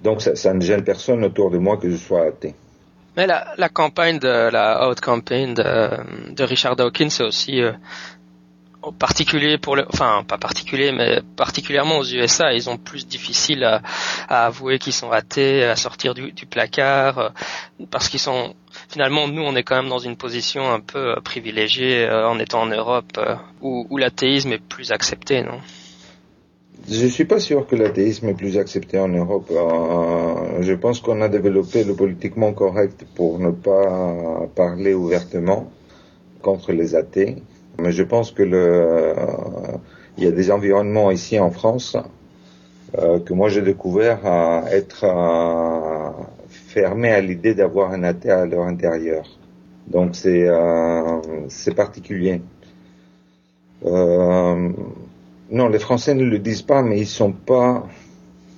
Donc 0.04 0.22
ça, 0.22 0.36
ça, 0.36 0.54
ne 0.54 0.62
gêne 0.62 0.84
personne 0.84 1.24
autour 1.24 1.50
de 1.52 1.58
moi 1.58 1.78
que 1.78 1.89
je 1.89 1.96
sois 1.96 2.28
athée. 2.28 2.54
Mais 3.17 3.28
la, 3.28 3.54
la 3.58 3.70
campagne 3.70 4.20
de 4.20 4.50
la 4.50 4.88
Out 4.88 5.02
Campaign 5.02 5.54
de, 5.54 6.34
de 6.34 6.44
Richard 6.44 6.76
Dawkins, 6.76 7.10
c'est 7.10 7.24
aussi 7.24 7.62
euh, 7.62 7.74
particulier 8.98 9.58
pour 9.58 9.76
le, 9.76 9.86
enfin 9.94 10.24
pas 10.28 10.38
particulier, 10.38 10.91
mais 10.91 11.22
particulièrement 11.41 11.97
aux 11.97 12.06
USA, 12.06 12.54
ils 12.54 12.69
ont 12.69 12.77
plus 12.77 13.08
difficile 13.08 13.63
à, 13.63 13.82
à 14.30 14.45
avouer 14.45 14.77
qu'ils 14.77 14.93
sont 14.93 15.10
athées, 15.10 15.63
à 15.63 15.75
sortir 15.75 16.13
du, 16.13 16.32
placard, 16.47 17.17
euh, 17.17 17.30
parce 17.89 18.10
qu'ils 18.10 18.19
sont 18.19 18.54
finalement 18.89 19.27
nous 19.27 19.41
on 19.41 19.56
est 19.56 19.63
quand 19.63 19.77
même 19.82 19.89
dans 19.89 19.97
une 20.10 20.17
position 20.17 20.71
un 20.71 20.82
peu 20.82 20.99
euh, 20.99 21.15
privilégiée 21.19 22.06
euh, 22.06 22.30
en 22.30 22.38
étant 22.38 22.62
en 22.62 22.67
Europe 22.67 23.19
où, 23.60 23.97
l'athéisme 23.97 24.51
est 24.54 24.63
plus 24.75 24.91
accepté, 24.91 25.41
non? 25.41 25.60
Je 26.88 27.08
suis 27.08 27.25
pas 27.25 27.39
sûr 27.39 27.65
que 27.65 27.75
l'athéisme 27.75 28.30
est 28.30 28.36
plus 28.43 28.60
accepté 28.60 28.99
en 28.99 29.08
Europe. 29.08 29.49
je 30.69 30.73
pense 30.73 30.99
qu'on 30.99 31.21
a 31.21 31.30
développé 31.38 31.84
le 31.84 31.95
politiquement 31.95 32.54
correct 32.54 33.04
pour 33.15 33.39
ne 33.39 33.49
pas 33.49 34.47
parler 34.56 34.93
ouvertement 34.93 35.71
contre 36.43 36.71
les 36.71 36.93
athées 36.93 37.38
mais 37.80 37.91
je 37.91 38.04
pense 38.04 38.32
que 38.32 38.43
le, 38.43 39.15
il 40.17 40.24
y 40.24 40.28
a 40.28 40.32
des 40.32 40.52
environnements 40.52 41.12
ici 41.12 41.39
en 41.39 41.52
France 41.52 41.97
euh, 42.97 43.19
que 43.19 43.34
moi 43.34 43.50
j'ai 43.50 43.62
découvert 43.62 44.26
à 44.26 44.65
être 44.71 45.06
euh, 45.06 46.24
fermés 46.50 47.12
à 47.12 47.21
l'idée 47.21 47.54
d'avoir 47.54 47.91
un 47.91 48.04
athée 48.04 48.32
à 48.32 48.45
leur 48.45 48.65
intérieur. 48.65 49.26
Donc 49.88 50.15
c'est 50.15 50.47
euh, 50.47 51.21
c'est 51.47 51.74
particulier. 51.74 52.41
Euh, 53.86 54.69
non, 55.50 55.69
les 55.69 55.80
Français 55.80 56.13
ne 56.13 56.24
le 56.24 56.39
disent 56.39 56.62
pas, 56.62 56.82
mais 56.82 57.00
ils 57.00 57.08
sont 57.08 57.32
pas, 57.32 57.88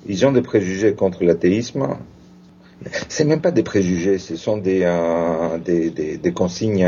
ils 0.07 0.25
ont 0.25 0.31
des 0.31 0.41
préjugés 0.41 0.93
contre 0.93 1.23
l'athéisme. 1.23 1.87
C'est 3.07 3.23
même 3.23 3.39
pas 3.39 3.51
des 3.51 3.63
préjugés, 3.63 4.17
ce 4.17 4.35
sont 4.35 4.57
des 4.57 4.81
euh, 4.83 5.57
des, 5.59 5.89
des, 5.89 6.17
des, 6.17 6.33
consignes 6.33 6.85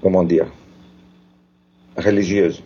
comment 0.00 0.22
dire, 0.22 0.46
religieuse. 1.96 2.62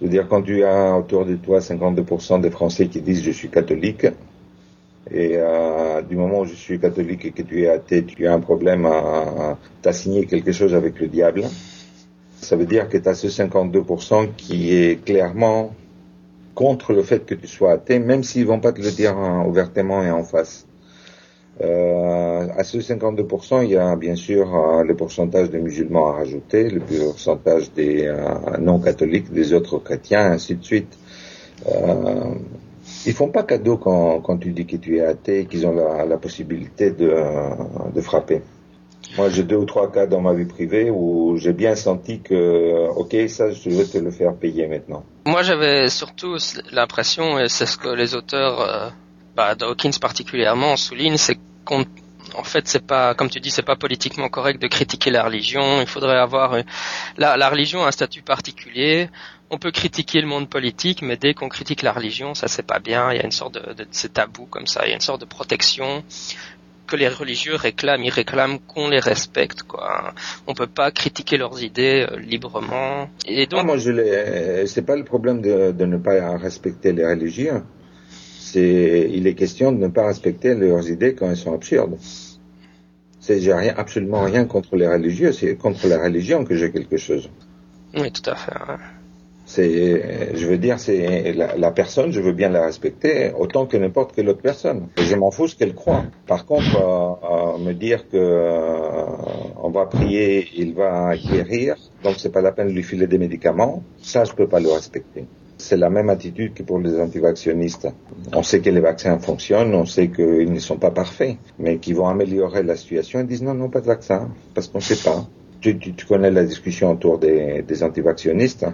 Je 0.00 0.06
veux 0.06 0.10
dire, 0.10 0.26
quand 0.28 0.42
tu 0.42 0.64
as 0.64 0.96
autour 0.96 1.24
de 1.24 1.36
toi 1.36 1.60
52% 1.60 2.40
des 2.40 2.50
Français 2.50 2.88
qui 2.88 3.00
disent 3.00 3.22
je 3.22 3.30
suis 3.30 3.48
catholique, 3.48 4.06
et 5.10 5.32
euh, 5.34 6.00
du 6.02 6.16
moment 6.16 6.40
où 6.40 6.44
je 6.44 6.54
suis 6.54 6.78
catholique 6.80 7.24
et 7.26 7.30
que 7.30 7.42
tu 7.42 7.62
es 7.62 7.68
athée, 7.68 8.04
tu 8.04 8.26
as 8.26 8.32
un 8.32 8.40
problème 8.40 8.86
à, 8.86 9.58
t'assigner 9.82 10.26
quelque 10.26 10.52
chose 10.52 10.74
avec 10.74 10.98
le 10.98 11.08
diable, 11.08 11.44
ça 12.40 12.56
veut 12.56 12.66
dire 12.66 12.88
que 12.88 12.98
tu 12.98 13.08
as 13.08 13.14
ce 13.14 13.28
52% 13.28 14.30
qui 14.36 14.74
est 14.74 15.04
clairement 15.04 15.74
contre 16.54 16.92
le 16.92 17.02
fait 17.02 17.24
que 17.26 17.34
tu 17.34 17.46
sois 17.46 17.72
athée, 17.72 17.98
même 17.98 18.22
s'ils 18.22 18.46
vont 18.46 18.60
pas 18.60 18.72
te 18.72 18.80
le 18.80 18.90
dire 18.90 19.16
ouvertement 19.46 20.02
et 20.02 20.10
en 20.10 20.24
face. 20.24 20.66
Euh, 21.60 22.48
à 22.56 22.64
ce 22.64 22.78
52%, 22.78 23.64
il 23.64 23.70
y 23.70 23.76
a 23.76 23.94
bien 23.94 24.16
sûr 24.16 24.54
euh, 24.54 24.82
le 24.82 24.96
pourcentage 24.96 25.50
des 25.50 25.60
musulmans 25.60 26.08
à 26.08 26.12
rajouter, 26.14 26.68
le 26.68 26.80
pourcentage 26.80 27.72
des 27.72 28.06
euh, 28.06 28.16
non-catholiques, 28.58 29.32
des 29.32 29.52
autres 29.52 29.78
chrétiens, 29.78 30.32
ainsi 30.32 30.56
de 30.56 30.64
suite. 30.64 30.98
Euh, 31.68 32.34
ils 33.06 33.12
font 33.12 33.28
pas 33.28 33.44
cadeau 33.44 33.76
quand, 33.76 34.38
tu 34.38 34.50
dis 34.50 34.66
que 34.66 34.76
tu 34.76 34.96
es 34.96 35.04
athée, 35.04 35.46
qu'ils 35.46 35.66
ont 35.66 35.74
la, 35.74 36.16
possibilité 36.16 36.90
de, 36.90 37.14
de 37.94 38.00
frapper. 38.00 38.42
Moi, 39.16 39.28
j'ai 39.28 39.44
deux 39.44 39.56
ou 39.56 39.64
trois 39.64 39.92
cas 39.92 40.06
dans 40.06 40.20
ma 40.20 40.34
vie 40.34 40.46
privée 40.46 40.90
où 40.90 41.36
j'ai 41.36 41.52
bien 41.52 41.76
senti 41.76 42.20
que, 42.20 42.88
ok, 42.96 43.28
ça, 43.28 43.50
je 43.50 43.70
vais 43.70 43.84
te 43.84 43.98
le 43.98 44.10
faire 44.10 44.34
payer 44.34 44.66
maintenant. 44.66 45.04
Moi, 45.26 45.42
j'avais 45.42 45.88
surtout 45.88 46.36
l'impression, 46.72 47.38
et 47.38 47.48
c'est 47.48 47.66
ce 47.66 47.78
que 47.78 47.88
les 47.88 48.14
auteurs, 48.14 48.92
bah, 49.36 49.54
Dawkins 49.54 49.98
particulièrement, 50.00 50.76
soulignent, 50.76 51.16
c'est 51.16 51.38
qu'on 51.64 51.84
en 52.36 52.42
fait, 52.42 52.66
c'est 52.66 52.84
pas, 52.84 53.14
comme 53.14 53.28
tu 53.28 53.38
dis, 53.38 53.50
c'est 53.50 53.62
pas 53.62 53.76
politiquement 53.76 54.28
correct 54.28 54.60
de 54.60 54.66
critiquer 54.66 55.10
la 55.10 55.22
religion. 55.24 55.80
Il 55.80 55.86
faudrait 55.86 56.16
avoir 56.16 56.56
la, 57.16 57.36
la 57.36 57.48
religion 57.48 57.84
a 57.84 57.88
un 57.88 57.90
statut 57.90 58.22
particulier. 58.22 59.08
On 59.50 59.58
peut 59.58 59.70
critiquer 59.70 60.20
le 60.20 60.26
monde 60.26 60.48
politique, 60.48 61.02
mais 61.02 61.16
dès 61.16 61.34
qu'on 61.34 61.48
critique 61.48 61.82
la 61.82 61.92
religion, 61.92 62.34
ça 62.34 62.48
c'est 62.48 62.66
pas 62.66 62.80
bien. 62.80 63.12
Il 63.12 63.18
y 63.18 63.20
a 63.20 63.24
une 63.24 63.30
sorte 63.30 63.54
de, 63.54 63.72
de 63.74 63.86
c'est 63.90 64.14
tabou 64.14 64.46
comme 64.46 64.66
ça. 64.66 64.84
Il 64.86 64.88
y 64.88 64.92
a 64.92 64.94
une 64.94 65.00
sorte 65.00 65.20
de 65.20 65.26
protection 65.26 66.02
que 66.86 66.96
les 66.96 67.08
religieux 67.08 67.54
réclament. 67.54 68.02
Ils 68.02 68.10
réclament 68.10 68.58
qu'on 68.58 68.88
les 68.88 69.00
respecte, 69.00 69.62
quoi. 69.62 70.14
On 70.46 70.54
peut 70.54 70.66
pas 70.66 70.90
critiquer 70.90 71.36
leurs 71.36 71.62
idées 71.62 72.06
euh, 72.10 72.18
librement. 72.18 73.08
Et 73.26 73.46
donc, 73.46 73.60
ah, 73.62 73.64
moi, 73.64 73.78
je 73.78 73.90
l'ai. 73.90 74.66
C'est 74.66 74.82
pas 74.82 74.96
le 74.96 75.04
problème 75.04 75.40
de, 75.40 75.72
de 75.72 75.84
ne 75.84 75.98
pas 75.98 76.36
respecter 76.36 76.92
les 76.92 77.06
religieux 77.06 77.62
il 78.54 79.26
est 79.26 79.34
question 79.34 79.72
de 79.72 79.78
ne 79.78 79.88
pas 79.88 80.06
respecter 80.06 80.54
leurs 80.54 80.88
idées 80.88 81.14
quand 81.14 81.28
elles 81.30 81.36
sont 81.36 81.54
absurdes. 81.54 81.96
C'est, 83.20 83.40
j'ai 83.40 83.54
rien, 83.54 83.74
absolument 83.76 84.22
rien 84.22 84.44
contre 84.44 84.76
les 84.76 84.86
religieux, 84.86 85.32
c'est 85.32 85.56
contre 85.56 85.88
la 85.88 86.02
religion 86.02 86.44
que 86.44 86.54
j'ai 86.54 86.70
quelque 86.70 86.98
chose. 86.98 87.30
Oui, 87.96 88.12
tout 88.12 88.28
à 88.28 88.34
fait. 88.34 88.52
C'est, 89.46 90.34
je 90.34 90.46
veux 90.46 90.56
dire, 90.56 90.78
c'est 90.78 91.32
la, 91.34 91.70
personne, 91.70 92.12
je 92.12 92.20
veux 92.20 92.32
bien 92.32 92.48
la 92.48 92.64
respecter 92.64 93.32
autant 93.38 93.66
que 93.66 93.76
n'importe 93.76 94.14
quelle 94.14 94.28
autre 94.28 94.40
personne. 94.40 94.88
je 94.96 95.14
m'en 95.16 95.30
fous 95.30 95.48
ce 95.48 95.56
qu'elle 95.56 95.74
croit. 95.74 96.04
Par 96.26 96.46
contre, 96.46 96.76
à, 96.78 97.58
me 97.58 97.72
dire 97.72 98.08
que 98.08 98.16
euh, 98.16 99.04
on 99.62 99.70
va 99.70 99.86
prier, 99.86 100.48
il 100.56 100.74
va 100.74 101.14
guérir, 101.16 101.76
donc 102.02 102.14
c'est 102.18 102.32
pas 102.32 102.40
la 102.40 102.52
peine 102.52 102.68
de 102.68 102.72
lui 102.72 102.82
filer 102.82 103.06
des 103.06 103.18
médicaments, 103.18 103.82
ça 104.00 104.24
je 104.24 104.32
peux 104.32 104.48
pas 104.48 104.60
le 104.60 104.70
respecter. 104.70 105.26
C'est 105.66 105.78
la 105.78 105.88
même 105.88 106.10
attitude 106.10 106.52
que 106.52 106.62
pour 106.62 106.78
les 106.78 107.00
antivaccionnistes. 107.00 107.88
On 108.34 108.42
sait 108.42 108.60
que 108.60 108.68
les 108.68 108.80
vaccins 108.80 109.18
fonctionnent, 109.18 109.74
on 109.74 109.86
sait 109.86 110.08
qu'ils 110.08 110.52
ne 110.52 110.58
sont 110.58 110.76
pas 110.76 110.90
parfaits, 110.90 111.38
mais 111.58 111.78
qu'ils 111.78 111.96
vont 111.96 112.06
améliorer 112.06 112.62
la 112.62 112.76
situation. 112.76 113.20
Ils 113.20 113.26
disent 113.26 113.42
non, 113.42 113.54
non, 113.54 113.70
pas 113.70 113.80
de 113.80 113.86
vaccin, 113.86 114.28
parce 114.54 114.68
qu'on 114.68 114.76
ne 114.76 114.82
sait 114.82 115.02
pas. 115.02 115.24
Tu, 115.62 115.78
connais 116.06 116.30
la 116.30 116.44
discussion 116.44 116.90
autour 116.90 117.18
des, 117.18 117.62
des 117.62 117.82
antivactionnistes. 117.82 118.66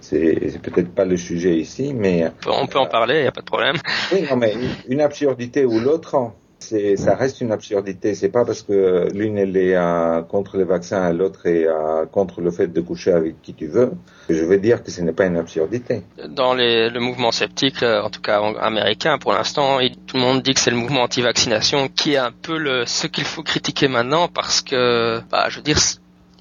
C'est 0.00 0.58
peut-être 0.62 0.88
pas 0.88 1.04
le 1.04 1.18
sujet 1.18 1.54
ici, 1.58 1.92
mais... 1.92 2.30
On 2.46 2.66
peut 2.66 2.78
en 2.78 2.86
parler, 2.86 3.16
il 3.16 3.22
n'y 3.22 3.28
a 3.28 3.32
pas 3.32 3.42
de 3.42 3.46
problème. 3.46 3.76
Oui, 4.10 4.24
non, 4.30 4.36
mais 4.36 4.54
une 4.88 5.02
absurdité 5.02 5.66
ou 5.66 5.78
l'autre, 5.78 6.32
c'est, 6.58 6.96
ça 6.96 7.14
reste 7.14 7.40
une 7.40 7.52
absurdité. 7.52 8.14
C'est 8.14 8.28
pas 8.28 8.44
parce 8.44 8.62
que 8.62 9.08
l'une 9.14 9.38
elle 9.38 9.56
est 9.56 9.76
euh, 9.76 10.22
contre 10.22 10.56
les 10.56 10.64
vaccins, 10.64 11.12
l'autre 11.12 11.46
est 11.46 11.66
euh, 11.66 12.06
contre 12.06 12.40
le 12.40 12.50
fait 12.50 12.68
de 12.68 12.80
coucher 12.80 13.12
avec 13.12 13.40
qui 13.42 13.54
tu 13.54 13.66
veux. 13.66 13.92
Je 14.28 14.44
veux 14.44 14.58
dire 14.58 14.82
que 14.82 14.90
ce 14.90 15.00
n'est 15.00 15.12
pas 15.12 15.26
une 15.26 15.36
absurdité. 15.36 16.02
Dans 16.28 16.54
les, 16.54 16.90
le 16.90 17.00
mouvement 17.00 17.30
sceptique, 17.30 17.82
euh, 17.82 18.02
en 18.02 18.10
tout 18.10 18.20
cas 18.20 18.40
américain, 18.60 19.18
pour 19.18 19.32
l'instant, 19.32 19.78
tout 20.06 20.16
le 20.16 20.22
monde 20.22 20.42
dit 20.42 20.54
que 20.54 20.60
c'est 20.60 20.70
le 20.70 20.76
mouvement 20.76 21.02
anti-vaccination 21.02 21.88
qui 21.88 22.14
est 22.14 22.18
un 22.18 22.32
peu 22.32 22.58
le, 22.58 22.84
ce 22.86 23.06
qu'il 23.06 23.24
faut 23.24 23.42
critiquer 23.42 23.88
maintenant 23.88 24.28
parce 24.28 24.60
que, 24.60 25.20
bah, 25.30 25.46
je 25.48 25.56
veux 25.56 25.62
dire, 25.62 25.78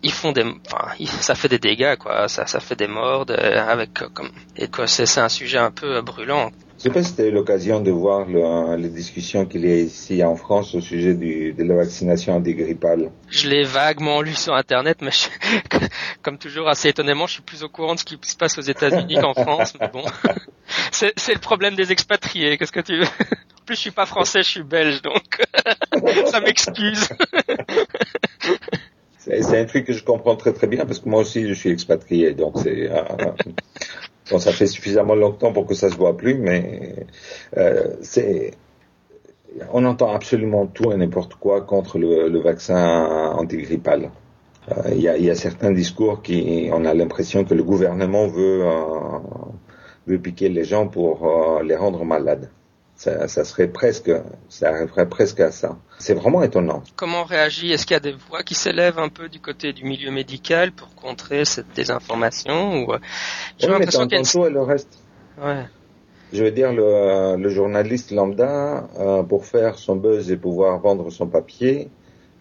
ils 0.03 0.11
font 0.11 0.31
des, 0.31 0.43
enfin, 0.43 0.93
ça 1.21 1.35
fait 1.35 1.47
des 1.47 1.59
dégâts, 1.59 1.95
quoi. 1.95 2.27
Ça, 2.27 2.45
ça 2.45 2.59
fait 2.59 2.75
des 2.75 2.87
morts 2.87 3.25
avec, 3.29 3.93
comme, 4.13 4.29
et 4.55 4.67
que 4.67 4.85
c'est 4.85 5.19
un 5.19 5.29
sujet 5.29 5.57
un 5.57 5.71
peu 5.71 6.01
brûlant. 6.01 6.51
Je 6.77 6.83
sais 6.83 6.89
pas 6.91 7.01
si 7.01 7.09
c'était 7.09 7.31
l'occasion 7.31 7.81
de 7.81 7.89
voir 7.89 8.27
le, 8.27 8.75
les 8.75 8.89
discussions 8.89 9.47
qu'il 9.47 9.65
y 9.65 9.71
a 9.71 9.77
ici 9.77 10.23
en 10.23 10.35
France 10.35 10.75
au 10.75 10.81
sujet 10.81 11.15
du, 11.15 11.53
de 11.53 11.63
la 11.63 11.75
vaccination 11.75 12.35
antigrippale. 12.35 13.09
Je 13.29 13.49
l'ai 13.49 13.63
vaguement 13.63 14.21
lu 14.21 14.35
sur 14.35 14.53
Internet, 14.53 14.99
mais 15.01 15.09
comme 16.21 16.37
toujours, 16.37 16.69
assez 16.69 16.89
étonnamment, 16.89 17.25
je 17.25 17.33
suis 17.33 17.41
plus 17.41 17.63
au 17.63 17.69
courant 17.69 17.95
de 17.95 17.99
ce 17.99 18.05
qui 18.05 18.19
se 18.21 18.37
passe 18.37 18.59
aux 18.59 18.61
États-Unis 18.61 19.15
qu'en 19.15 19.33
France. 19.33 19.73
Mais 19.81 19.87
bon, 19.87 20.03
c'est 20.91 21.33
le 21.33 21.39
problème 21.39 21.75
des 21.75 21.91
expatriés. 21.91 22.59
Qu'est-ce 22.59 22.71
que 22.71 22.81
tu 22.81 22.99
veux? 22.99 23.05
En 23.05 23.65
plus, 23.65 23.75
je 23.75 23.81
suis 23.81 23.91
pas 23.91 24.05
français, 24.05 24.43
je 24.43 24.49
suis 24.49 24.63
belge, 24.63 25.01
donc 25.01 25.43
ça 26.27 26.41
m'excuse. 26.41 27.09
c'est 29.17 29.59
un 29.59 29.65
truc 29.65 29.85
que 29.85 29.93
je 29.93 30.03
comprends 30.03 30.35
très 30.35 30.53
très 30.53 30.67
bien 30.67 30.85
parce 30.85 30.99
que 30.99 31.09
moi 31.09 31.21
aussi 31.21 31.47
je 31.47 31.53
suis 31.55 31.71
expatrié, 31.71 32.33
donc 32.33 32.59
c'est. 32.61 32.87
Euh, 32.89 33.01
Bon, 34.29 34.39
ça 34.39 34.51
fait 34.51 34.67
suffisamment 34.67 35.15
longtemps 35.15 35.53
pour 35.53 35.65
que 35.65 35.73
ça 35.73 35.89
se 35.89 35.95
voit 35.95 36.17
plus, 36.17 36.35
mais 36.35 37.07
euh, 37.57 37.95
c'est 38.01 38.51
on 39.71 39.85
entend 39.85 40.13
absolument 40.13 40.67
tout 40.67 40.91
et 40.91 40.97
n'importe 40.97 41.35
quoi 41.35 41.61
contre 41.61 41.97
le, 41.97 42.29
le 42.29 42.39
vaccin 42.39 43.31
antigrippal. 43.37 44.11
Euh, 44.69 44.91
il 44.91 45.01
y, 45.01 45.07
a, 45.07 45.17
y, 45.17 45.29
a, 45.29 45.35
certains 45.35 45.71
discours 45.71 46.21
qui, 46.21 46.69
on 46.73 46.83
a 46.85 46.93
l'impression 46.93 47.45
que 47.45 47.53
le 47.53 47.63
gouvernement 47.63 48.27
veut 48.27 48.65
euh, 48.65 49.19
veut 50.07 50.19
piquer 50.19 50.49
les 50.49 50.63
gens 50.65 50.87
pour 50.87 51.25
euh, 51.25 51.63
les 51.63 51.75
rendre 51.75 52.03
malades. 52.03 52.49
Ça, 52.97 53.27
ça, 53.27 53.43
serait 53.43 53.67
presque, 53.67 54.11
ça 54.49 54.69
arriverait 54.69 55.07
presque 55.07 55.39
à 55.39 55.51
ça. 55.51 55.77
C'est 55.99 56.15
vraiment 56.15 56.41
étonnant. 56.41 56.81
Comment 56.95 57.23
réagit? 57.25 57.71
Est-ce 57.71 57.85
qu'il 57.85 57.93
y 57.93 57.97
a 57.97 57.99
des 57.99 58.15
voix 58.27 58.41
qui 58.41 58.55
s'élèvent 58.55 58.97
un 58.97 59.09
peu 59.09 59.29
du 59.29 59.39
côté 59.39 59.71
du 59.71 59.85
milieu 59.85 60.09
médical 60.09 60.71
pour 60.71 60.95
contrer 60.95 61.45
cette 61.45 61.71
désinformation 61.75 62.83
ou 62.83 62.93
euh, 62.93 62.99
J'ai 63.59 63.67
l'impression 63.67 64.07
qu'il 64.07 64.17
y 64.17 64.45
a 64.45 64.49
le 64.49 64.61
reste. 64.61 64.97
Ouais. 65.39 65.65
Je 66.33 66.43
veux 66.43 66.49
dire, 66.49 66.73
le, 66.73 67.37
le 67.37 67.49
journaliste 67.49 68.11
lambda, 68.11 68.89
euh, 68.99 69.21
pour 69.21 69.45
faire 69.45 69.77
son 69.77 69.95
buzz 69.95 70.31
et 70.31 70.37
pouvoir 70.37 70.79
vendre 70.79 71.11
son 71.11 71.27
papier, 71.27 71.89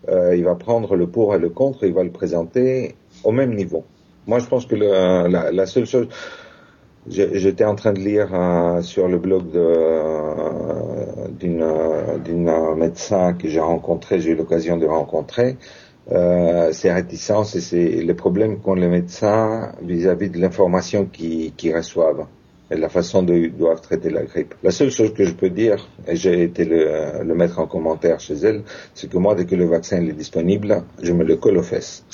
euh, 0.09 0.35
il 0.35 0.45
va 0.45 0.55
prendre 0.55 0.97
le 0.97 1.07
pour 1.07 1.35
et 1.35 1.39
le 1.39 1.51
contre, 1.51 1.85
et 1.85 1.89
il 1.89 1.95
va 1.95 2.03
le 2.03 2.11
présenter 2.11 2.97
au 3.25 3.31
même 3.31 3.55
niveau. 3.55 3.85
Moi, 4.27 4.39
je 4.39 4.47
pense 4.47 4.65
que 4.65 4.75
le, 4.75 5.29
la, 5.29 5.53
la 5.53 5.67
seule 5.67 5.87
chose, 5.87 6.09
J'étais 7.09 7.65
en 7.65 7.77
train 7.77 7.93
de 7.93 8.01
lire 8.01 8.29
euh, 8.35 8.83
sur 8.83 9.07
le 9.07 9.19
blog 9.19 9.45
euh, 9.55 11.29
d'une 11.39 11.65
d'une 12.25 12.75
médecin 12.77 13.33
que 13.35 13.49
j'ai 13.49 13.61
rencontré, 13.61 14.19
j'ai 14.19 14.33
eu 14.33 14.35
l'occasion 14.35 14.77
de 14.77 14.87
rencontrer, 14.87 15.57
euh, 16.11 16.73
ces 16.73 16.91
réticences 16.93 17.55
et 17.55 17.61
c'est 17.61 18.03
les 18.03 18.15
problèmes 18.15 18.59
qu'ont 18.59 18.75
les 18.75 18.89
médecins 18.89 19.73
vis-à-vis 19.83 20.31
de 20.31 20.39
l'information 20.39 21.07
qu'ils 21.07 21.77
reçoivent 21.77 22.27
et 22.71 22.77
la 22.77 22.89
façon 22.89 23.23
dont 23.23 23.35
ils 23.35 23.57
doivent 23.57 23.81
traiter 23.81 24.11
la 24.11 24.25
grippe. 24.25 24.55
La 24.65 24.73
seule 24.73 24.91
chose 24.91 25.15
que 25.15 25.25
je 25.25 25.33
peux 25.33 25.51
dire, 25.51 25.89
et 26.09 26.17
j'ai 26.17 26.43
été 26.43 26.65
le, 26.65 27.23
le, 27.23 27.35
mettre 27.37 27.61
en 27.61 27.69
commentaire 27.69 28.19
chez 28.19 28.35
elle, 28.35 28.63
c'est 28.95 29.09
que 29.09 29.19
moi, 29.19 29.37
dès 29.37 29.45
que 29.45 29.55
le 29.55 29.67
vaccin 29.67 30.05
est 30.05 30.13
disponible, 30.13 30.83
je 31.01 31.13
me 31.13 31.23
le 31.23 31.37
colle 31.37 31.59
aux 31.59 31.63
fesses. 31.63 32.05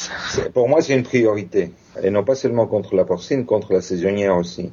Pour 0.52 0.68
moi, 0.68 0.82
c'est 0.82 0.94
une 0.94 1.04
priorité. 1.04 1.72
Et 2.02 2.10
non 2.10 2.24
pas 2.24 2.34
seulement 2.34 2.66
contre 2.66 2.94
la 2.94 3.04
porcine, 3.04 3.44
contre 3.44 3.72
la 3.72 3.80
saisonnière 3.80 4.36
aussi. 4.36 4.70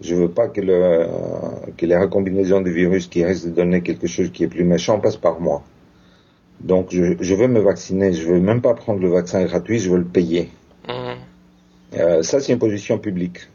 Je 0.00 0.14
veux 0.14 0.30
pas 0.30 0.48
que, 0.48 0.60
le, 0.60 1.06
que 1.76 1.86
les 1.86 1.96
recombinaisons 1.96 2.60
du 2.60 2.72
virus 2.72 3.06
qui 3.06 3.24
risquent 3.24 3.46
de 3.46 3.50
donner 3.50 3.82
quelque 3.82 4.06
chose 4.06 4.30
qui 4.32 4.44
est 4.44 4.48
plus 4.48 4.64
méchant 4.64 5.00
passent 5.00 5.16
par 5.16 5.40
moi. 5.40 5.62
Donc, 6.60 6.88
je, 6.90 7.14
je 7.20 7.34
veux 7.34 7.48
me 7.48 7.60
vacciner. 7.60 8.12
Je 8.12 8.26
veux 8.28 8.40
même 8.40 8.60
pas 8.60 8.74
prendre 8.74 9.00
le 9.00 9.08
vaccin 9.08 9.44
gratuit, 9.44 9.78
je 9.78 9.90
veux 9.90 9.98
le 9.98 10.04
payer. 10.04 10.50
Mmh. 10.88 10.92
Euh, 11.98 12.22
ça, 12.22 12.40
c'est 12.40 12.52
une 12.52 12.58
position 12.58 12.98
publique 12.98 13.48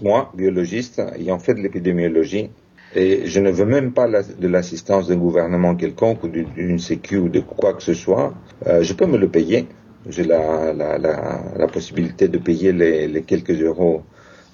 moi, 0.00 0.30
biologiste, 0.34 1.02
ayant 1.16 1.38
fait 1.38 1.54
de 1.54 1.60
l'épidémiologie, 1.60 2.50
et 2.94 3.26
je 3.26 3.40
ne 3.40 3.50
veux 3.50 3.66
même 3.66 3.92
pas 3.92 4.08
de 4.08 4.48
l'assistance 4.48 5.08
d'un 5.08 5.16
gouvernement 5.16 5.74
quelconque 5.74 6.24
ou 6.24 6.28
d'une 6.28 6.78
sécu 6.78 7.18
ou 7.18 7.28
de 7.28 7.40
quoi 7.40 7.74
que 7.74 7.82
ce 7.82 7.94
soit. 7.94 8.34
Euh, 8.66 8.82
je 8.82 8.94
peux 8.94 9.06
me 9.06 9.18
le 9.18 9.28
payer. 9.28 9.66
J'ai 10.06 10.24
la, 10.24 10.72
la, 10.72 10.98
la, 10.98 11.42
la, 11.56 11.66
possibilité 11.66 12.28
de 12.28 12.38
payer 12.38 12.72
les, 12.72 13.08
les 13.08 13.22
quelques 13.22 13.60
euros 13.60 14.02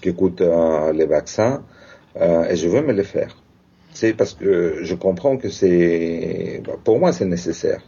que 0.01 0.11
coûtent 0.11 0.41
euh, 0.41 0.93
les 0.93 1.07
vaccins 1.07 1.63
euh, 2.17 2.49
et 2.49 2.57
je 2.57 2.69
veux 2.69 2.83
me 2.83 2.93
le 2.93 3.03
faire. 3.03 3.37
C'est 3.93 4.15
parce 4.15 4.35
que 4.35 4.79
je 4.83 4.95
comprends 4.95 5.37
que 5.37 5.49
c'est, 5.51 6.63
pour 6.83 6.99
moi, 6.99 7.13
c'est 7.13 7.27
nécessaire. 7.27 7.83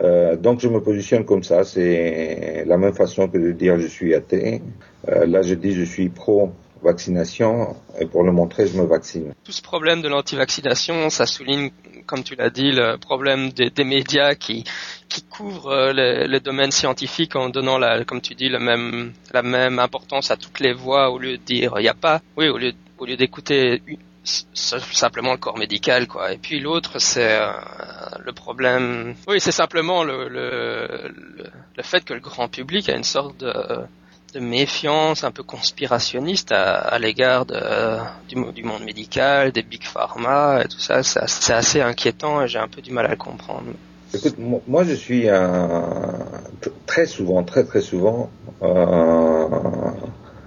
Euh, 0.00 0.36
donc 0.36 0.60
je 0.60 0.68
me 0.68 0.80
positionne 0.80 1.24
comme 1.24 1.42
ça. 1.42 1.64
C'est 1.64 2.64
la 2.66 2.78
même 2.78 2.94
façon 2.94 3.28
que 3.28 3.38
de 3.38 3.52
dire 3.52 3.78
je 3.78 3.86
suis 3.86 4.14
athée. 4.14 4.62
Euh, 5.08 5.26
là, 5.26 5.42
je 5.42 5.54
dis 5.54 5.72
je 5.74 5.84
suis 5.84 6.08
pro 6.08 6.52
vaccination 6.82 7.76
et 8.00 8.06
pour 8.06 8.22
le 8.24 8.32
montrer, 8.32 8.66
je 8.66 8.76
me 8.76 8.86
vaccine. 8.86 9.34
Tout 9.44 9.52
ce 9.52 9.62
problème 9.62 10.02
de 10.02 10.08
l'antivaccination, 10.08 11.10
ça 11.10 11.26
souligne, 11.26 11.70
comme 12.06 12.22
tu 12.24 12.34
l'as 12.34 12.50
dit, 12.50 12.72
le 12.72 12.96
problème 12.98 13.50
des, 13.50 13.84
médias 13.84 14.34
qui 14.34 14.64
qui 15.08 15.22
couvrent 15.22 15.68
euh, 15.72 15.92
le, 15.92 16.26
le, 16.26 16.40
domaine 16.40 16.70
scientifique 16.70 17.36
en 17.36 17.48
donnant 17.50 17.78
la, 17.78 18.04
comme 18.04 18.20
tu 18.20 18.34
dis, 18.34 18.48
le 18.48 18.58
même 18.58 19.12
la 19.32 19.42
même 19.42 19.78
importance 19.78 20.30
à 20.30 20.36
toutes 20.36 20.60
les 20.60 20.72
voix 20.72 21.10
au 21.10 21.18
lieu 21.18 21.36
de 21.36 21.42
dire 21.42 21.74
il 21.78 21.82
n'y 21.82 21.88
a 21.88 21.94
pas, 21.94 22.20
oui, 22.36 22.48
au 22.48 22.58
lieu 22.58 22.72
au 22.98 23.04
lieu 23.06 23.16
d'écouter 23.16 23.82
simplement 24.24 25.32
le 25.32 25.38
corps 25.38 25.58
médical 25.58 26.06
quoi 26.06 26.32
et 26.32 26.38
puis 26.38 26.60
l'autre 26.60 27.00
c'est 27.00 27.40
euh, 27.40 27.50
le 28.24 28.32
problème 28.32 29.16
oui 29.26 29.40
c'est 29.40 29.50
simplement 29.50 30.04
le, 30.04 30.28
le, 30.28 31.12
le, 31.76 31.82
fait 31.82 32.04
que 32.04 32.14
le 32.14 32.20
grand 32.20 32.46
public 32.46 32.88
a 32.88 32.96
une 32.96 33.02
sorte 33.02 33.38
de 33.38 33.52
de 34.32 34.40
méfiance 34.40 35.24
un 35.24 35.30
peu 35.30 35.42
conspirationniste 35.42 36.52
à, 36.52 36.98
l'égard 36.98 37.46
du, 37.46 38.36
du, 38.52 38.64
monde 38.64 38.82
médical, 38.84 39.52
des 39.52 39.62
big 39.62 39.84
pharma 39.84 40.62
et 40.64 40.68
tout 40.68 40.78
ça. 40.78 41.02
C'est 41.02 41.52
assez 41.52 41.80
inquiétant 41.80 42.42
et 42.42 42.48
j'ai 42.48 42.58
un 42.58 42.68
peu 42.68 42.80
du 42.80 42.92
mal 42.92 43.06
à 43.06 43.10
le 43.10 43.16
comprendre. 43.16 43.64
Écoute, 44.14 44.36
moi 44.66 44.84
je 44.84 44.94
suis 44.94 45.26
très 46.86 47.06
souvent, 47.06 47.42
très 47.42 47.64
très 47.64 47.80
souvent 47.80 48.30
euh, 48.62 49.48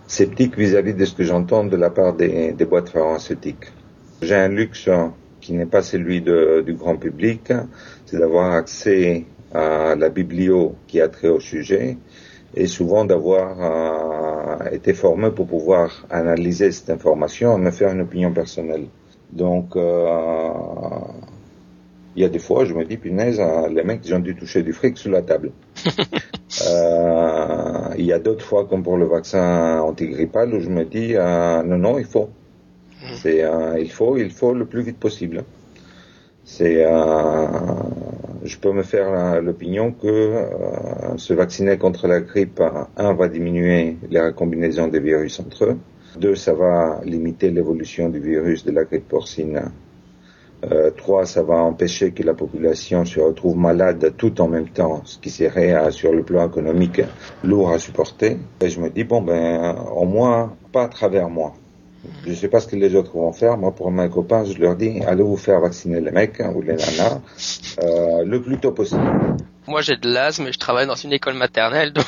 sceptique 0.07 0.57
vis-à-vis 0.57 0.93
de 0.93 1.05
ce 1.05 1.13
que 1.13 1.23
j'entends 1.23 1.63
de 1.63 1.75
la 1.75 1.89
part 1.89 2.13
des, 2.13 2.51
des 2.51 2.65
boîtes 2.65 2.89
pharmaceutiques. 2.89 3.65
J'ai 4.21 4.35
un 4.35 4.49
luxe 4.49 4.89
qui 5.41 5.53
n'est 5.53 5.65
pas 5.65 5.81
celui 5.81 6.21
de, 6.21 6.63
du 6.65 6.73
grand 6.73 6.97
public, 6.97 7.53
c'est 8.05 8.17
d'avoir 8.17 8.53
accès 8.53 9.25
à 9.53 9.95
la 9.95 10.09
biblio 10.09 10.75
qui 10.87 11.01
a 11.01 11.07
trait 11.07 11.29
au 11.29 11.39
sujet 11.39 11.97
et 12.53 12.67
souvent 12.67 13.05
d'avoir 13.05 13.55
euh, 13.61 14.69
été 14.71 14.93
formé 14.93 15.31
pour 15.31 15.47
pouvoir 15.47 16.05
analyser 16.09 16.71
cette 16.71 16.89
information 16.89 17.57
et 17.57 17.61
me 17.61 17.71
faire 17.71 17.91
une 17.91 18.01
opinion 18.01 18.31
personnelle. 18.31 18.85
Donc, 19.31 19.75
euh, 19.75 20.49
il 22.15 22.21
y 22.21 22.25
a 22.25 22.29
des 22.29 22.39
fois, 22.39 22.63
je 22.63 22.73
me 22.73 22.85
dis, 22.85 22.97
punaise, 22.97 23.39
euh, 23.39 23.67
les 23.67 23.83
mecs, 23.83 24.01
ils 24.05 24.15
ont 24.15 24.19
dû 24.19 24.35
toucher 24.35 24.63
du 24.63 24.71
fric 24.71 24.97
sous 24.97 25.09
la 25.09 25.21
table. 25.21 25.51
euh, 26.67 27.89
il 27.97 28.05
y 28.05 28.13
a 28.13 28.19
d'autres 28.19 28.45
fois, 28.45 28.65
comme 28.65 28.83
pour 28.83 28.97
le 28.97 29.05
vaccin 29.05 29.79
antigrippal, 29.81 30.53
où 30.53 30.59
je 30.61 30.69
me 30.69 30.85
dis, 30.85 31.15
euh, 31.15 31.61
non, 31.63 31.77
non, 31.77 31.99
il 31.99 32.05
faut. 32.05 32.29
Mm. 33.01 33.15
C'est, 33.15 33.43
euh, 33.43 33.79
il 33.79 33.91
faut, 33.91 34.15
il 34.17 34.31
faut 34.31 34.53
le 34.53 34.65
plus 34.65 34.81
vite 34.81 34.97
possible. 34.97 35.43
C'est, 36.45 36.85
euh, 36.85 37.47
je 38.43 38.57
peux 38.57 38.71
me 38.71 38.83
faire 38.83 39.41
l'opinion 39.41 39.91
que 39.91 40.45
se 41.17 41.33
vacciner 41.33 41.77
contre 41.77 42.07
la 42.07 42.21
grippe, 42.21 42.61
un, 42.95 43.13
va 43.13 43.27
diminuer 43.27 43.97
les 44.09 44.21
recombinaisons 44.21 44.87
des 44.87 44.99
virus 44.99 45.39
entre 45.39 45.65
eux. 45.65 45.77
Deux, 46.19 46.35
ça 46.35 46.53
va 46.53 47.01
limiter 47.03 47.49
l'évolution 47.49 48.09
du 48.09 48.19
virus 48.19 48.63
de 48.63 48.71
la 48.71 48.85
grippe 48.85 49.07
porcine 49.07 49.71
euh, 50.71 50.89
trois, 50.89 51.25
ça 51.25 51.43
va 51.43 51.55
empêcher 51.55 52.11
que 52.11 52.23
la 52.23 52.33
population 52.33 53.05
se 53.05 53.19
retrouve 53.19 53.57
malade 53.57 54.13
tout 54.17 54.39
en 54.41 54.47
même 54.47 54.69
temps, 54.69 55.01
ce 55.03 55.19
qui 55.19 55.29
serait 55.29 55.73
euh, 55.73 55.91
sur 55.91 56.11
le 56.11 56.23
plan 56.23 56.47
économique 56.47 57.01
lourd 57.43 57.71
à 57.71 57.77
supporter. 57.77 58.37
Et 58.61 58.69
je 58.69 58.79
me 58.79 58.89
dis 58.89 59.03
bon 59.03 59.21
ben 59.21 59.75
au 59.95 60.05
moins 60.05 60.55
pas 60.71 60.83
à 60.83 60.87
travers 60.87 61.29
moi. 61.29 61.53
Je 62.25 62.33
sais 62.33 62.47
pas 62.47 62.59
ce 62.59 62.67
que 62.67 62.75
les 62.75 62.95
autres 62.95 63.11
vont 63.11 63.31
faire. 63.31 63.57
Moi, 63.57 63.71
pour 63.73 63.91
mes 63.91 64.09
copains, 64.09 64.43
je 64.45 64.57
leur 64.59 64.75
dis 64.75 65.01
allez 65.05 65.23
vous 65.23 65.37
faire 65.37 65.59
vacciner 65.59 66.01
les 66.01 66.11
mecs 66.11 66.39
hein, 66.41 66.51
ou 66.55 66.61
les 66.61 66.75
nanas 66.75 67.21
euh, 67.83 68.23
le 68.23 68.41
plus 68.41 68.57
tôt 68.57 68.71
possible. 68.71 69.01
Moi, 69.67 69.81
j'ai 69.81 69.97
de 69.97 70.07
l'asthme 70.07 70.47
et 70.47 70.51
je 70.51 70.59
travaille 70.59 70.85
dans 70.85 70.95
une 70.95 71.13
école 71.13 71.33
maternelle, 71.33 71.91
donc 71.91 72.05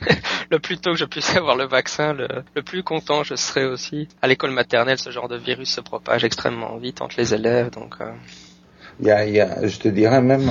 le 0.50 0.58
plus 0.58 0.78
tôt 0.78 0.92
que 0.92 0.98
je 0.98 1.06
puisse 1.06 1.34
avoir 1.34 1.56
le 1.56 1.66
vaccin, 1.66 2.12
le, 2.12 2.62
plus 2.62 2.82
content 2.82 3.22
je 3.22 3.34
serai 3.34 3.64
aussi. 3.64 4.08
À 4.20 4.28
l'école 4.28 4.50
maternelle, 4.50 4.98
ce 4.98 5.10
genre 5.10 5.28
de 5.28 5.36
virus 5.36 5.70
se 5.70 5.80
propage 5.80 6.24
extrêmement 6.24 6.76
vite 6.76 7.00
entre 7.00 7.16
les 7.18 7.34
élèves, 7.34 7.70
donc. 7.70 7.94
Euh... 8.00 8.12
Il 9.00 9.06
y 9.06 9.10
a, 9.10 9.26
il 9.26 9.34
y 9.34 9.40
a, 9.40 9.66
je 9.66 9.78
te 9.78 9.88
dirais 9.88 10.20
même, 10.20 10.50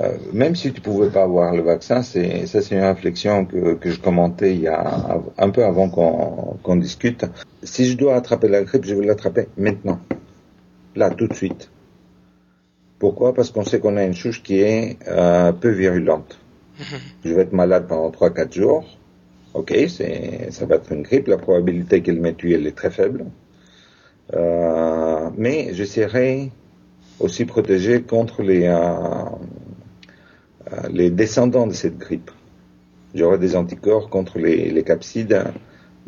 euh, 0.00 0.16
même 0.32 0.54
si 0.54 0.72
tu 0.72 0.80
pouvais 0.80 1.10
pas 1.10 1.24
avoir 1.24 1.52
le 1.54 1.62
vaccin, 1.62 2.02
c'est 2.02 2.46
ça, 2.46 2.62
c'est 2.62 2.76
une 2.76 2.84
réflexion 2.84 3.44
que, 3.44 3.74
que 3.74 3.90
je 3.90 3.98
commentais 3.98 4.54
il 4.54 4.60
y 4.60 4.68
a 4.68 5.20
un 5.36 5.50
peu 5.50 5.64
avant 5.64 5.88
qu'on 5.88 6.56
qu'on 6.62 6.76
discute. 6.76 7.26
Si 7.64 7.86
je 7.86 7.96
dois 7.96 8.14
attraper 8.14 8.48
la 8.48 8.62
grippe, 8.62 8.84
je 8.84 8.94
vais 8.94 9.04
l'attraper 9.04 9.48
maintenant, 9.56 9.98
là, 10.94 11.10
tout 11.10 11.26
de 11.26 11.34
suite. 11.34 11.70
Pourquoi? 12.98 13.34
Parce 13.34 13.50
qu'on 13.50 13.64
sait 13.64 13.80
qu'on 13.80 13.96
a 13.96 14.04
une 14.04 14.14
souche 14.14 14.42
qui 14.42 14.60
est 14.60 14.98
euh, 15.08 15.52
peu 15.52 15.70
virulente. 15.70 16.38
Je 17.24 17.34
vais 17.34 17.42
être 17.42 17.52
malade 17.52 17.86
pendant 17.88 18.10
3-4 18.10 18.52
jours. 18.54 18.84
Ok, 19.54 19.74
c'est, 19.88 20.50
ça 20.50 20.66
va 20.66 20.76
être 20.76 20.92
une 20.92 21.02
grippe. 21.02 21.26
La 21.26 21.38
probabilité 21.38 22.02
qu'elle 22.02 22.20
me 22.20 22.32
tue, 22.32 22.54
elle 22.54 22.66
est 22.66 22.76
très 22.76 22.90
faible. 22.90 23.26
Euh, 24.34 25.30
mais 25.36 25.74
je 25.74 25.84
serai 25.84 26.50
aussi 27.20 27.44
protégé 27.44 28.02
contre 28.02 28.42
les, 28.42 28.66
euh, 28.66 28.76
euh, 30.72 30.88
les 30.90 31.10
descendants 31.10 31.66
de 31.66 31.72
cette 31.72 31.98
grippe. 31.98 32.30
J'aurai 33.14 33.38
des 33.38 33.56
anticorps 33.56 34.10
contre 34.10 34.38
les, 34.38 34.70
les 34.70 34.82
capsides 34.84 35.42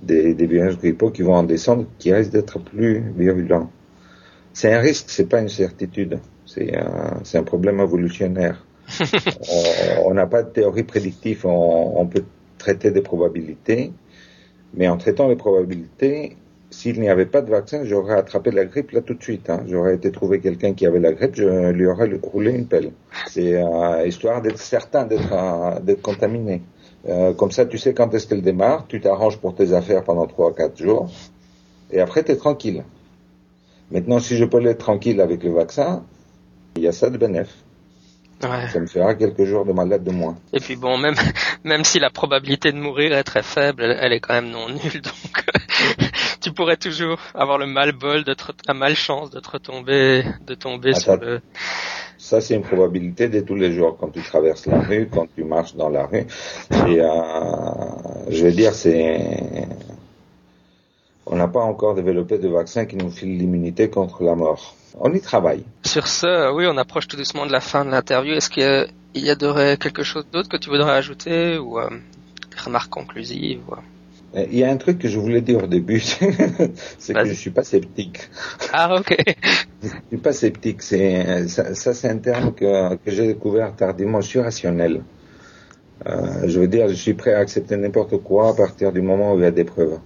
des, 0.02 0.34
des 0.34 0.46
virus 0.46 0.76
grippaux 0.78 1.10
qui 1.10 1.22
vont 1.22 1.34
en 1.34 1.42
descendre, 1.42 1.86
qui 1.98 2.12
risquent 2.12 2.32
d'être 2.32 2.58
plus 2.58 3.02
virulents. 3.16 3.70
C'est 4.52 4.72
un 4.72 4.80
risque, 4.80 5.06
c'est 5.08 5.28
pas 5.28 5.40
une 5.40 5.48
certitude. 5.48 6.20
C'est 6.46 6.76
un, 6.76 7.20
c'est 7.24 7.38
un 7.38 7.44
problème 7.44 7.80
évolutionnaire. 7.80 8.64
on 10.04 10.14
n'a 10.14 10.26
pas 10.26 10.42
de 10.42 10.50
théorie 10.50 10.82
prédictive, 10.82 11.46
on, 11.46 12.06
peut 12.06 12.24
traiter 12.58 12.90
des 12.90 13.02
probabilités, 13.02 13.92
mais 14.74 14.88
en 14.88 14.96
traitant 14.96 15.28
les 15.28 15.36
probabilités, 15.36 16.36
s'il 16.70 17.00
n'y 17.00 17.08
avait 17.08 17.26
pas 17.26 17.42
de 17.42 17.50
vaccin, 17.50 17.84
j'aurais 17.84 18.14
attrapé 18.14 18.50
la 18.50 18.64
grippe 18.64 18.92
là 18.92 19.00
tout 19.00 19.14
de 19.14 19.22
suite. 19.22 19.50
Hein. 19.50 19.64
J'aurais 19.68 19.96
été 19.96 20.12
trouver 20.12 20.40
quelqu'un 20.40 20.72
qui 20.72 20.86
avait 20.86 21.00
la 21.00 21.12
grippe, 21.12 21.34
je 21.34 21.70
lui 21.70 21.86
aurais 21.86 22.08
roulé 22.22 22.52
une 22.52 22.66
pelle. 22.66 22.92
C'est 23.26 23.60
euh, 23.60 24.06
histoire 24.06 24.40
d'être 24.40 24.58
certain 24.58 25.04
d'être 25.04 25.32
euh, 25.32 25.80
d'être 25.80 26.02
contaminé. 26.02 26.62
Euh, 27.08 27.32
comme 27.32 27.50
ça, 27.50 27.66
tu 27.66 27.78
sais 27.78 27.92
quand 27.92 28.14
est-ce 28.14 28.26
qu'elle 28.26 28.42
démarre, 28.42 28.86
tu 28.86 29.00
t'arranges 29.00 29.38
pour 29.38 29.54
tes 29.54 29.72
affaires 29.72 30.04
pendant 30.04 30.26
trois 30.26 30.54
quatre 30.54 30.78
jours, 30.78 31.10
et 31.90 32.00
après 32.00 32.22
tu 32.22 32.32
es 32.32 32.36
tranquille. 32.36 32.84
Maintenant, 33.90 34.20
si 34.20 34.36
je 34.36 34.44
peux 34.44 34.64
être 34.66 34.78
tranquille 34.78 35.20
avec 35.20 35.42
le 35.42 35.50
vaccin, 35.50 36.04
il 36.76 36.82
y 36.82 36.88
a 36.88 36.92
ça 36.92 37.10
de 37.10 37.18
bénéf. 37.18 37.48
Ouais. 38.42 38.68
Ça 38.72 38.80
me 38.80 38.86
fera 38.86 39.14
quelques 39.14 39.44
jours 39.44 39.66
de 39.66 39.72
malade 39.72 40.02
de 40.02 40.12
moins. 40.12 40.38
Et 40.52 40.60
puis 40.60 40.76
bon, 40.76 40.96
même 40.96 41.14
même 41.64 41.84
si 41.84 41.98
la 41.98 42.10
probabilité 42.10 42.72
de 42.72 42.78
mourir 42.78 43.12
est 43.12 43.24
très 43.24 43.42
faible, 43.42 43.82
elle, 43.82 44.12
est 44.12 44.20
quand 44.20 44.34
même 44.34 44.50
non 44.50 44.68
nulle. 44.68 44.78
Donc 45.02 45.44
tu 46.40 46.52
pourrais 46.52 46.76
toujours 46.76 47.18
avoir 47.34 47.58
le 47.58 47.66
mal 47.66 47.92
bol, 47.92 48.24
d'être 48.24 48.52
la 48.66 48.74
malchance 48.74 49.30
de 49.30 49.40
te 49.40 49.50
retomber, 49.50 50.24
de 50.46 50.54
tomber 50.54 50.92
ah, 50.94 51.00
sur 51.00 51.16
le. 51.16 51.40
Ça 52.18 52.40
c'est 52.40 52.54
une 52.54 52.62
probabilité 52.62 53.28
de 53.28 53.40
tous 53.40 53.56
les 53.56 53.72
jours 53.72 53.96
quand 53.98 54.08
tu 54.08 54.22
traverses 54.22 54.66
la 54.66 54.80
rue, 54.80 55.08
quand 55.12 55.26
tu 55.34 55.44
marches 55.44 55.74
dans 55.74 55.88
la 55.88 56.06
rue. 56.06 56.26
Et 56.86 57.00
euh, 57.00 57.08
je 58.28 58.44
veux 58.44 58.52
dire, 58.52 58.74
c'est 58.74 59.66
on 61.26 61.36
n'a 61.36 61.48
pas 61.48 61.60
encore 61.60 61.94
développé 61.94 62.38
de 62.38 62.48
vaccin 62.48 62.86
qui 62.86 62.96
nous 62.96 63.10
file 63.10 63.38
l'immunité 63.38 63.88
contre 63.88 64.24
la 64.24 64.34
mort. 64.34 64.74
On 64.98 65.14
y 65.14 65.20
travaille. 65.20 65.64
Sur 65.84 66.08
ce, 66.08 66.52
oui, 66.52 66.66
on 66.68 66.76
approche 66.76 67.06
tout 67.06 67.16
doucement 67.16 67.46
de 67.46 67.52
la 67.52 67.60
fin 67.60 67.84
de 67.84 67.90
l'interview. 67.90 68.34
Est-ce 68.34 68.50
qu'il 68.50 68.88
y, 69.14 69.30
a 69.30 69.76
quelque 69.76 70.02
chose 70.02 70.26
d'autre 70.32 70.48
que 70.48 70.56
tu 70.56 70.70
voudrais 70.70 70.92
ajouter 70.92 71.56
ou 71.56 71.78
euh, 71.78 71.88
des 72.50 72.60
remarques 72.60 72.90
conclusives 72.90 73.60
euh, 73.70 73.76
Il 74.34 74.56
y 74.56 74.62
a 74.62 74.70
un 74.70 74.76
truc 74.76 74.98
que 74.98 75.08
je 75.08 75.18
voulais 75.18 75.40
dire 75.40 75.64
au 75.64 75.66
début, 75.66 75.98
c'est 76.98 77.14
que 77.14 77.24
je 77.24 77.32
suis 77.32 77.50
pas 77.50 77.64
sceptique. 77.64 78.30
Ah 78.72 78.94
ok. 78.94 79.16
je 79.82 79.88
suis 80.08 80.18
pas 80.18 80.32
sceptique. 80.32 80.82
C'est 80.82 81.48
ça, 81.48 81.74
c'est 81.74 82.08
un 82.08 82.18
terme 82.18 82.54
que, 82.54 82.94
que 82.96 83.10
j'ai 83.10 83.26
découvert 83.26 83.74
tardivement. 83.74 84.20
Je 84.20 84.28
suis 84.28 84.40
rationnel. 84.40 85.02
Euh, 86.06 86.46
je 86.46 86.60
veux 86.60 86.68
dire, 86.68 86.88
je 86.88 86.94
suis 86.94 87.14
prêt 87.14 87.34
à 87.34 87.38
accepter 87.38 87.76
n'importe 87.76 88.18
quoi 88.18 88.50
à 88.50 88.54
partir 88.54 88.92
du 88.92 89.02
moment 89.02 89.34
où 89.34 89.38
il 89.38 89.42
y 89.42 89.46
a 89.46 89.50
des 89.50 89.64
preuves. 89.64 89.98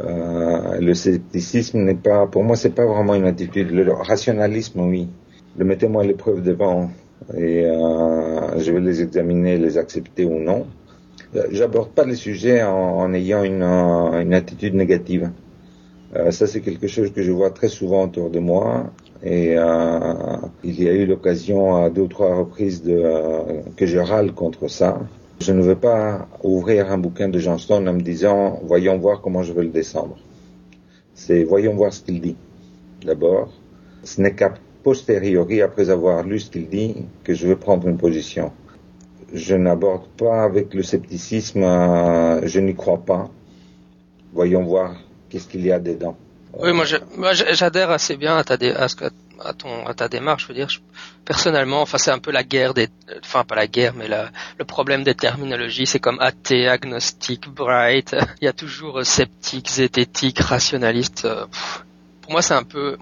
Euh, 0.00 0.78
le 0.80 0.94
scepticisme 0.94 1.80
n'est 1.80 1.94
pas, 1.94 2.26
pour 2.26 2.44
moi, 2.44 2.56
c'est 2.56 2.74
pas 2.74 2.86
vraiment 2.86 3.14
une 3.14 3.26
attitude. 3.26 3.70
Le 3.70 3.92
rationalisme, 3.92 4.80
oui. 4.80 5.08
Le 5.56 5.64
mettez-moi 5.64 6.04
les 6.04 6.14
preuves 6.14 6.42
devant 6.42 6.90
et 7.36 7.66
euh, 7.66 8.58
je 8.58 8.72
vais 8.72 8.80
les 8.80 9.02
examiner, 9.02 9.58
les 9.58 9.76
accepter 9.76 10.24
ou 10.24 10.38
non. 10.38 10.66
Euh, 11.36 11.46
j'aborde 11.50 11.90
pas 11.90 12.04
les 12.04 12.14
sujets 12.14 12.62
en, 12.62 13.12
ayant 13.12 13.44
une, 13.44 14.34
attitude 14.34 14.74
négative. 14.74 15.30
Euh, 16.16 16.30
ça, 16.30 16.46
c'est 16.46 16.60
quelque 16.60 16.88
chose 16.88 17.12
que 17.12 17.22
je 17.22 17.32
vois 17.32 17.50
très 17.50 17.68
souvent 17.68 18.04
autour 18.04 18.30
de 18.30 18.38
moi. 18.38 18.90
Et 19.22 19.58
euh, 19.58 20.36
il 20.64 20.82
y 20.82 20.88
a 20.88 20.92
eu 20.92 21.04
l'occasion 21.06 21.76
à 21.76 21.90
deux 21.90 22.02
ou 22.02 22.06
trois 22.06 22.34
reprises 22.34 22.82
que 23.76 23.86
je 23.86 23.98
râle 23.98 24.32
contre 24.32 24.68
ça. 24.68 25.00
Je 25.40 25.52
ne 25.52 25.60
veux 25.60 25.76
pas 25.76 26.28
ouvrir 26.42 26.90
un 26.90 26.98
bouquin 26.98 27.28
de 27.28 27.38
Johnston 27.38 27.86
en 27.86 27.92
me 27.92 28.00
disant 28.00 28.60
voyons 28.64 28.96
voir 28.98 29.20
comment 29.20 29.42
je 29.42 29.52
vais 29.52 29.62
le 29.62 29.68
descendre. 29.68 30.16
C'est 31.14 31.44
voyons 31.44 31.74
voir 31.74 31.92
ce 31.92 32.02
qu'il 32.02 32.20
dit. 32.20 32.36
D'abord, 33.04 33.52
ce 34.04 34.20
n'est 34.20 34.34
qu'à 34.34 34.54
posteriori, 34.82 35.62
après 35.62 35.90
avoir 35.90 36.22
lu 36.22 36.38
ce 36.38 36.50
qu'il 36.50 36.68
dit, 36.68 37.04
que 37.24 37.34
je 37.34 37.46
vais 37.46 37.56
prendre 37.56 37.86
une 37.86 37.98
position. 37.98 38.52
Je 39.32 39.54
n'aborde 39.54 40.08
pas 40.16 40.42
avec 40.42 40.72
le 40.74 40.82
scepticisme, 40.82 41.62
euh, 41.62 42.46
je 42.46 42.60
n'y 42.60 42.74
crois 42.74 43.04
pas. 43.04 43.30
Voyons 44.32 44.62
voir 44.62 44.96
qu'est-ce 45.28 45.48
qu'il 45.48 45.64
y 45.64 45.72
a 45.72 45.78
dedans. 45.78 46.16
Oui, 46.58 46.72
moi, 46.72 46.84
j'adhère 47.34 47.90
assez 47.90 48.16
bien 48.16 48.38
à, 48.38 48.44
ta, 48.44 48.56
démarche. 50.08 50.44
Je 50.44 50.48
veux 50.48 50.54
dire, 50.54 50.68
personnellement, 51.24 51.82
enfin, 51.82 51.98
c'est 51.98 52.10
un 52.10 52.18
peu 52.18 52.30
la 52.30 52.42
guerre 52.42 52.72
des, 52.72 52.88
enfin, 53.22 53.44
pas 53.44 53.54
la 53.54 53.66
guerre, 53.66 53.94
mais 53.94 54.08
le 54.08 54.64
problème 54.64 55.04
des 55.04 55.14
terminologies. 55.14 55.86
C'est 55.86 56.00
comme 56.00 56.18
athée, 56.20 56.66
agnostique, 56.66 57.48
bright. 57.48 58.16
Il 58.40 58.46
y 58.46 58.48
a 58.48 58.52
toujours 58.52 59.00
euh, 59.00 59.04
sceptique, 59.04 59.68
zététique, 59.68 60.40
rationaliste. 60.40 61.26
Euh, 61.26 61.44
pour 62.22 62.32
moi, 62.32 62.42
c'est 62.42 62.54
un 62.54 62.64
peu, 62.64 62.96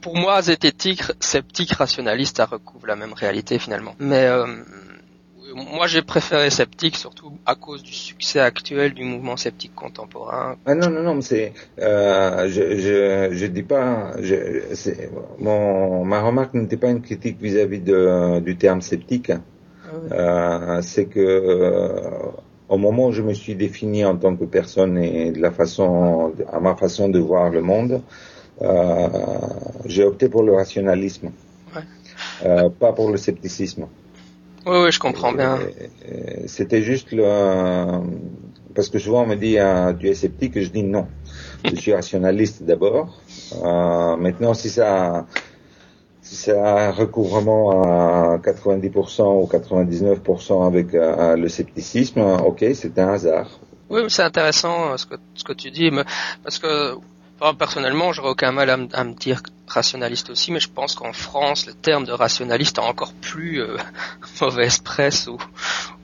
pour, 0.00 0.16
moi, 0.16 0.42
zététique, 0.42 1.02
sceptique, 1.20 1.72
rationaliste, 1.72 2.38
ça 2.38 2.46
recouvre 2.46 2.86
la 2.86 2.96
même 2.96 3.12
réalité 3.12 3.58
finalement. 3.58 3.94
Mais 3.98 4.28
Moi, 5.54 5.86
j'ai 5.86 6.02
préféré 6.02 6.50
sceptique, 6.50 6.96
surtout 6.96 7.32
à 7.46 7.54
cause 7.54 7.82
du 7.82 7.92
succès 7.92 8.40
actuel 8.40 8.94
du 8.94 9.04
mouvement 9.04 9.36
sceptique 9.36 9.74
contemporain. 9.74 10.56
Ah 10.66 10.74
non, 10.74 10.90
non, 10.90 11.02
non, 11.02 11.14
mais 11.16 11.22
c'est, 11.22 11.52
euh, 11.78 12.48
je, 12.48 12.76
je, 12.78 13.34
je 13.34 13.46
dis 13.46 13.62
pas, 13.62 14.12
je, 14.20 14.74
c'est, 14.74 15.10
mon, 15.38 16.04
ma 16.04 16.20
remarque 16.22 16.54
n'était 16.54 16.76
pas 16.76 16.90
une 16.90 17.02
critique 17.02 17.40
vis-à-vis 17.40 17.80
de, 17.80 18.40
du 18.40 18.56
terme 18.56 18.80
sceptique. 18.80 19.32
Euh, 20.12 20.80
c'est 20.82 21.06
que 21.06 21.18
euh, 21.18 22.10
au 22.68 22.78
moment 22.78 23.06
où 23.06 23.12
je 23.12 23.22
me 23.22 23.34
suis 23.34 23.56
défini 23.56 24.04
en 24.04 24.16
tant 24.16 24.36
que 24.36 24.44
personne 24.44 24.96
et 24.98 25.32
de 25.32 25.40
la 25.40 25.50
façon, 25.50 26.32
à 26.52 26.60
ma 26.60 26.76
façon 26.76 27.08
de 27.08 27.18
voir 27.18 27.50
le 27.50 27.60
monde, 27.62 28.00
j'ai 29.86 30.04
opté 30.04 30.28
pour 30.28 30.42
le 30.42 30.52
rationalisme, 30.52 31.30
Ouais. 31.74 32.70
pas 32.78 32.92
pour 32.92 33.10
le 33.10 33.16
scepticisme. 33.16 33.86
Oui, 34.66 34.76
oui, 34.84 34.92
je 34.92 34.98
comprends 34.98 35.32
bien. 35.32 35.58
C'était 36.46 36.82
juste 36.82 37.12
le, 37.12 38.00
parce 38.74 38.88
que 38.88 38.98
souvent 38.98 39.22
on 39.22 39.26
me 39.26 39.36
dit 39.36 39.58
ah, 39.58 39.94
tu 39.98 40.08
es 40.08 40.14
sceptique, 40.14 40.56
et 40.56 40.62
je 40.62 40.70
dis 40.70 40.82
non. 40.82 41.06
Je 41.64 41.74
suis 41.76 41.92
rationaliste 41.92 42.62
d'abord. 42.62 43.20
Euh, 43.62 44.16
maintenant, 44.16 44.54
si 44.54 44.70
ça, 44.70 45.26
si 46.22 46.34
c'est 46.34 46.58
un 46.58 46.90
recouvrement 46.90 47.82
à 47.82 48.38
90% 48.38 49.42
ou 49.42 49.46
99% 49.46 50.66
avec 50.66 50.94
euh, 50.94 51.36
le 51.36 51.48
scepticisme, 51.50 52.20
ok, 52.20 52.64
c'est 52.74 52.98
un 52.98 53.08
hasard. 53.12 53.48
Oui, 53.90 54.00
mais 54.04 54.08
c'est 54.08 54.22
intéressant 54.22 54.92
euh, 54.92 54.96
ce 54.96 55.04
que, 55.04 55.16
ce 55.34 55.44
que 55.44 55.52
tu 55.52 55.70
dis, 55.70 55.90
mais- 55.90 56.04
parce 56.42 56.58
que 56.58 56.94
personnellement, 57.58 58.12
j'aurais 58.12 58.30
aucun 58.30 58.52
mal 58.52 58.70
à, 58.70 58.76
me- 58.76 59.14
dire 59.14 59.42
rationaliste 59.66 60.30
aussi, 60.30 60.52
mais 60.52 60.60
je 60.60 60.68
pense 60.68 60.94
qu'en 60.94 61.12
France, 61.12 61.66
le 61.66 61.74
terme 61.74 62.04
de 62.04 62.12
rationaliste 62.12 62.78
a 62.78 62.82
encore 62.82 63.12
plus 63.14 63.62
euh, 63.62 63.76
mauvaise 64.40 64.78
presse 64.78 65.28
ou, 65.28 65.38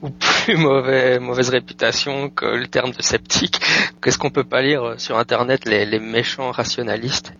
plus 0.09 0.57
mauvais, 0.57 1.19
mauvaise 1.19 1.49
réputation 1.49 2.29
que 2.29 2.45
le 2.45 2.67
terme 2.67 2.91
de 2.91 3.01
sceptique. 3.01 3.59
Qu'est-ce 4.01 4.17
qu'on 4.17 4.29
peut 4.29 4.43
pas 4.45 4.61
lire 4.61 4.83
euh, 4.83 4.97
sur 4.97 5.17
Internet 5.17 5.65
les, 5.65 5.99
méchants 5.99 6.51
rationalistes? 6.51 7.33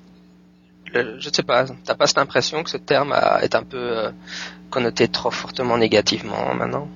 Le- 0.93 1.19
Je 1.19 1.29
ne 1.29 1.33
sais 1.33 1.43
pas, 1.43 1.65
t'as 1.85 1.95
pas 1.95 2.07
cette 2.07 2.17
impression 2.17 2.63
que 2.63 2.69
ce 2.69 2.77
terme 2.77 3.15
est 3.41 3.55
un 3.55 3.63
peu 3.63 3.77
euh, 3.77 4.11
connoté 4.69 5.07
trop 5.07 5.31
fortement 5.31 5.77
négativement 5.77 6.53
maintenant? 6.53 6.87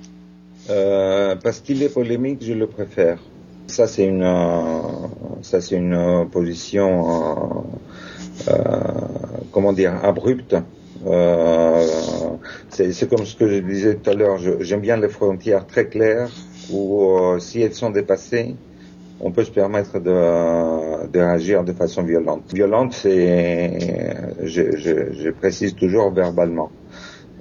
Euh, 0.70 1.34
parce 1.36 1.60
qu'il 1.60 1.82
est 1.82 1.92
polémique, 1.92 2.38
je 2.42 2.52
le 2.52 2.66
préfère. 2.66 3.18
Ça 3.66 3.86
c'est 3.86 4.04
une, 4.04 4.22
euh, 4.22 4.80
ça 5.40 5.60
c'est 5.60 5.76
une 5.76 6.28
position, 6.30 7.10
euh, 8.48 8.50
euh, 8.50 8.54
comment 9.50 9.72
dire, 9.72 9.94
abrupte. 10.04 10.56
Euh, 11.06 11.84
c'est 12.68 13.08
comme 13.08 13.24
ce 13.24 13.34
que 13.34 13.48
je 13.48 13.58
disais 13.60 13.96
tout 13.96 14.10
à 14.10 14.14
l'heure. 14.14 14.38
J'aime 14.60 14.80
bien 14.80 14.96
les 14.96 15.08
frontières 15.08 15.66
très 15.66 15.86
claires 15.86 16.28
où 16.70 17.02
euh, 17.18 17.38
si 17.38 17.60
elles 17.62 17.74
sont 17.74 17.90
dépassées, 17.90 18.54
on 19.20 19.30
peut 19.30 19.44
se 19.44 19.50
permettre 19.50 20.00
de, 20.00 21.06
de 21.08 21.18
réagir 21.18 21.64
de 21.64 21.72
façon 21.72 22.02
violente. 22.02 22.42
Violente, 22.52 22.92
c'est, 22.92 24.16
je, 24.42 24.76
je, 24.76 25.12
je 25.12 25.30
précise 25.30 25.74
toujours 25.74 26.10
verbalement. 26.12 26.70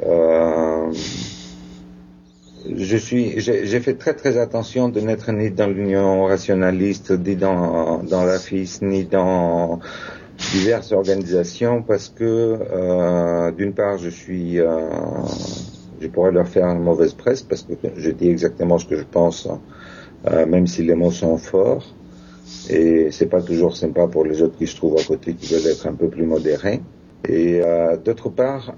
Euh, 0.03 0.91
je 2.69 2.97
suis, 2.97 3.39
j'ai 3.39 3.79
fait 3.79 3.95
très 3.95 4.13
très 4.13 4.37
attention 4.37 4.89
de 4.89 4.99
n'être 4.99 5.31
ni 5.31 5.49
dans 5.49 5.67
l'union 5.67 6.25
rationaliste, 6.25 7.11
ni 7.11 7.35
dans 7.35 8.03
dans 8.03 8.23
la 8.23 8.37
FIS, 8.37 8.79
ni 8.81 9.05
dans 9.05 9.79
diverses 10.51 10.91
organisations 10.91 11.83
parce 11.83 12.09
que 12.09 12.23
euh, 12.23 13.51
d'une 13.51 13.73
part 13.73 13.97
je 13.97 14.09
suis, 14.09 14.59
euh, 14.59 14.89
je 15.99 16.07
pourrais 16.07 16.31
leur 16.31 16.47
faire 16.47 16.65
une 16.65 16.83
mauvaise 16.83 17.13
presse 17.13 17.43
parce 17.43 17.63
que 17.63 17.73
je 17.95 18.11
dis 18.11 18.29
exactement 18.29 18.77
ce 18.77 18.85
que 18.85 18.95
je 18.95 19.03
pense, 19.03 19.47
euh, 20.27 20.45
même 20.45 20.67
si 20.67 20.83
les 20.83 20.95
mots 20.95 21.11
sont 21.11 21.37
forts 21.37 21.85
et 22.69 23.09
c'est 23.11 23.27
pas 23.27 23.41
toujours 23.41 23.75
sympa 23.75 24.07
pour 24.07 24.25
les 24.25 24.41
autres 24.41 24.57
qui 24.57 24.67
se 24.67 24.75
trouvent 24.75 24.97
à 24.99 25.03
côté 25.03 25.33
qui 25.33 25.53
veulent 25.53 25.71
être 25.71 25.87
un 25.87 25.93
peu 25.93 26.07
plus 26.09 26.25
modérés. 26.25 26.81
Et 27.29 27.61
d'autre 28.03 28.29
part, 28.29 28.73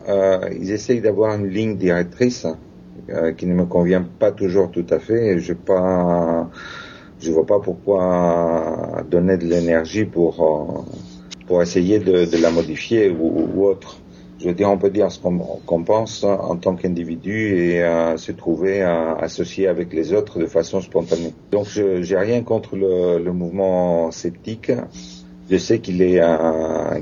ils 0.52 0.72
essayent 0.72 1.00
d'avoir 1.00 1.34
une 1.34 1.48
ligne 1.48 1.78
directrice 1.78 2.46
qui 3.38 3.46
ne 3.46 3.54
me 3.54 3.66
convient 3.66 4.06
pas 4.20 4.32
toujours 4.32 4.72
tout 4.72 4.86
à 4.90 5.00
fait. 5.00 5.40
Je 5.40 5.54
pas, 5.54 6.50
je 7.20 7.32
vois 7.32 7.46
pas 7.46 7.60
pourquoi 7.60 9.04
donner 9.10 9.38
de 9.38 9.46
l'énergie 9.46 10.06
pour 10.06 10.42
euh, 10.42 10.82
pour 11.48 11.62
essayer 11.62 12.00
de, 12.00 12.42
la 12.42 12.52
modifier 12.52 13.10
ou, 13.10 13.66
autre. 13.66 13.98
Je 14.40 14.48
veux 14.48 14.54
dire, 14.54 14.70
on 14.70 14.78
peut 14.78 14.90
dire 14.90 15.12
ce 15.12 15.20
qu'on 15.20 15.84
pense 15.84 16.24
en 16.24 16.56
tant 16.58 16.76
qu'individu 16.76 17.56
et 17.58 17.84
euh, 17.84 18.18
se 18.18 18.32
trouver 18.32 18.82
euh, 18.82 19.16
associé 19.16 19.68
avec 19.68 19.94
les 19.94 20.14
autres 20.14 20.40
de 20.40 20.48
façon 20.48 20.82
spontanée. 20.82 21.34
Donc, 21.52 21.68
je 21.70 22.02
j'ai 22.02 22.18
rien 22.18 22.42
contre 22.44 22.76
le, 22.76 23.32
mouvement 23.32 24.12
sceptique. 24.12 24.72
Je 25.50 25.58
sais 25.58 25.80
qu'il 25.80 26.02
est 26.02 26.20
euh, 26.22 27.00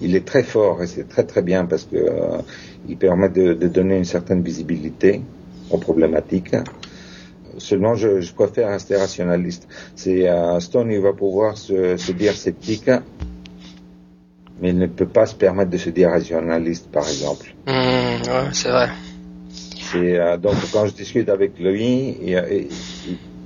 il 0.00 0.14
est 0.14 0.26
très 0.26 0.42
fort 0.42 0.82
et 0.82 0.86
c'est 0.86 1.08
très 1.08 1.24
très 1.24 1.42
bien 1.42 1.64
parce 1.64 1.84
que 1.84 1.96
euh, 1.96 2.38
il 2.88 2.96
permet 2.96 3.30
de 3.30 3.54
donner 3.68 3.96
une 3.96 4.04
certaine 4.04 4.42
visibilité 4.42 5.22
aux 5.70 5.78
problématiques. 5.78 6.54
Seulement, 7.58 7.94
je, 7.94 8.20
je 8.20 8.34
préfère 8.34 8.68
rester 8.68 8.96
rationaliste. 8.96 9.66
C'est 9.94 10.28
euh, 10.28 10.60
Stone, 10.60 10.90
il 10.90 11.00
va 11.00 11.12
pouvoir 11.12 11.56
se, 11.56 11.96
se 11.96 12.12
dire 12.12 12.34
sceptique, 12.34 12.90
mais 14.60 14.70
il 14.70 14.78
ne 14.78 14.86
peut 14.86 15.06
pas 15.08 15.26
se 15.26 15.34
permettre 15.34 15.70
de 15.70 15.78
se 15.78 15.90
dire 15.90 16.10
rationaliste, 16.10 16.90
par 16.90 17.08
exemple. 17.08 17.54
Ouais, 17.66 18.50
c'est 18.52 18.68
vrai. 18.68 18.90
C'est 19.50 20.18
euh, 20.18 20.36
donc 20.36 20.54
quand 20.72 20.86
je 20.86 20.92
discute 20.92 21.28
avec 21.28 21.58
lui, 21.58 22.16
il, 22.20 22.44
il, 22.50 22.68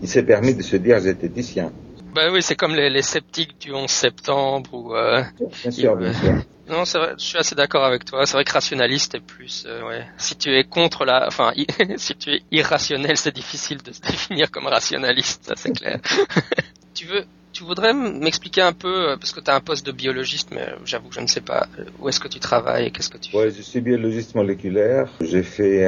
il 0.03 0.09
s'est 0.09 0.23
permis 0.23 0.55
de 0.55 0.63
se 0.63 0.77
dire 0.77 0.99
zététicien. 0.99 1.71
Bah 2.15 2.31
oui, 2.33 2.43
c'est 2.43 2.57
comme 2.57 2.75
les, 2.75 2.91
les 2.91 3.03
sceptiques 3.03 3.61
du 3.61 3.73
11 3.73 3.89
septembre 3.89 4.75
ou. 4.75 4.95
Euh... 4.95 5.23
Bien 5.63 5.71
sûr, 5.71 5.97
bien 5.97 6.13
sûr. 6.13 6.35
Non, 6.71 6.85
c'est 6.85 6.99
vrai, 6.99 7.15
je 7.19 7.25
suis 7.25 7.39
assez 7.39 7.55
d'accord 7.57 7.85
avec 7.85 8.05
toi. 8.05 8.25
C'est 8.27 8.35
vrai 8.35 8.45
que 8.45 8.53
rationaliste 8.53 9.17
est 9.17 9.21
plus, 9.21 9.65
euh, 9.67 9.83
ouais. 9.89 10.07
Si 10.19 10.37
tu 10.37 10.55
es 10.55 10.63
contre 10.65 11.05
la, 11.05 11.27
enfin, 11.27 11.53
i- 11.57 11.67
si 11.97 12.15
tu 12.15 12.31
es 12.31 12.43
irrationnel, 12.53 13.17
c'est 13.17 13.35
difficile 13.35 13.79
de 13.83 13.93
se 13.93 14.01
définir 14.09 14.51
comme 14.51 14.67
rationaliste, 14.69 15.47
ça 15.47 15.55
c'est 15.57 15.73
clair. 15.73 15.99
tu 16.95 17.07
veux, 17.07 17.25
tu 17.53 17.65
voudrais 17.65 17.93
m'expliquer 17.93 18.63
un 18.63 18.73
peu, 18.73 19.11
euh, 19.11 19.17
parce 19.17 19.33
que 19.33 19.41
tu 19.41 19.51
as 19.51 19.57
un 19.57 19.61
poste 19.61 19.85
de 19.85 19.91
biologiste, 19.91 20.51
mais 20.53 20.63
euh, 20.63 20.77
j'avoue 20.85 21.09
que 21.09 21.15
je 21.17 21.21
ne 21.21 21.27
sais 21.27 21.41
pas 21.41 21.67
euh, 21.79 21.85
où 21.99 22.09
est-ce 22.09 22.21
que 22.21 22.29
tu 22.29 22.39
travailles 22.39 22.87
et 22.87 22.91
qu'est-ce 22.93 23.11
que 23.11 23.19
tu 23.19 23.33
fais? 23.33 23.37
Ouais, 23.39 23.51
je 23.51 23.63
suis 23.63 23.81
biologiste 23.81 24.37
moléculaire. 24.37 25.09
J'ai 25.21 25.43
fait 25.43 25.87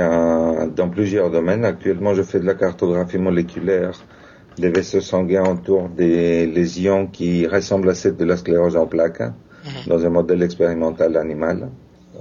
dans 0.75 0.89
plusieurs 0.91 1.31
domaines. 1.31 1.65
Actuellement, 1.65 2.13
je 2.15 2.23
fais 2.25 2.41
de 2.41 2.45
la 2.47 2.55
cartographie 2.55 3.19
moléculaire 3.19 3.93
des 4.59 4.71
vaisseaux 4.71 5.01
sanguins 5.01 5.45
autour 5.49 5.89
des 5.89 6.47
lésions 6.47 7.07
qui 7.07 7.47
ressemblent 7.47 7.89
à 7.91 7.95
celles 7.95 8.17
de 8.17 8.25
la 8.25 8.37
sclérose 8.37 8.77
en 8.77 8.87
plaques 8.87 9.23
dans 9.87 10.05
un 10.05 10.11
modèle 10.11 10.43
expérimental 10.43 11.17
animal. 11.17 11.69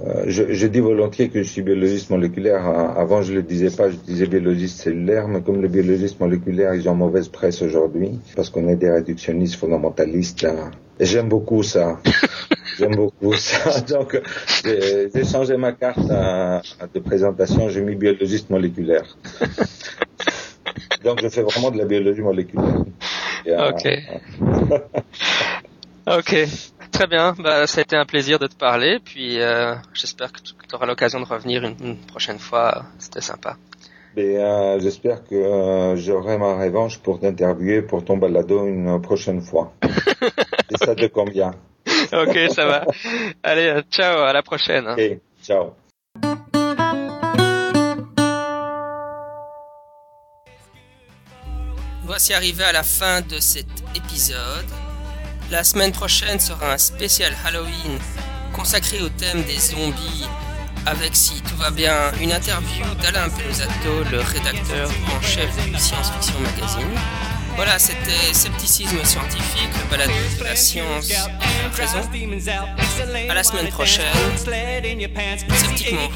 Euh, 0.04 0.24
je, 0.26 0.52
je 0.52 0.66
dis 0.66 0.80
volontiers 0.80 1.28
que 1.28 1.42
je 1.42 1.48
suis 1.48 1.62
biologiste 1.62 2.08
moléculaire. 2.10 2.66
Euh, 2.66 3.00
Avant, 3.00 3.20
je 3.22 3.34
le 3.34 3.42
disais 3.42 3.70
pas, 3.70 3.90
je 3.90 3.96
disais 3.96 4.26
biologiste 4.26 4.80
cellulaire, 4.80 5.28
mais 5.28 5.42
comme 5.42 5.60
les 5.62 5.68
biologistes 5.68 6.18
moléculaires, 6.18 6.74
ils 6.74 6.88
ont 6.88 6.94
mauvaise 6.94 7.28
presse 7.28 7.60
aujourd'hui, 7.62 8.18
parce 8.34 8.48
qu'on 8.50 8.66
est 8.68 8.76
des 8.76 8.90
réductionnistes 8.90 9.56
fondamentalistes. 9.56 10.44
hein. 10.44 10.70
Et 10.98 11.04
j'aime 11.04 11.28
beaucoup 11.28 11.62
ça. 11.62 11.98
J'aime 12.78 12.96
beaucoup 12.96 13.34
ça. 13.34 13.80
Donc, 13.88 14.18
j'ai 14.64 15.24
changé 15.24 15.58
ma 15.58 15.72
carte 15.72 15.98
de 16.94 16.98
présentation. 17.00 17.68
J'ai 17.68 17.82
mis 17.82 17.94
biologiste 17.96 18.48
moléculaire. 18.48 19.04
Donc, 21.04 21.20
je 21.22 21.28
fais 21.28 21.42
vraiment 21.42 21.70
de 21.70 21.76
la 21.78 21.84
biologie 21.84 22.22
moléculaire. 22.22 22.76
Et, 23.44 23.50
euh, 23.52 23.70
Ok. 23.72 23.84
Très 26.92 27.06
bien. 27.06 27.34
Bah, 27.38 27.66
ça 27.66 27.80
a 27.80 27.82
été 27.82 27.96
un 27.96 28.04
plaisir 28.04 28.38
de 28.38 28.46
te 28.46 28.54
parler. 28.54 28.98
Puis, 29.04 29.40
euh, 29.40 29.74
j'espère 29.94 30.30
que 30.32 30.40
tu 30.40 30.52
auras 30.74 30.86
l'occasion 30.86 31.20
de 31.20 31.24
revenir 31.26 31.64
une, 31.64 31.76
une 31.82 31.96
prochaine 31.96 32.38
fois. 32.38 32.84
C'était 32.98 33.20
sympa. 33.20 33.56
Et 34.16 34.36
euh, 34.36 34.78
j'espère 34.78 35.24
que 35.24 35.34
euh, 35.34 35.96
j'aurai 35.96 36.36
ma 36.36 36.54
revanche 36.62 36.98
pour 36.98 37.18
t'interviewer 37.18 37.80
pour 37.82 38.04
ton 38.04 38.18
balado 38.18 38.66
une 38.66 39.00
prochaine 39.00 39.40
fois. 39.40 39.72
Et 39.82 40.76
ça 40.84 40.94
te 40.94 41.06
convient. 41.06 41.52
Ok, 42.12 42.38
ça 42.54 42.66
va. 42.66 42.84
Allez, 43.42 43.68
euh, 43.68 43.82
ciao, 43.90 44.18
à 44.20 44.32
la 44.34 44.42
prochaine. 44.42 44.86
hein. 44.86 44.96
Ok, 44.98 45.18
ciao. 45.42 45.72
Voici 52.04 52.34
arrivé 52.34 52.64
à 52.64 52.72
la 52.72 52.82
fin 52.82 53.20
de 53.22 53.38
cet 53.38 53.66
épisode. 53.94 54.66
La 55.52 55.64
semaine 55.64 55.92
prochaine 55.92 56.40
sera 56.40 56.72
un 56.72 56.78
spécial 56.78 57.30
Halloween 57.44 57.98
consacré 58.54 59.02
au 59.02 59.10
thème 59.10 59.42
des 59.42 59.58
zombies 59.58 60.26
avec, 60.86 61.14
si 61.14 61.42
tout 61.42 61.56
va 61.56 61.70
bien, 61.70 62.10
une 62.22 62.32
interview 62.32 62.86
d'Alain 63.02 63.28
Pelosato, 63.28 64.02
le 64.10 64.20
rédacteur 64.20 64.88
en 65.14 65.20
chef 65.20 65.54
du 65.66 65.78
Science 65.78 66.10
Fiction 66.10 66.40
Magazine. 66.40 66.98
Voilà, 67.54 67.78
c'était 67.78 68.32
Scepticisme 68.32 69.04
scientifique, 69.04 69.68
le 69.78 69.90
balado 69.90 70.12
de 70.38 70.44
la 70.44 70.56
science 70.56 71.10
et 71.10 71.12
la 71.12 71.68
raison. 71.76 72.00
À 73.28 73.34
la 73.34 73.44
semaine 73.44 73.68
prochaine. 73.68 74.06
Sceptiquement 75.54 76.08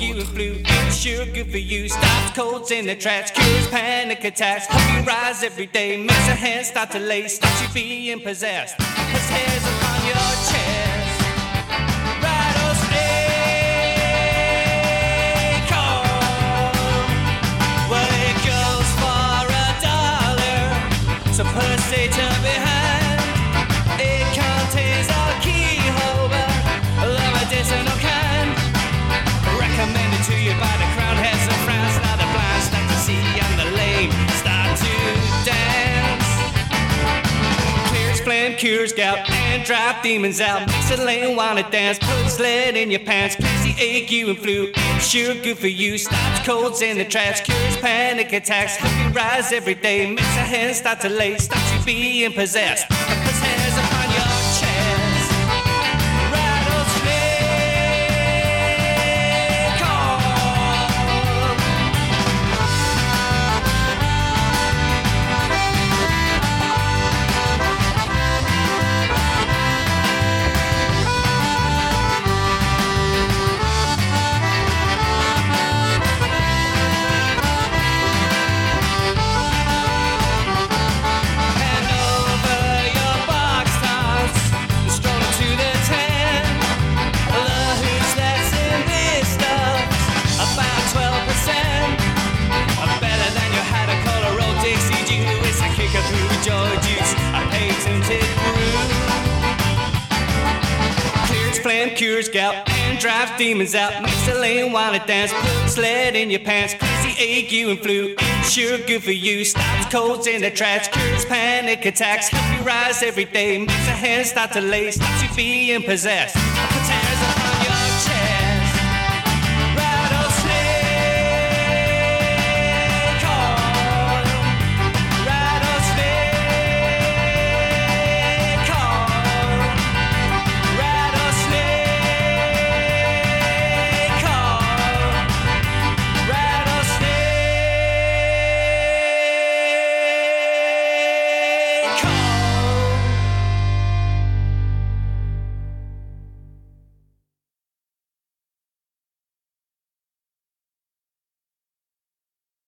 So 9.36 10.55
Cures 38.56 38.92
gout, 38.92 39.18
and 39.30 39.64
drive 39.64 40.02
demons 40.02 40.40
out. 40.40 40.66
Lame 40.98 41.36
wanna 41.36 41.68
dance. 41.70 41.98
Puts 41.98 42.40
lead 42.40 42.76
in 42.76 42.90
your 42.90 43.00
pants. 43.00 43.36
The 43.36 43.74
ache, 43.78 44.10
and 44.12 44.38
flu. 44.38 44.72
Sure 44.98 45.34
good 45.34 45.58
for 45.58 45.68
you. 45.68 45.98
Stops 45.98 46.46
colds 46.46 46.80
in 46.80 46.96
the 46.98 47.04
trash, 47.04 47.42
Cures 47.42 47.76
panic 47.76 48.32
attacks. 48.32 48.80
You 48.80 49.08
rise 49.10 49.52
every 49.52 49.74
day. 49.74 50.10
Makes 50.10 50.34
the 50.34 50.40
hands 50.40 50.78
start 50.78 51.00
to 51.02 51.08
lay. 51.08 51.36
Stops 51.36 51.72
you 51.74 51.84
being 51.84 52.32
possessed. 52.32 52.86
Demons 103.36 103.74
out. 103.74 104.02
Makes 104.02 104.26
the 104.26 104.34
lane 104.34 104.72
wanna 104.72 105.04
dance, 105.06 105.32
puts 105.32 105.78
lead 105.78 106.16
in 106.16 106.30
your 106.30 106.40
pants. 106.40 106.74
Crazy 106.74 107.46
you 107.48 107.70
and 107.70 107.80
flu. 107.80 108.16
Sure 108.44 108.78
good 108.78 109.02
for 109.02 109.12
you. 109.12 109.44
Stops 109.44 109.92
colds 109.92 110.26
in 110.26 110.42
the 110.42 110.50
tracks, 110.50 110.88
cures 110.88 111.24
panic 111.24 111.84
attacks. 111.84 112.28
Help 112.28 112.58
you 112.58 112.66
rise 112.66 113.02
every 113.02 113.24
day. 113.24 113.58
Makes 113.58 113.86
the 113.86 113.92
hands 113.92 114.30
start 114.30 114.52
to 114.52 114.60
lay, 114.60 114.90
stops 114.90 115.22
you 115.22 115.28
being 115.36 115.82
possessed. 115.82 116.36